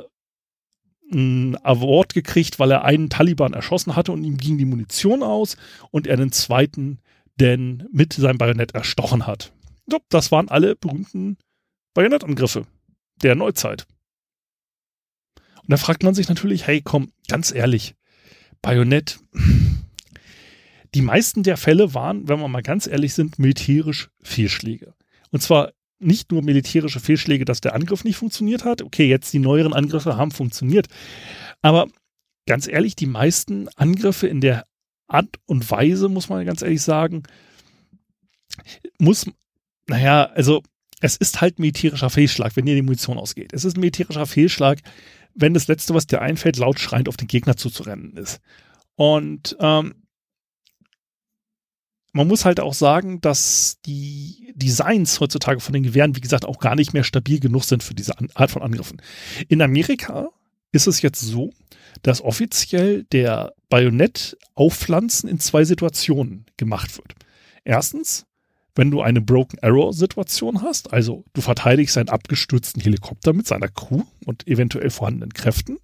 ein 1.13 1.57
Award 1.65 2.15
gekriegt, 2.15 2.59
weil 2.59 2.71
er 2.71 2.85
einen 2.85 3.11
Taliban 3.11 3.53
erschossen 3.53 3.97
hatte 3.97 4.13
und 4.13 4.25
ihm 4.25 4.37
ging 4.37 4.59
die 4.59 4.65
Munition 4.65 5.23
aus 5.23 5.57
und 5.91 6.07
er 6.07 6.17
den 6.17 6.33
zweiten 6.33 7.01
denn 7.41 7.89
mit 7.93 8.13
seinem 8.13 8.39
Bajonett 8.39 8.75
erstochen 8.75 9.27
hat. 9.27 9.53
So, 9.87 9.99
das 10.09 10.31
waren 10.31 10.49
alle 10.49 10.77
berühmten 10.77 11.39
Bajonettangriffe 11.95 12.67
der 13.23 13.35
Neuzeit. 13.35 13.87
Und 15.63 15.71
da 15.71 15.77
fragt 15.77 16.03
man 16.03 16.15
sich 16.15 16.29
natürlich, 16.29 16.67
hey, 16.67 16.83
komm, 16.83 17.13
ganz 17.29 17.53
ehrlich, 17.53 17.95
Bajonett, 18.63 19.21
die 20.95 21.03
meisten 21.03 21.43
der 21.43 21.57
Fälle 21.57 21.95
waren, 21.95 22.29
wenn 22.29 22.41
wir 22.41 22.49
mal 22.49 22.63
ganz 22.63 22.87
ehrlich 22.87 23.15
sind, 23.15 23.39
militärisch 23.39 24.11
Fehlschläge. 24.23 24.95
Und 25.31 25.41
zwar 25.41 25.73
nicht 26.01 26.33
nur 26.33 26.43
militärische 26.43 27.01
Fehlschläge, 27.01 27.45
dass 27.45 27.61
der 27.61 27.75
Angriff 27.75 28.05
nicht 28.05 28.17
funktioniert 28.17 28.65
hat. 28.65 28.83
Okay, 28.83 29.07
jetzt 29.07 29.33
die 29.33 29.39
neueren 29.39 29.73
Angriffe 29.73 30.17
haben 30.17 30.31
funktioniert. 30.31 30.89
Aber 31.63 31.89
ganz 32.47 32.67
ehrlich, 32.67 32.97
die 32.97 33.07
meisten 33.07 33.69
Angriffe 33.77 34.27
in 34.27 34.41
der 34.41 34.65
Art 35.07 35.29
und 35.47 35.71
Weise, 35.71 36.09
muss 36.09 36.29
man 36.29 36.47
ganz 36.47 36.63
ehrlich 36.63 36.83
sagen, 36.83 37.25
muss, 38.99 39.27
naja, 39.87 40.25
also 40.25 40.63
es 41.01 41.17
ist 41.17 41.41
halt 41.41 41.59
militärischer 41.59 42.11
Fehlschlag, 42.11 42.57
wenn 42.57 42.67
dir 42.67 42.75
die 42.75 42.83
Munition 42.83 43.19
ausgeht. 43.19 43.53
Es 43.53 43.65
ist 43.65 43.77
ein 43.77 43.81
militärischer 43.81 44.27
Fehlschlag, 44.27 44.81
wenn 45.35 45.55
das 45.55 45.69
Letzte, 45.69 45.95
was 45.95 46.07
dir 46.07 46.21
einfällt, 46.21 46.57
laut 46.57 46.79
schreiend 46.79 47.09
auf 47.09 47.17
den 47.17 47.29
Gegner 47.29 47.57
zuzurennen 47.57 48.17
ist. 48.17 48.41
Und 48.97 49.57
ähm, 49.61 49.95
man 52.13 52.27
muss 52.27 52.45
halt 52.45 52.61
auch 52.61 52.75
sagen, 52.75 53.21
dass 53.21 53.79
die 53.87 54.53
Designs 54.55 55.21
heutzutage 55.21 55.61
von 55.61 55.73
den 55.73 55.83
Gewehren, 55.83 56.17
wie 56.17 56.21
gesagt, 56.21 56.45
auch 56.45 56.59
gar 56.59 56.75
nicht 56.75 56.93
mehr 56.93 57.05
stabil 57.05 57.41
genug 57.41 57.65
sind 57.65 57.83
für 57.83 57.95
diese 57.95 58.15
Art 58.35 58.51
von 58.51 58.63
Angriffen. 58.63 59.01
In 59.49 59.63
Amerika 59.63 60.31
ist 60.73 60.87
es 60.87 61.03
jetzt 61.03 61.21
so, 61.21 61.51
dass 62.03 62.21
offiziell 62.21 63.05
der 63.05 63.53
Bajonett 63.69 64.37
aufpflanzen 64.55 65.29
in 65.29 65.39
zwei 65.39 65.65
Situationen 65.65 66.47
gemacht 66.57 66.97
wird. 66.97 67.15
Erstens, 67.65 68.27
wenn 68.75 68.91
du 68.91 69.03
eine 69.03 69.21
Broken 69.21 69.59
Arrow 69.63 69.95
Situation 69.95 70.63
hast, 70.63 70.93
also 70.93 71.25
du 71.33 71.41
verteidigst 71.41 71.99
einen 71.99 72.09
abgestürzten 72.09 72.81
Helikopter 72.83 73.33
mit 73.33 73.47
seiner 73.47 73.69
Crew 73.69 74.03
und 74.25 74.47
eventuell 74.47 74.91
vorhandenen 74.91 75.35
Kräften. 75.35 75.79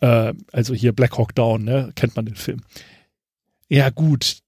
Äh, 0.00 0.34
also 0.52 0.74
hier 0.74 0.92
Black 0.92 1.18
Hawk 1.18 1.34
Down, 1.34 1.64
ne, 1.64 1.92
kennt 1.96 2.16
man 2.16 2.26
den 2.26 2.36
Film. 2.36 2.62
Ja 3.68 3.90
gut, 3.90 4.38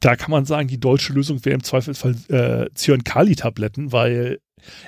da 0.00 0.16
kann 0.16 0.30
man 0.30 0.46
sagen, 0.46 0.68
die 0.68 0.80
deutsche 0.80 1.12
Lösung 1.12 1.44
wäre 1.44 1.54
im 1.54 1.62
Zweifelsfall 1.62 2.16
äh, 2.28 2.70
Zyankali-Tabletten, 2.74 3.92
weil 3.92 4.40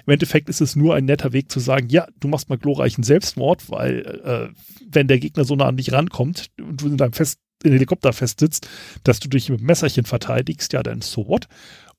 im 0.07 0.13
Endeffekt 0.13 0.49
ist 0.49 0.61
es 0.61 0.75
nur 0.75 0.95
ein 0.95 1.05
netter 1.05 1.33
Weg 1.33 1.51
zu 1.51 1.61
sagen, 1.61 1.89
ja, 1.89 2.07
du 2.21 2.29
machst 2.29 2.49
mal 2.49 2.59
glorreichen 2.59 3.05
Selbstmord, 3.05 3.71
weil 3.71 4.01
äh, 4.25 4.49
wenn 4.91 5.09
der 5.09 5.19
Gegner 5.19 5.45
so 5.45 5.55
nah 5.55 5.67
an 5.67 5.77
dich 5.77 5.93
rankommt 5.93 6.51
und 6.59 6.81
du 6.81 6.89
in 6.89 6.97
deinem 6.97 7.13
Fest, 7.13 7.39
in 7.63 7.73
Helikopter 7.73 8.13
festsitzt, 8.13 8.69
dass 9.05 9.21
du 9.21 9.29
dich 9.29 9.49
mit 9.49 9.61
Messerchen 9.61 10.05
verteidigst, 10.05 10.73
ja, 10.73 10.83
dann 10.83 11.01
so 11.01 11.29
what. 11.29 11.47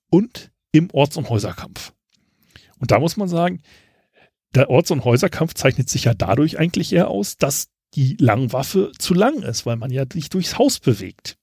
Und 0.09 0.51
im 0.72 0.89
Orts- 0.91 1.18
und 1.18 1.30
Häuserkampf. 1.30 1.93
Und 2.80 2.91
da 2.91 2.99
muss 2.99 3.16
man 3.16 3.28
sagen, 3.28 3.61
der 4.55 4.70
Orts- 4.70 4.91
und 4.91 5.05
Häuserkampf 5.05 5.53
zeichnet 5.53 5.89
sich 5.89 6.03
ja 6.03 6.14
dadurch 6.14 6.59
eigentlich 6.59 6.91
eher 6.93 7.07
aus, 7.07 7.38
dass 7.38 7.70
die 7.95 8.18
Langwaffe 8.20 8.91
zu 8.97 9.14
lang 9.14 9.41
ist, 9.43 9.66
weil 9.66 9.78
man 9.78 9.91
ja 9.91 10.03
sich 10.11 10.30
durchs 10.30 10.57
Haus 10.57 10.80
bewegt 10.80 11.38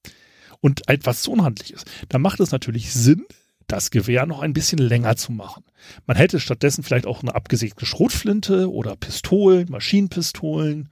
und 0.60 0.88
etwas 0.88 1.22
zu 1.22 1.32
unhandlich 1.32 1.72
ist, 1.72 1.90
dann 2.08 2.22
macht 2.22 2.40
es 2.40 2.50
natürlich 2.50 2.92
Sinn, 2.92 3.24
das 3.66 3.90
Gewehr 3.90 4.26
noch 4.26 4.40
ein 4.40 4.52
bisschen 4.52 4.78
länger 4.78 5.16
zu 5.16 5.32
machen. 5.32 5.64
Man 6.06 6.16
hätte 6.16 6.40
stattdessen 6.40 6.82
vielleicht 6.82 7.06
auch 7.06 7.22
eine 7.22 7.34
abgesägte 7.34 7.86
Schrotflinte 7.86 8.70
oder 8.70 8.96
Pistolen, 8.96 9.70
Maschinenpistolen 9.70 10.90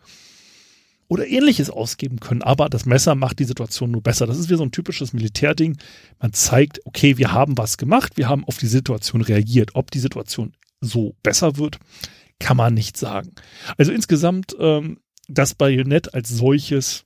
oder 1.09 1.27
ähnliches 1.27 1.71
ausgeben 1.71 2.21
können. 2.21 2.43
Aber 2.43 2.69
das 2.69 2.87
Messer 2.87 3.15
macht 3.15 3.39
die 3.39 3.45
Situation 3.45 3.91
nur 3.91 4.03
besser. 4.03 4.27
Das 4.27 4.39
ist 4.39 4.51
wie 4.51 4.57
so 4.57 4.63
ein 4.63 4.73
typisches 4.73 5.13
Militärding. 5.13 5.77
Man 6.21 6.33
zeigt, 6.33 6.81
okay, 6.85 7.19
wir 7.19 7.33
haben 7.33 7.59
was 7.59 7.79
gemacht, 7.79 8.17
wir 8.17 8.29
haben 8.29 8.45
auf 8.45 8.59
die 8.59 8.67
Situation 8.67 9.23
reagiert. 9.23 9.71
Ob 9.75 9.91
die 9.91 9.99
Situation 9.99 10.53
so 10.81 11.17
besser 11.23 11.57
wird, 11.57 11.79
kann 12.39 12.57
man 12.57 12.75
nicht 12.75 12.97
sagen. 12.97 13.33
Also 13.77 13.91
insgesamt 13.91 14.55
ähm, 14.61 14.99
das 15.29 15.55
Bajonett 15.55 16.15
als 16.15 16.29
solches 16.29 17.05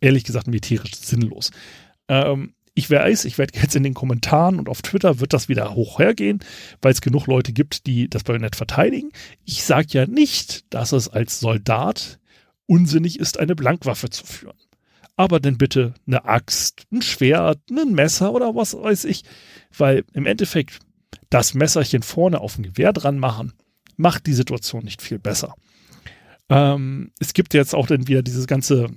ehrlich 0.00 0.24
gesagt 0.24 0.46
militärisch 0.46 0.94
sinnlos. 0.96 1.50
Ähm, 2.08 2.54
ich 2.74 2.90
weiß, 2.90 3.24
ich 3.24 3.36
werde 3.36 3.58
jetzt 3.60 3.76
in 3.76 3.82
den 3.82 3.94
Kommentaren 3.94 4.58
und 4.58 4.68
auf 4.68 4.82
Twitter 4.82 5.20
wird 5.20 5.32
das 5.32 5.48
wieder 5.48 5.74
hoch 5.74 5.98
hergehen, 5.98 6.40
weil 6.80 6.92
es 6.92 7.00
genug 7.00 7.26
Leute 7.26 7.52
gibt, 7.52 7.86
die 7.86 8.08
das 8.08 8.24
Bajonett 8.24 8.56
verteidigen. 8.56 9.10
Ich 9.44 9.64
sage 9.64 9.88
ja 9.90 10.06
nicht, 10.06 10.72
dass 10.72 10.92
es 10.92 11.08
als 11.08 11.40
Soldat 11.40 12.18
unsinnig 12.66 13.18
ist, 13.18 13.38
eine 13.38 13.56
Blankwaffe 13.56 14.10
zu 14.10 14.24
führen. 14.24 14.56
Aber 15.16 15.40
dann 15.40 15.58
bitte 15.58 15.94
eine 16.06 16.24
Axt, 16.24 16.86
ein 16.92 17.02
Schwert, 17.02 17.58
ein 17.70 17.92
Messer 17.92 18.32
oder 18.32 18.54
was 18.54 18.74
weiß 18.74 19.04
ich. 19.04 19.24
Weil 19.76 20.04
im 20.14 20.24
Endeffekt 20.24 20.78
das 21.28 21.54
Messerchen 21.54 22.02
vorne 22.02 22.40
auf 22.40 22.54
dem 22.54 22.64
Gewehr 22.64 22.92
dran 22.92 23.18
machen, 23.18 23.52
macht 23.96 24.26
die 24.26 24.32
Situation 24.32 24.84
nicht 24.84 25.02
viel 25.02 25.18
besser. 25.18 25.54
Ähm, 26.48 27.10
es 27.18 27.34
gibt 27.34 27.52
jetzt 27.52 27.74
auch 27.74 27.86
dann 27.86 28.08
wieder 28.08 28.22
dieses 28.22 28.46
ganze 28.46 28.88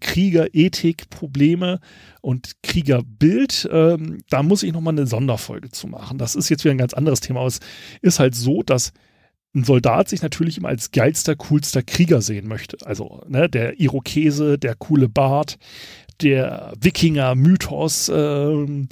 Kriegerethik-Probleme 0.00 1.80
und 2.20 2.62
Kriegerbild, 2.62 3.68
ähm, 3.72 4.18
da 4.28 4.42
muss 4.42 4.62
ich 4.62 4.72
nochmal 4.72 4.94
eine 4.94 5.06
Sonderfolge 5.06 5.70
zu 5.70 5.86
machen. 5.86 6.18
Das 6.18 6.34
ist 6.34 6.48
jetzt 6.48 6.64
wieder 6.64 6.74
ein 6.74 6.78
ganz 6.78 6.94
anderes 6.94 7.20
Thema, 7.20 7.40
aber 7.40 7.48
es 7.48 7.60
ist 8.02 8.18
halt 8.18 8.34
so, 8.34 8.62
dass 8.62 8.92
ein 9.54 9.64
Soldat 9.64 10.08
sich 10.08 10.22
natürlich 10.22 10.58
immer 10.58 10.68
als 10.68 10.90
geilster, 10.90 11.34
coolster 11.34 11.82
Krieger 11.82 12.20
sehen 12.20 12.46
möchte. 12.46 12.76
Also 12.84 13.22
ne, 13.28 13.48
der 13.48 13.80
Irokese, 13.80 14.58
der 14.58 14.74
coole 14.74 15.08
Bart, 15.08 15.56
der 16.20 16.72
Wikinger-Mythos, 16.80 18.08
äh, 18.08 18.86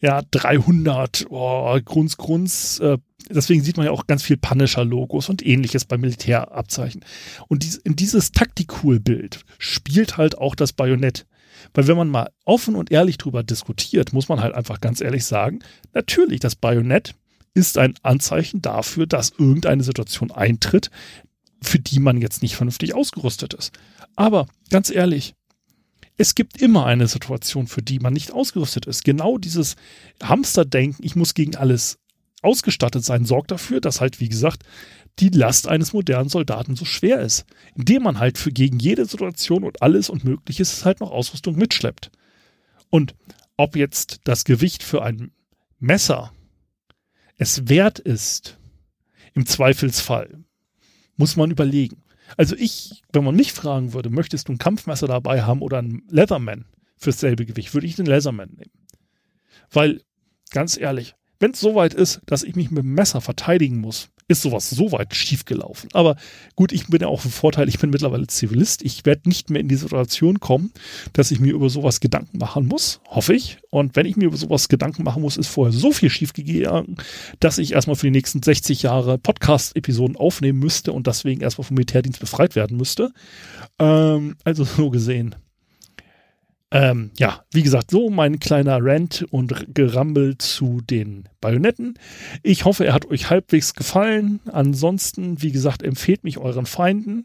ja, 0.00 0.22
300, 0.30 1.26
oh, 1.30 1.78
Grunz, 1.84 2.16
Grunz. 2.16 2.78
Äh, 2.80 2.98
deswegen 3.30 3.62
sieht 3.62 3.76
man 3.76 3.86
ja 3.86 3.92
auch 3.92 4.06
ganz 4.06 4.22
viel 4.22 4.36
Punisher-Logos 4.36 5.28
und 5.28 5.44
ähnliches 5.44 5.84
bei 5.84 5.98
Militärabzeichen. 5.98 7.04
Und 7.48 7.62
dies, 7.64 7.76
in 7.76 7.96
dieses 7.96 8.32
Taktikul-Bild 8.32 9.40
spielt 9.58 10.16
halt 10.16 10.38
auch 10.38 10.54
das 10.54 10.72
Bajonett. 10.72 11.26
Weil 11.74 11.88
wenn 11.88 11.96
man 11.96 12.08
mal 12.08 12.30
offen 12.44 12.76
und 12.76 12.92
ehrlich 12.92 13.18
drüber 13.18 13.42
diskutiert, 13.42 14.12
muss 14.12 14.28
man 14.28 14.40
halt 14.40 14.54
einfach 14.54 14.80
ganz 14.80 15.00
ehrlich 15.00 15.24
sagen, 15.24 15.58
natürlich, 15.92 16.40
das 16.40 16.54
Bajonett 16.54 17.14
ist 17.54 17.78
ein 17.78 17.94
Anzeichen 18.02 18.62
dafür, 18.62 19.06
dass 19.06 19.30
irgendeine 19.30 19.82
Situation 19.82 20.30
eintritt, 20.30 20.90
für 21.60 21.80
die 21.80 21.98
man 21.98 22.20
jetzt 22.20 22.42
nicht 22.42 22.54
vernünftig 22.54 22.94
ausgerüstet 22.94 23.54
ist. 23.54 23.72
Aber 24.14 24.46
ganz 24.70 24.90
ehrlich, 24.90 25.34
es 26.18 26.34
gibt 26.34 26.60
immer 26.60 26.84
eine 26.84 27.06
Situation, 27.06 27.68
für 27.68 27.80
die 27.80 28.00
man 28.00 28.12
nicht 28.12 28.32
ausgerüstet 28.32 28.86
ist. 28.86 29.04
Genau 29.04 29.38
dieses 29.38 29.76
Hamsterdenken, 30.22 31.04
ich 31.04 31.16
muss 31.16 31.32
gegen 31.32 31.56
alles 31.56 31.98
ausgestattet 32.42 33.04
sein, 33.04 33.24
sorgt 33.24 33.52
dafür, 33.52 33.80
dass 33.80 34.00
halt, 34.00 34.20
wie 34.20 34.28
gesagt, 34.28 34.64
die 35.20 35.28
Last 35.28 35.68
eines 35.68 35.92
modernen 35.92 36.28
Soldaten 36.28 36.74
so 36.76 36.84
schwer 36.84 37.20
ist. 37.20 37.46
Indem 37.76 38.02
man 38.02 38.18
halt 38.18 38.36
für 38.36 38.50
gegen 38.50 38.80
jede 38.80 39.06
Situation 39.06 39.62
und 39.62 39.80
alles 39.80 40.10
und 40.10 40.24
Mögliches 40.24 40.84
halt 40.84 41.00
noch 41.00 41.12
Ausrüstung 41.12 41.56
mitschleppt. 41.56 42.10
Und 42.90 43.14
ob 43.56 43.76
jetzt 43.76 44.20
das 44.24 44.44
Gewicht 44.44 44.82
für 44.82 45.02
ein 45.02 45.30
Messer 45.78 46.32
es 47.36 47.68
wert 47.68 48.00
ist, 48.00 48.58
im 49.34 49.46
Zweifelsfall, 49.46 50.44
muss 51.16 51.36
man 51.36 51.52
überlegen. 51.52 52.02
Also 52.36 52.56
ich, 52.56 53.02
wenn 53.12 53.24
man 53.24 53.36
mich 53.36 53.52
fragen 53.52 53.92
würde, 53.92 54.10
möchtest 54.10 54.48
du 54.48 54.52
ein 54.52 54.58
Kampfmesser 54.58 55.06
dabei 55.06 55.42
haben 55.42 55.62
oder 55.62 55.78
ein 55.78 56.02
Leatherman 56.10 56.66
fürs 56.96 57.20
selbe 57.20 57.46
Gewicht, 57.46 57.74
würde 57.74 57.86
ich 57.86 57.96
den 57.96 58.06
Leatherman 58.06 58.50
nehmen. 58.50 58.72
Weil, 59.70 60.02
ganz 60.50 60.76
ehrlich, 60.76 61.14
wenn 61.40 61.52
es 61.52 61.60
soweit 61.60 61.94
ist, 61.94 62.20
dass 62.26 62.42
ich 62.42 62.56
mich 62.56 62.70
mit 62.70 62.82
dem 62.82 62.94
Messer 62.94 63.20
verteidigen 63.20 63.80
muss, 63.80 64.10
ist 64.28 64.42
sowas 64.42 64.68
so 64.68 64.92
weit 64.92 65.14
schief 65.14 65.46
gelaufen. 65.46 65.88
Aber 65.94 66.16
gut, 66.54 66.72
ich 66.72 66.86
bin 66.86 67.00
ja 67.00 67.08
auch 67.08 67.24
ein 67.24 67.30
Vorteil, 67.30 67.68
ich 67.68 67.78
bin 67.78 67.90
mittlerweile 67.90 68.26
Zivilist. 68.26 68.82
Ich 68.82 69.04
werde 69.06 69.28
nicht 69.28 69.50
mehr 69.50 69.60
in 69.60 69.68
die 69.68 69.76
Situation 69.76 70.38
kommen, 70.38 70.72
dass 71.14 71.30
ich 71.30 71.40
mir 71.40 71.54
über 71.54 71.70
sowas 71.70 72.00
Gedanken 72.00 72.38
machen 72.38 72.66
muss, 72.66 73.00
hoffe 73.08 73.34
ich. 73.34 73.58
Und 73.70 73.96
wenn 73.96 74.06
ich 74.06 74.16
mir 74.16 74.26
über 74.26 74.36
sowas 74.36 74.68
Gedanken 74.68 75.02
machen 75.02 75.22
muss, 75.22 75.38
ist 75.38 75.48
vorher 75.48 75.72
so 75.72 75.92
viel 75.92 76.10
schief 76.10 76.34
gegangen, 76.34 76.96
dass 77.40 77.58
ich 77.58 77.72
erstmal 77.72 77.96
für 77.96 78.06
die 78.06 78.12
nächsten 78.12 78.42
60 78.42 78.82
Jahre 78.82 79.18
Podcast-Episoden 79.18 80.16
aufnehmen 80.16 80.58
müsste 80.58 80.92
und 80.92 81.06
deswegen 81.06 81.40
erstmal 81.40 81.66
vom 81.66 81.74
Militärdienst 81.74 82.20
befreit 82.20 82.54
werden 82.54 82.76
müsste. 82.76 83.12
Ähm, 83.78 84.36
also 84.44 84.64
so 84.64 84.90
gesehen 84.90 85.34
ähm, 86.70 87.12
ja, 87.16 87.44
wie 87.50 87.62
gesagt, 87.62 87.90
so 87.90 88.10
mein 88.10 88.40
kleiner 88.40 88.78
Rant 88.82 89.24
und 89.30 89.74
Gerammel 89.74 90.36
zu 90.36 90.82
den 90.82 91.28
Bajonetten. 91.40 91.98
Ich 92.42 92.66
hoffe, 92.66 92.84
er 92.84 92.92
hat 92.92 93.06
euch 93.06 93.30
halbwegs 93.30 93.74
gefallen. 93.74 94.40
Ansonsten, 94.52 95.40
wie 95.40 95.50
gesagt, 95.50 95.82
empfehlt 95.82 96.24
mich 96.24 96.36
euren 96.36 96.66
Feinden. 96.66 97.24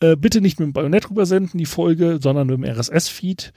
Äh, 0.00 0.16
bitte 0.16 0.42
nicht 0.42 0.58
mit 0.60 0.66
dem 0.66 0.72
Bajonett 0.74 1.08
rübersenden, 1.08 1.56
die 1.56 1.64
Folge, 1.64 2.18
sondern 2.20 2.48
mit 2.48 2.58
dem 2.58 2.64
RSS-Feed. 2.64 3.54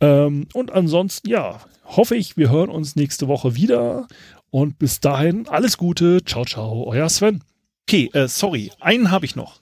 Ähm, 0.00 0.48
und 0.52 0.70
ansonsten, 0.70 1.30
ja, 1.30 1.60
hoffe 1.86 2.14
ich, 2.14 2.36
wir 2.36 2.50
hören 2.50 2.68
uns 2.68 2.94
nächste 2.94 3.26
Woche 3.26 3.54
wieder. 3.56 4.06
Und 4.50 4.78
bis 4.78 5.00
dahin, 5.00 5.48
alles 5.48 5.78
Gute. 5.78 6.22
Ciao, 6.24 6.44
ciao, 6.44 6.84
euer 6.86 7.08
Sven. 7.08 7.42
Okay, 7.86 8.10
äh, 8.12 8.28
sorry, 8.28 8.70
einen 8.80 9.10
habe 9.10 9.24
ich 9.24 9.34
noch. 9.34 9.60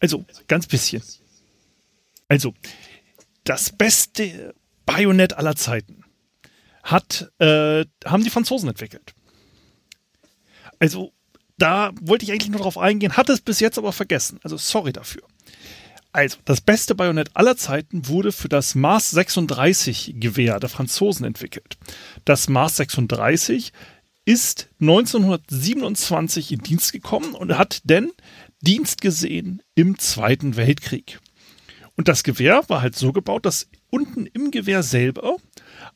Also, 0.00 0.24
ganz 0.48 0.66
bisschen. 0.66 1.02
Also, 2.26 2.52
das 3.44 3.70
beste 3.70 4.54
Bajonett 4.86 5.34
aller 5.34 5.56
Zeiten 5.56 6.04
hat, 6.82 7.30
äh, 7.38 7.84
haben 8.04 8.24
die 8.24 8.30
Franzosen 8.30 8.68
entwickelt. 8.68 9.14
Also, 10.78 11.12
da 11.56 11.92
wollte 12.00 12.24
ich 12.24 12.32
eigentlich 12.32 12.50
nur 12.50 12.60
drauf 12.60 12.76
eingehen, 12.76 13.16
hatte 13.16 13.32
es 13.32 13.40
bis 13.40 13.60
jetzt 13.60 13.78
aber 13.78 13.92
vergessen. 13.92 14.40
Also, 14.42 14.56
sorry 14.56 14.92
dafür. 14.92 15.22
Also, 16.12 16.38
das 16.44 16.60
beste 16.60 16.94
Bajonett 16.94 17.30
aller 17.34 17.56
Zeiten 17.56 18.06
wurde 18.08 18.32
für 18.32 18.48
das 18.48 18.74
Mars 18.74 19.10
36 19.10 20.14
Gewehr 20.16 20.60
der 20.60 20.68
Franzosen 20.68 21.24
entwickelt. 21.24 21.76
Das 22.24 22.48
Mars 22.48 22.76
36 22.76 23.72
ist 24.26 24.68
1927 24.80 26.52
in 26.52 26.60
Dienst 26.60 26.92
gekommen 26.92 27.34
und 27.34 27.58
hat 27.58 27.80
denn 27.84 28.10
Dienst 28.60 29.00
gesehen 29.00 29.62
im 29.74 29.98
Zweiten 29.98 30.56
Weltkrieg. 30.56 31.20
Und 31.96 32.08
das 32.08 32.24
Gewehr 32.24 32.62
war 32.68 32.82
halt 32.82 32.96
so 32.96 33.12
gebaut, 33.12 33.46
dass 33.46 33.68
unten 33.90 34.26
im 34.26 34.50
Gewehr 34.50 34.82
selber 34.82 35.36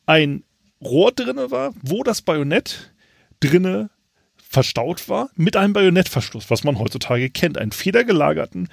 ein 0.07 0.45
Rohr 0.81 1.13
drinne 1.13 1.51
war, 1.51 1.75
wo 1.83 2.03
das 2.03 2.23
Bajonett 2.23 2.93
drinne 3.41 3.91
verstaut 4.37 5.09
war, 5.09 5.31
mit 5.35 5.57
einem 5.57 5.73
Bajonettverschluss, 5.73 6.51
was 6.51 6.65
man 6.65 6.79
heutzutage 6.79 7.31
kennt. 7.31 7.59
Einen 7.59 7.73
federgelagerten 7.73 8.69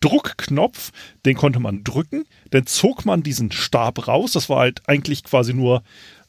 Druckknopf, 0.00 0.92
den 1.24 1.36
konnte 1.36 1.58
man 1.58 1.82
drücken, 1.82 2.26
dann 2.50 2.66
zog 2.66 3.04
man 3.04 3.22
diesen 3.22 3.50
Stab 3.50 4.06
raus. 4.06 4.32
Das 4.32 4.48
war 4.48 4.60
halt 4.60 4.82
eigentlich 4.86 5.24
quasi 5.24 5.54
nur 5.54 5.82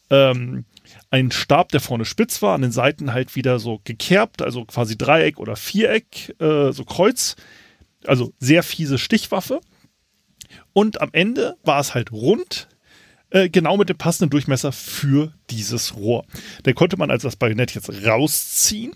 ähm, 0.10 0.66
ein 1.12 1.32
Stab, 1.32 1.70
der 1.70 1.82
vorne 1.82 2.06
spitz 2.06 2.42
war, 2.42 2.56
an 2.56 2.62
den 2.62 2.72
Seiten 2.72 3.14
halt 3.14 3.36
wieder 3.36 3.60
so 3.60 3.82
gekerbt, 3.84 4.42
also 4.42 4.66
quasi 4.66 4.98
Dreieck 4.98 5.38
oder 5.38 5.56
Viereck, 5.56 6.36
äh, 6.40 6.72
so 6.72 6.86
Kreuz. 6.86 7.36
Also 8.06 8.34
sehr 8.40 8.64
fiese 8.64 8.98
Stichwaffe. 8.98 9.60
Und 10.78 11.02
am 11.02 11.10
Ende 11.12 11.58
war 11.64 11.80
es 11.80 11.96
halt 11.96 12.12
rund, 12.12 12.68
äh, 13.32 13.50
genau 13.50 13.78
mit 13.78 13.90
dem 13.90 13.98
passenden 13.98 14.30
Durchmesser 14.30 14.72
für 14.72 15.34
dieses 15.50 15.96
Rohr. 15.96 16.24
Dann 16.62 16.76
konnte 16.76 16.98
man 16.98 17.10
also 17.10 17.28
das 17.28 17.36
Bajonett 17.36 17.74
jetzt 17.74 17.90
rausziehen, 18.06 18.94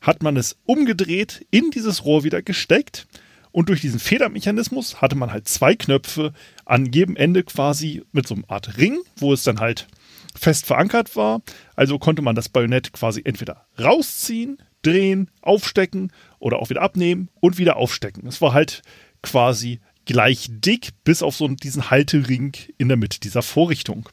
hat 0.00 0.22
man 0.22 0.38
es 0.38 0.56
umgedreht, 0.64 1.46
in 1.50 1.70
dieses 1.72 2.06
Rohr 2.06 2.24
wieder 2.24 2.40
gesteckt 2.40 3.06
und 3.52 3.68
durch 3.68 3.82
diesen 3.82 4.00
Federmechanismus 4.00 5.02
hatte 5.02 5.14
man 5.14 5.30
halt 5.30 5.46
zwei 5.46 5.74
Knöpfe 5.74 6.32
an 6.64 6.86
jedem 6.86 7.16
Ende 7.16 7.42
quasi 7.42 8.02
mit 8.12 8.26
so 8.26 8.36
einer 8.36 8.50
Art 8.50 8.78
Ring, 8.78 8.98
wo 9.16 9.34
es 9.34 9.42
dann 9.42 9.60
halt 9.60 9.88
fest 10.34 10.64
verankert 10.64 11.16
war. 11.16 11.42
Also 11.76 11.98
konnte 11.98 12.22
man 12.22 12.34
das 12.34 12.48
Bajonett 12.48 12.94
quasi 12.94 13.20
entweder 13.22 13.66
rausziehen, 13.78 14.56
drehen, 14.80 15.30
aufstecken 15.42 16.12
oder 16.38 16.60
auch 16.60 16.70
wieder 16.70 16.80
abnehmen 16.80 17.28
und 17.40 17.58
wieder 17.58 17.76
aufstecken. 17.76 18.26
Es 18.26 18.40
war 18.40 18.54
halt 18.54 18.80
quasi 19.22 19.80
gleich 20.06 20.48
dick, 20.50 20.90
bis 21.04 21.22
auf 21.22 21.36
so 21.36 21.48
diesen 21.48 21.90
Haltering 21.90 22.52
in 22.78 22.88
der 22.88 22.96
Mitte 22.96 23.20
dieser 23.20 23.42
Vorrichtung. 23.42 24.08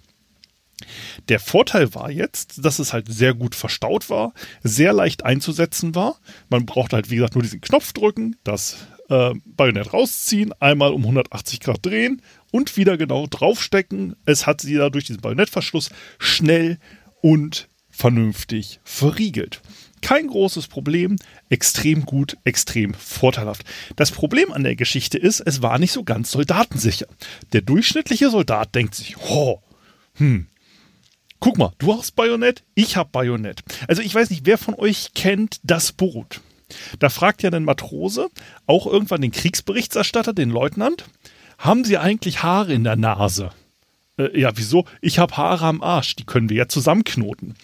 Der 1.27 1.39
Vorteil 1.39 1.93
war 1.95 2.11
jetzt, 2.11 2.63
dass 2.63 2.79
es 2.79 2.93
halt 2.93 3.11
sehr 3.11 3.33
gut 3.33 3.55
verstaut 3.55 4.09
war, 4.09 4.33
sehr 4.63 4.93
leicht 4.93 5.25
einzusetzen 5.25 5.95
war. 5.95 6.19
Man 6.49 6.65
brauchte 6.65 6.95
halt, 6.95 7.09
wie 7.09 7.15
gesagt, 7.15 7.33
nur 7.33 7.41
diesen 7.41 7.61
Knopf 7.61 7.93
drücken, 7.93 8.35
das 8.43 8.77
äh, 9.09 9.33
Bajonett 9.45 9.93
rausziehen, 9.93 10.53
einmal 10.59 10.93
um 10.93 11.01
180 11.01 11.61
Grad 11.61 11.85
drehen 11.85 12.21
und 12.51 12.77
wieder 12.77 12.97
genau 12.97 13.25
draufstecken. 13.27 14.15
Es 14.25 14.45
hat 14.45 14.61
sie 14.61 14.75
da 14.75 14.89
durch 14.89 15.05
diesen 15.05 15.21
Bajonettverschluss 15.21 15.89
schnell 16.19 16.77
und 17.21 17.69
vernünftig 17.89 18.79
verriegelt. 18.83 19.61
Kein 20.01 20.27
großes 20.27 20.67
Problem, 20.67 21.17
extrem 21.49 22.05
gut, 22.05 22.37
extrem 22.43 22.93
vorteilhaft. 22.93 23.63
Das 23.95 24.11
Problem 24.11 24.51
an 24.51 24.63
der 24.63 24.75
Geschichte 24.75 25.17
ist, 25.17 25.39
es 25.39 25.61
war 25.61 25.79
nicht 25.79 25.91
so 25.91 26.03
ganz 26.03 26.31
soldatensicher. 26.31 27.07
Der 27.53 27.61
durchschnittliche 27.61 28.29
Soldat 28.29 28.75
denkt 28.75 28.95
sich, 28.95 29.17
oh, 29.17 29.61
hm, 30.15 30.47
guck 31.39 31.57
mal, 31.57 31.73
du 31.79 31.97
hast 31.97 32.15
Bajonett, 32.15 32.63
ich 32.75 32.97
hab 32.97 33.11
Bajonett. 33.11 33.63
Also 33.87 34.01
ich 34.01 34.13
weiß 34.13 34.29
nicht, 34.29 34.45
wer 34.45 34.57
von 34.57 34.75
euch 34.75 35.13
kennt 35.13 35.59
das 35.63 35.91
Boot? 35.91 36.41
Da 36.99 37.09
fragt 37.09 37.43
ja 37.43 37.51
ein 37.51 37.63
Matrose 37.63 38.29
auch 38.65 38.87
irgendwann 38.87 39.21
den 39.21 39.31
Kriegsberichterstatter, 39.31 40.33
den 40.33 40.49
Leutnant, 40.49 41.05
haben 41.57 41.85
Sie 41.85 41.97
eigentlich 41.97 42.43
Haare 42.43 42.73
in 42.73 42.83
der 42.83 42.95
Nase? 42.95 43.51
Äh, 44.17 44.39
ja, 44.39 44.51
wieso? 44.55 44.85
Ich 45.01 45.19
habe 45.19 45.37
Haare 45.37 45.65
am 45.65 45.81
Arsch, 45.81 46.15
die 46.15 46.25
können 46.25 46.49
wir 46.49 46.57
ja 46.57 46.67
zusammenknoten. 46.67 47.55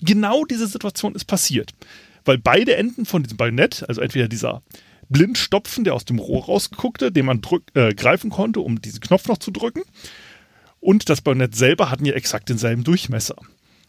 Genau 0.00 0.44
diese 0.44 0.66
Situation 0.66 1.14
ist 1.14 1.24
passiert. 1.24 1.72
Weil 2.24 2.38
beide 2.38 2.76
Enden 2.76 3.04
von 3.04 3.22
diesem 3.22 3.36
Bajonett, 3.36 3.84
also 3.88 4.00
entweder 4.00 4.28
dieser 4.28 4.62
Blindstopfen, 5.08 5.84
der 5.84 5.94
aus 5.94 6.04
dem 6.04 6.18
Rohr 6.18 6.46
rausguckte, 6.46 7.12
den 7.12 7.26
man 7.26 7.40
drück, 7.40 7.64
äh, 7.74 7.94
greifen 7.94 8.30
konnte, 8.30 8.60
um 8.60 8.80
diesen 8.80 9.00
Knopf 9.00 9.28
noch 9.28 9.38
zu 9.38 9.50
drücken, 9.50 9.82
und 10.80 11.08
das 11.08 11.22
Bajonett 11.22 11.54
selber 11.54 11.90
hatten 11.90 12.04
ja 12.04 12.12
exakt 12.12 12.48
denselben 12.50 12.84
Durchmesser. 12.84 13.36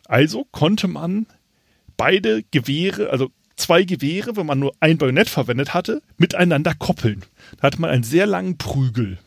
Also 0.05 0.45
konnte 0.51 0.87
man 0.87 1.25
beide 1.97 2.43
Gewehre, 2.51 3.09
also 3.09 3.31
zwei 3.57 3.83
Gewehre, 3.83 4.37
wenn 4.37 4.45
man 4.45 4.59
nur 4.59 4.73
ein 4.79 4.97
Bajonett 4.97 5.27
verwendet 5.27 5.73
hatte, 5.73 6.01
miteinander 6.17 6.73
koppeln. 6.73 7.23
Da 7.57 7.63
hatte 7.63 7.81
man 7.81 7.89
einen 7.89 8.03
sehr 8.03 8.25
langen 8.25 8.57
Prügel, 8.57 9.17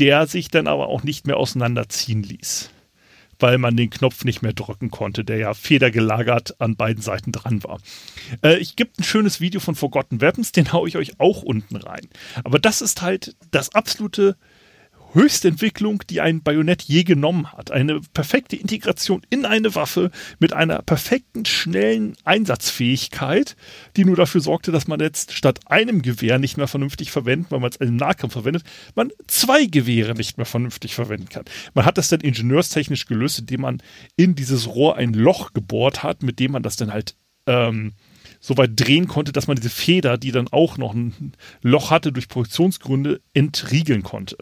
der 0.00 0.26
sich 0.26 0.48
dann 0.48 0.66
aber 0.66 0.88
auch 0.88 1.04
nicht 1.04 1.26
mehr 1.26 1.36
auseinanderziehen 1.36 2.22
ließ 2.22 2.71
weil 3.42 3.58
man 3.58 3.76
den 3.76 3.90
Knopf 3.90 4.24
nicht 4.24 4.42
mehr 4.42 4.52
drücken 4.52 4.90
konnte, 4.90 5.24
der 5.24 5.36
ja 5.36 5.54
federgelagert 5.54 6.60
an 6.60 6.76
beiden 6.76 7.02
Seiten 7.02 7.32
dran 7.32 7.62
war. 7.64 7.80
Äh, 8.42 8.58
ich 8.58 8.76
gebe 8.76 8.90
ein 8.98 9.04
schönes 9.04 9.40
Video 9.40 9.60
von 9.60 9.74
Forgotten 9.74 10.20
Weapons, 10.20 10.52
den 10.52 10.72
haue 10.72 10.88
ich 10.88 10.96
euch 10.96 11.20
auch 11.20 11.42
unten 11.42 11.76
rein. 11.76 12.08
Aber 12.44 12.58
das 12.58 12.80
ist 12.80 13.02
halt 13.02 13.34
das 13.50 13.74
absolute 13.74 14.36
Höchstentwicklung, 15.14 16.02
die 16.08 16.20
ein 16.20 16.42
Bajonett 16.42 16.82
je 16.82 17.04
genommen 17.04 17.52
hat. 17.52 17.70
Eine 17.70 18.00
perfekte 18.14 18.56
Integration 18.56 19.22
in 19.30 19.44
eine 19.44 19.74
Waffe 19.74 20.10
mit 20.38 20.52
einer 20.52 20.82
perfekten, 20.82 21.44
schnellen 21.44 22.16
Einsatzfähigkeit, 22.24 23.56
die 23.96 24.04
nur 24.04 24.16
dafür 24.16 24.40
sorgte, 24.40 24.72
dass 24.72 24.88
man 24.88 25.00
jetzt 25.00 25.32
statt 25.32 25.60
einem 25.66 26.02
Gewehr 26.02 26.38
nicht 26.38 26.56
mehr 26.56 26.68
vernünftig 26.68 27.10
verwenden, 27.10 27.46
weil 27.50 27.60
man 27.60 27.70
es 27.70 27.76
im 27.76 27.96
Nahkampf 27.96 28.32
verwendet, 28.32 28.64
man 28.94 29.10
zwei 29.26 29.66
Gewehre 29.66 30.14
nicht 30.14 30.36
mehr 30.36 30.46
vernünftig 30.46 30.94
verwenden 30.94 31.28
kann. 31.28 31.44
Man 31.74 31.84
hat 31.84 31.98
das 31.98 32.08
dann 32.08 32.20
ingenieurstechnisch 32.20 33.06
gelöst, 33.06 33.40
indem 33.40 33.62
man 33.62 33.82
in 34.16 34.34
dieses 34.34 34.68
Rohr 34.68 34.96
ein 34.96 35.12
Loch 35.12 35.52
gebohrt 35.52 36.02
hat, 36.02 36.22
mit 36.22 36.38
dem 36.38 36.52
man 36.52 36.62
das 36.62 36.76
dann 36.76 36.92
halt 36.92 37.14
ähm, 37.46 37.92
so 38.40 38.56
weit 38.56 38.72
drehen 38.74 39.06
konnte, 39.06 39.32
dass 39.32 39.46
man 39.46 39.56
diese 39.56 39.70
Feder, 39.70 40.18
die 40.18 40.32
dann 40.32 40.48
auch 40.48 40.76
noch 40.76 40.94
ein 40.94 41.32
Loch 41.62 41.90
hatte 41.90 42.12
durch 42.12 42.28
Produktionsgründe, 42.28 43.20
entriegeln 43.34 44.02
konnte. 44.02 44.36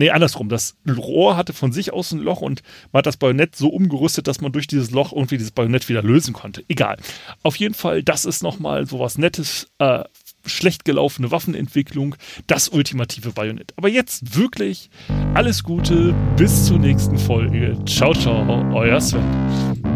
Nee, 0.00 0.08
andersrum. 0.08 0.48
Das 0.48 0.76
Rohr 0.88 1.36
hatte 1.36 1.52
von 1.52 1.72
sich 1.72 1.92
aus 1.92 2.10
ein 2.12 2.20
Loch 2.20 2.40
und 2.40 2.62
man 2.90 3.00
hat 3.00 3.06
das 3.06 3.18
Bajonett 3.18 3.54
so 3.54 3.68
umgerüstet, 3.68 4.28
dass 4.28 4.40
man 4.40 4.50
durch 4.50 4.66
dieses 4.66 4.92
Loch 4.92 5.12
irgendwie 5.12 5.36
dieses 5.36 5.50
Bajonett 5.50 5.90
wieder 5.90 6.02
lösen 6.02 6.32
konnte. 6.32 6.64
Egal. 6.68 6.96
Auf 7.42 7.56
jeden 7.56 7.74
Fall, 7.74 8.02
das 8.02 8.24
ist 8.24 8.42
nochmal 8.42 8.86
so 8.86 8.98
was 8.98 9.18
Nettes, 9.18 9.68
äh, 9.78 10.04
schlecht 10.46 10.86
gelaufene 10.86 11.30
Waffenentwicklung, 11.30 12.14
das 12.46 12.70
ultimative 12.70 13.32
Bajonett. 13.32 13.74
Aber 13.76 13.90
jetzt 13.90 14.38
wirklich 14.38 14.88
alles 15.34 15.64
Gute, 15.64 16.14
bis 16.38 16.64
zur 16.64 16.78
nächsten 16.78 17.18
Folge. 17.18 17.76
Ciao, 17.84 18.14
ciao, 18.14 18.72
euer 18.74 19.02
Sven. 19.02 19.89